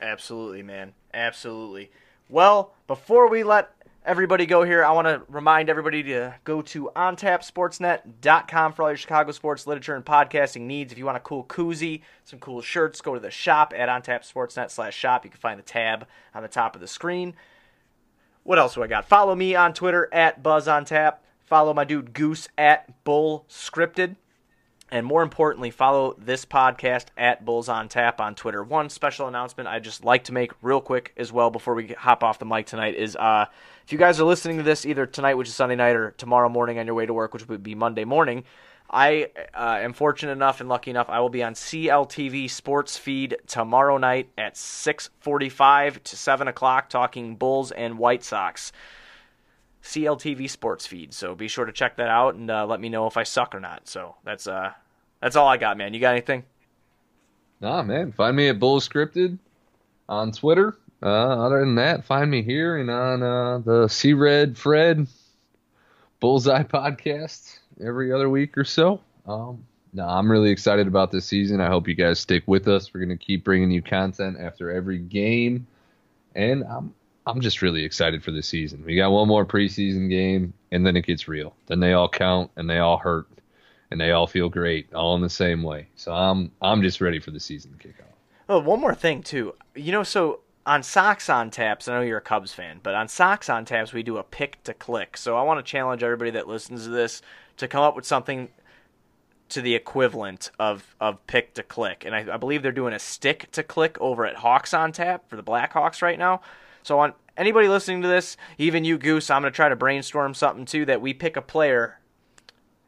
Absolutely, 0.00 0.62
man. 0.62 0.92
Absolutely. 1.12 1.90
Well, 2.28 2.72
before 2.86 3.28
we 3.28 3.42
let 3.42 3.70
everybody 4.04 4.44
go 4.44 4.62
here, 4.62 4.84
I 4.84 4.92
want 4.92 5.06
to 5.06 5.22
remind 5.28 5.70
everybody 5.70 6.02
to 6.04 6.34
go 6.44 6.60
to 6.62 6.90
ontapsportsnet.com 6.94 8.72
for 8.72 8.82
all 8.82 8.90
your 8.90 8.96
Chicago 8.96 9.32
sports 9.32 9.66
literature 9.66 9.94
and 9.94 10.04
podcasting 10.04 10.62
needs. 10.62 10.92
If 10.92 10.98
you 10.98 11.06
want 11.06 11.16
a 11.16 11.20
cool 11.20 11.44
koozie, 11.44 12.02
some 12.24 12.38
cool 12.38 12.60
shirts, 12.60 13.00
go 13.00 13.14
to 13.14 13.20
the 13.20 13.30
shop 13.30 13.72
at 13.74 13.88
ontapsportsnet 13.88 14.70
slash 14.70 14.94
shop. 14.94 15.24
You 15.24 15.30
can 15.30 15.40
find 15.40 15.58
the 15.58 15.64
tab 15.64 16.06
on 16.34 16.42
the 16.42 16.48
top 16.48 16.74
of 16.74 16.80
the 16.80 16.88
screen. 16.88 17.34
What 18.42 18.58
else 18.58 18.74
do 18.74 18.82
I 18.82 18.86
got? 18.86 19.08
Follow 19.08 19.34
me 19.34 19.54
on 19.54 19.72
Twitter 19.72 20.08
at 20.12 20.42
BuzzOnTap. 20.42 21.16
Follow 21.40 21.72
my 21.72 21.84
dude 21.84 22.12
Goose 22.12 22.48
at 22.58 23.04
Bull 23.04 23.46
Scripted. 23.48 24.16
And 24.90 25.06
more 25.06 25.22
importantly, 25.22 25.70
follow 25.70 26.14
this 26.18 26.44
podcast 26.44 27.06
at 27.16 27.44
Bulls 27.44 27.68
on 27.68 27.88
Tap 27.88 28.20
on 28.20 28.34
Twitter. 28.34 28.62
One 28.62 28.90
special 28.90 29.26
announcement 29.26 29.68
I'd 29.68 29.82
just 29.82 30.04
like 30.04 30.24
to 30.24 30.32
make 30.32 30.52
real 30.62 30.80
quick 30.80 31.12
as 31.16 31.32
well 31.32 31.50
before 31.50 31.74
we 31.74 31.88
hop 31.88 32.22
off 32.22 32.38
the 32.38 32.44
mic 32.44 32.66
tonight 32.66 32.94
is 32.94 33.16
uh, 33.16 33.46
if 33.84 33.92
you 33.92 33.98
guys 33.98 34.20
are 34.20 34.24
listening 34.24 34.58
to 34.58 34.62
this 34.62 34.86
either 34.86 35.06
tonight, 35.06 35.34
which 35.34 35.48
is 35.48 35.54
Sunday 35.54 35.74
night, 35.74 35.96
or 35.96 36.12
tomorrow 36.12 36.48
morning 36.48 36.78
on 36.78 36.86
your 36.86 36.94
way 36.94 37.06
to 37.06 37.14
work, 37.14 37.32
which 37.32 37.48
would 37.48 37.62
be 37.62 37.74
Monday 37.74 38.04
morning, 38.04 38.44
I 38.90 39.30
uh, 39.54 39.78
am 39.80 39.92
fortunate 39.92 40.32
enough 40.32 40.60
and 40.60 40.68
lucky 40.68 40.90
enough 40.90 41.08
I 41.08 41.18
will 41.20 41.30
be 41.30 41.42
on 41.42 41.54
CLTV 41.54 42.50
Sports 42.50 42.96
Feed 42.96 43.36
tomorrow 43.46 43.98
night 43.98 44.28
at 44.36 44.54
6:45 44.54 46.02
to 46.04 46.16
7 46.16 46.48
o'clock 46.48 46.88
talking 46.88 47.36
Bulls 47.36 47.72
and 47.72 47.98
White 47.98 48.22
Sox. 48.22 48.72
CLTV 49.84 50.48
Sports 50.48 50.86
Feed. 50.86 51.12
So 51.12 51.34
be 51.34 51.46
sure 51.46 51.66
to 51.66 51.72
check 51.72 51.96
that 51.96 52.08
out 52.08 52.34
and 52.34 52.50
uh, 52.50 52.66
let 52.66 52.80
me 52.80 52.88
know 52.88 53.06
if 53.06 53.16
I 53.16 53.22
suck 53.22 53.54
or 53.54 53.60
not. 53.60 53.86
So 53.86 54.16
that's 54.24 54.46
uh 54.46 54.72
that's 55.20 55.36
all 55.36 55.46
I 55.46 55.56
got, 55.58 55.76
man. 55.76 55.94
You 55.94 56.00
got 56.00 56.12
anything? 56.12 56.44
Nah, 57.60 57.82
man. 57.82 58.12
Find 58.12 58.36
me 58.36 58.48
at 58.48 58.58
Bull 58.58 58.80
Scripted 58.80 59.38
on 60.08 60.32
Twitter. 60.32 60.76
Uh, 61.02 61.46
other 61.46 61.60
than 61.60 61.74
that, 61.74 62.04
find 62.04 62.30
me 62.30 62.42
here 62.42 62.78
and 62.78 62.90
on 62.90 63.22
uh, 63.22 63.58
the 63.58 63.88
C 63.88 64.14
Red 64.14 64.56
Fred 64.56 65.06
Bullseye 66.18 66.62
podcast 66.62 67.58
every 67.84 68.10
other 68.12 68.30
week 68.30 68.56
or 68.56 68.64
so. 68.64 69.00
Um, 69.26 69.64
no, 69.92 70.06
I'm 70.06 70.30
really 70.30 70.50
excited 70.50 70.86
about 70.86 71.10
this 71.12 71.26
season. 71.26 71.60
I 71.60 71.68
hope 71.68 71.88
you 71.88 71.94
guys 71.94 72.18
stick 72.18 72.42
with 72.46 72.68
us. 72.68 72.92
We're 72.92 73.00
gonna 73.00 73.18
keep 73.18 73.44
bringing 73.44 73.70
you 73.70 73.82
content 73.82 74.38
after 74.40 74.70
every 74.70 74.98
game, 74.98 75.66
and 76.34 76.64
I'm 76.64 76.94
I'm 77.26 77.40
just 77.40 77.62
really 77.62 77.84
excited 77.84 78.22
for 78.22 78.30
this 78.30 78.46
season. 78.46 78.84
We 78.84 78.96
got 78.96 79.10
one 79.10 79.28
more 79.28 79.46
preseason 79.46 80.10
game, 80.10 80.52
and 80.72 80.86
then 80.86 80.96
it 80.96 81.06
gets 81.06 81.26
real. 81.26 81.54
Then 81.66 81.80
they 81.80 81.94
all 81.94 82.08
count, 82.08 82.50
and 82.56 82.68
they 82.68 82.78
all 82.78 82.98
hurt, 82.98 83.26
and 83.90 84.00
they 84.00 84.10
all 84.10 84.26
feel 84.26 84.48
great, 84.48 84.92
all 84.92 85.14
in 85.14 85.22
the 85.22 85.30
same 85.30 85.62
way. 85.62 85.88
So 85.96 86.12
I'm 86.12 86.50
I'm 86.60 86.82
just 86.82 87.00
ready 87.00 87.18
for 87.18 87.30
the 87.30 87.40
season 87.40 87.72
to 87.72 87.78
kick 87.78 87.96
off. 88.00 88.14
Oh, 88.48 88.58
one 88.58 88.80
more 88.80 88.94
thing 88.94 89.22
too. 89.22 89.54
You 89.74 89.92
know, 89.92 90.02
so 90.02 90.40
on 90.66 90.82
Sox 90.82 91.28
on 91.30 91.50
Taps, 91.50 91.88
I 91.88 91.94
know 91.94 92.02
you're 92.02 92.18
a 92.18 92.22
Cubs 92.22 92.52
fan, 92.52 92.80
but 92.82 92.94
on 92.94 93.08
Sox 93.08 93.48
on 93.48 93.64
Taps 93.64 93.92
we 93.92 94.02
do 94.02 94.18
a 94.18 94.22
pick 94.22 94.62
to 94.64 94.74
click. 94.74 95.16
So 95.16 95.36
I 95.36 95.42
want 95.42 95.64
to 95.64 95.70
challenge 95.70 96.02
everybody 96.02 96.30
that 96.32 96.48
listens 96.48 96.84
to 96.84 96.90
this 96.90 97.22
to 97.56 97.68
come 97.68 97.82
up 97.82 97.96
with 97.96 98.04
something 98.04 98.48
to 99.50 99.60
the 99.60 99.74
equivalent 99.74 100.50
of, 100.58 100.96
of 101.00 101.24
pick 101.26 101.54
to 101.54 101.62
click. 101.62 102.04
And 102.04 102.14
I, 102.14 102.34
I 102.34 102.36
believe 102.38 102.62
they're 102.62 102.72
doing 102.72 102.94
a 102.94 102.98
stick 102.98 103.50
to 103.52 103.62
click 103.62 104.00
over 104.00 104.24
at 104.26 104.36
Hawks 104.36 104.72
on 104.72 104.92
Tap 104.92 105.28
for 105.28 105.36
the 105.36 105.42
Blackhawks 105.42 106.02
right 106.02 106.18
now. 106.18 106.40
So 106.84 107.00
on 107.00 107.14
anybody 107.36 107.66
listening 107.66 108.02
to 108.02 108.08
this, 108.08 108.36
even 108.58 108.84
you 108.84 108.98
Goose, 108.98 109.30
I'm 109.30 109.42
gonna 109.42 109.50
try 109.50 109.68
to 109.68 109.74
brainstorm 109.76 110.34
something 110.34 110.66
too 110.66 110.84
that 110.84 111.00
we 111.00 111.12
pick 111.12 111.36
a 111.36 111.42
player, 111.42 111.98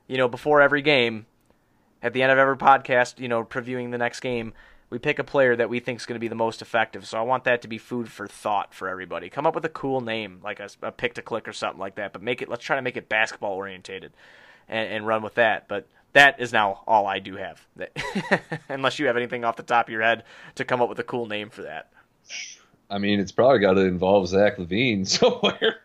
you 0.06 0.16
know, 0.16 0.28
before 0.28 0.60
every 0.60 0.82
game, 0.82 1.26
at 2.02 2.12
the 2.12 2.22
end 2.22 2.30
of 2.30 2.38
every 2.38 2.56
podcast, 2.56 3.18
you 3.18 3.26
know, 3.26 3.42
previewing 3.42 3.90
the 3.90 3.98
next 3.98 4.20
game, 4.20 4.52
we 4.90 4.98
pick 4.98 5.18
a 5.18 5.24
player 5.24 5.56
that 5.56 5.68
we 5.68 5.80
think 5.80 5.98
is 5.98 6.06
going 6.06 6.14
to 6.14 6.20
be 6.20 6.28
the 6.28 6.34
most 6.36 6.62
effective. 6.62 7.06
So 7.06 7.18
I 7.18 7.22
want 7.22 7.44
that 7.44 7.62
to 7.62 7.68
be 7.68 7.78
food 7.78 8.10
for 8.10 8.28
thought 8.28 8.72
for 8.72 8.88
everybody. 8.88 9.28
Come 9.28 9.46
up 9.46 9.54
with 9.54 9.64
a 9.64 9.70
cool 9.70 10.00
name, 10.00 10.40
like 10.44 10.60
a, 10.60 10.68
a 10.82 10.92
pick 10.92 11.14
to 11.14 11.22
click 11.22 11.48
or 11.48 11.52
something 11.52 11.80
like 11.80 11.96
that. 11.96 12.12
But 12.12 12.22
make 12.22 12.42
it. 12.42 12.48
Let's 12.48 12.64
try 12.64 12.76
to 12.76 12.82
make 12.82 12.96
it 12.96 13.08
basketball 13.08 13.54
orientated, 13.54 14.12
and, 14.68 14.88
and 14.92 15.06
run 15.06 15.22
with 15.22 15.34
that. 15.34 15.66
But 15.68 15.88
that 16.12 16.38
is 16.38 16.52
now 16.52 16.82
all 16.86 17.06
I 17.06 17.18
do 17.18 17.36
have. 17.36 17.66
Unless 18.68 18.98
you 18.98 19.06
have 19.06 19.16
anything 19.16 19.44
off 19.44 19.56
the 19.56 19.62
top 19.62 19.88
of 19.88 19.92
your 19.92 20.02
head 20.02 20.22
to 20.54 20.64
come 20.64 20.80
up 20.80 20.88
with 20.88 20.98
a 20.98 21.04
cool 21.04 21.26
name 21.26 21.50
for 21.50 21.62
that. 21.62 21.90
I 22.88 22.98
mean, 22.98 23.20
it's 23.20 23.32
probably 23.32 23.58
got 23.58 23.74
to 23.74 23.80
involve 23.80 24.28
Zach 24.28 24.56
LaVine 24.58 25.06
somewhere. 25.06 25.76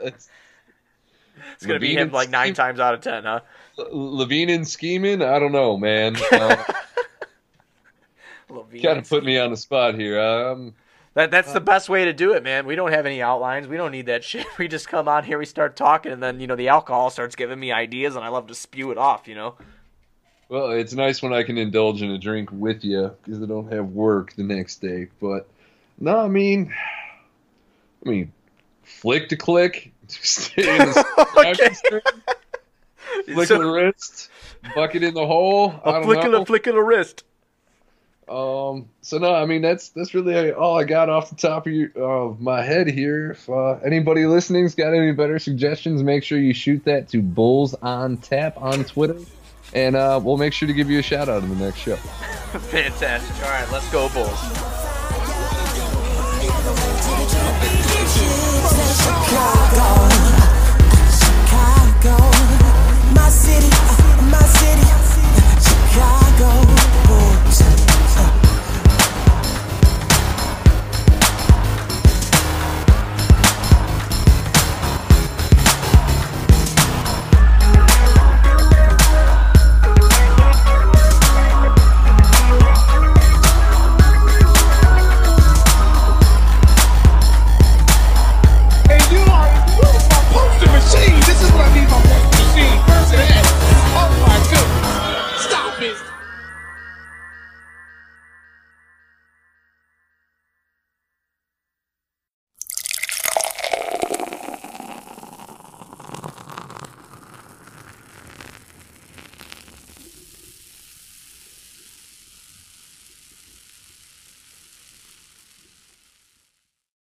It's 0.00 1.66
going 1.66 1.80
to 1.80 1.80
be 1.80 1.94
him 1.94 2.10
like 2.10 2.28
nine 2.30 2.54
times 2.54 2.80
out 2.80 2.94
of 2.94 3.00
ten, 3.00 3.22
huh? 3.24 3.40
LaVine 3.78 4.52
and 4.52 4.66
scheming. 4.66 5.22
I 5.22 5.38
don't 5.38 5.52
know, 5.52 5.76
man. 5.76 6.16
Uh, 6.30 6.62
kind 8.82 8.98
of 8.98 9.08
put 9.08 9.24
me 9.24 9.38
on 9.38 9.50
the 9.50 9.56
spot 9.56 9.94
here. 9.94 10.20
Um, 10.20 10.74
That 11.14 11.30
that's 11.30 11.52
the 11.52 11.60
best 11.60 11.88
way 11.88 12.04
to 12.06 12.12
do 12.12 12.32
it, 12.34 12.42
man. 12.42 12.66
We 12.66 12.74
don't 12.74 12.92
have 12.92 13.06
any 13.06 13.22
outlines. 13.22 13.68
We 13.68 13.76
don't 13.76 13.92
need 13.92 14.06
that 14.06 14.24
shit. 14.28 14.46
We 14.58 14.68
just 14.68 14.88
come 14.88 15.08
on 15.08 15.24
here, 15.24 15.38
we 15.38 15.46
start 15.46 15.76
talking, 15.76 16.12
and 16.12 16.22
then 16.22 16.40
you 16.40 16.46
know 16.46 16.56
the 16.56 16.68
alcohol 16.68 17.10
starts 17.10 17.36
giving 17.36 17.60
me 17.60 17.70
ideas, 17.72 18.16
and 18.16 18.24
I 18.24 18.28
love 18.28 18.46
to 18.48 18.54
spew 18.54 18.90
it 18.90 18.98
off. 18.98 19.28
You 19.28 19.34
know. 19.34 19.54
Well, 20.52 20.72
it's 20.72 20.92
nice 20.92 21.22
when 21.22 21.32
I 21.32 21.44
can 21.44 21.56
indulge 21.56 22.02
in 22.02 22.10
a 22.10 22.18
drink 22.18 22.50
with 22.52 22.84
you 22.84 23.10
because 23.24 23.42
I 23.42 23.46
don't 23.46 23.72
have 23.72 23.86
work 23.88 24.34
the 24.34 24.42
next 24.42 24.82
day. 24.82 25.06
But 25.18 25.48
no, 25.98 26.18
I 26.18 26.28
mean, 26.28 26.74
I 28.04 28.08
mean, 28.10 28.32
flick 28.82 29.30
to 29.30 29.36
click, 29.36 29.94
stay 30.08 30.70
in 30.70 30.88
the 30.90 31.26
Okay. 31.38 33.32
flick 33.32 33.48
So- 33.48 33.60
the 33.60 33.64
wrist, 33.66 34.28
bucket 34.74 35.02
in 35.02 35.14
the 35.14 35.26
hole. 35.26 35.72
I 35.86 36.00
A 36.00 36.02
flick 36.02 36.22
of 36.22 36.32
the 36.32 36.44
flick 36.44 36.66
of 36.66 36.74
the 36.74 36.82
wrist. 36.82 37.24
Um. 38.28 38.90
So 39.00 39.16
no, 39.16 39.34
I 39.34 39.46
mean 39.46 39.62
that's 39.62 39.88
that's 39.88 40.12
really 40.12 40.52
all 40.52 40.78
I 40.78 40.84
got 40.84 41.08
off 41.08 41.30
the 41.30 41.36
top 41.36 41.66
of, 41.66 41.72
your, 41.72 41.90
of 41.96 42.42
my 42.42 42.62
head 42.62 42.88
here. 42.88 43.30
If 43.30 43.48
uh, 43.48 43.78
anybody 43.84 44.26
listening's 44.26 44.74
got 44.74 44.92
any 44.92 45.12
better 45.12 45.38
suggestions, 45.38 46.02
make 46.02 46.24
sure 46.24 46.36
you 46.38 46.52
shoot 46.52 46.84
that 46.84 47.08
to 47.08 47.22
Bulls 47.22 47.72
on 47.72 48.18
Tap 48.18 48.58
on 48.58 48.84
Twitter, 48.84 49.16
and 49.72 49.96
uh, 49.96 50.20
we'll 50.22 50.36
make 50.36 50.52
sure 50.52 50.66
to 50.66 50.74
give 50.74 50.90
you 50.90 50.98
a 50.98 51.02
shout 51.02 51.28
out 51.28 51.42
in 51.42 51.48
the 51.48 51.64
next 51.64 51.78
show. 51.78 51.96
Fantastic. 51.96 53.44
All 53.44 53.50
right, 53.50 53.70
let's 53.72 53.90
go, 53.90 54.08
Bulls. 54.10 54.28
Chicago, 62.02 62.16
my 63.14 63.28
city, 63.28 63.70
my 64.30 64.42
city, 64.42 64.88
Chicago. 65.62 66.81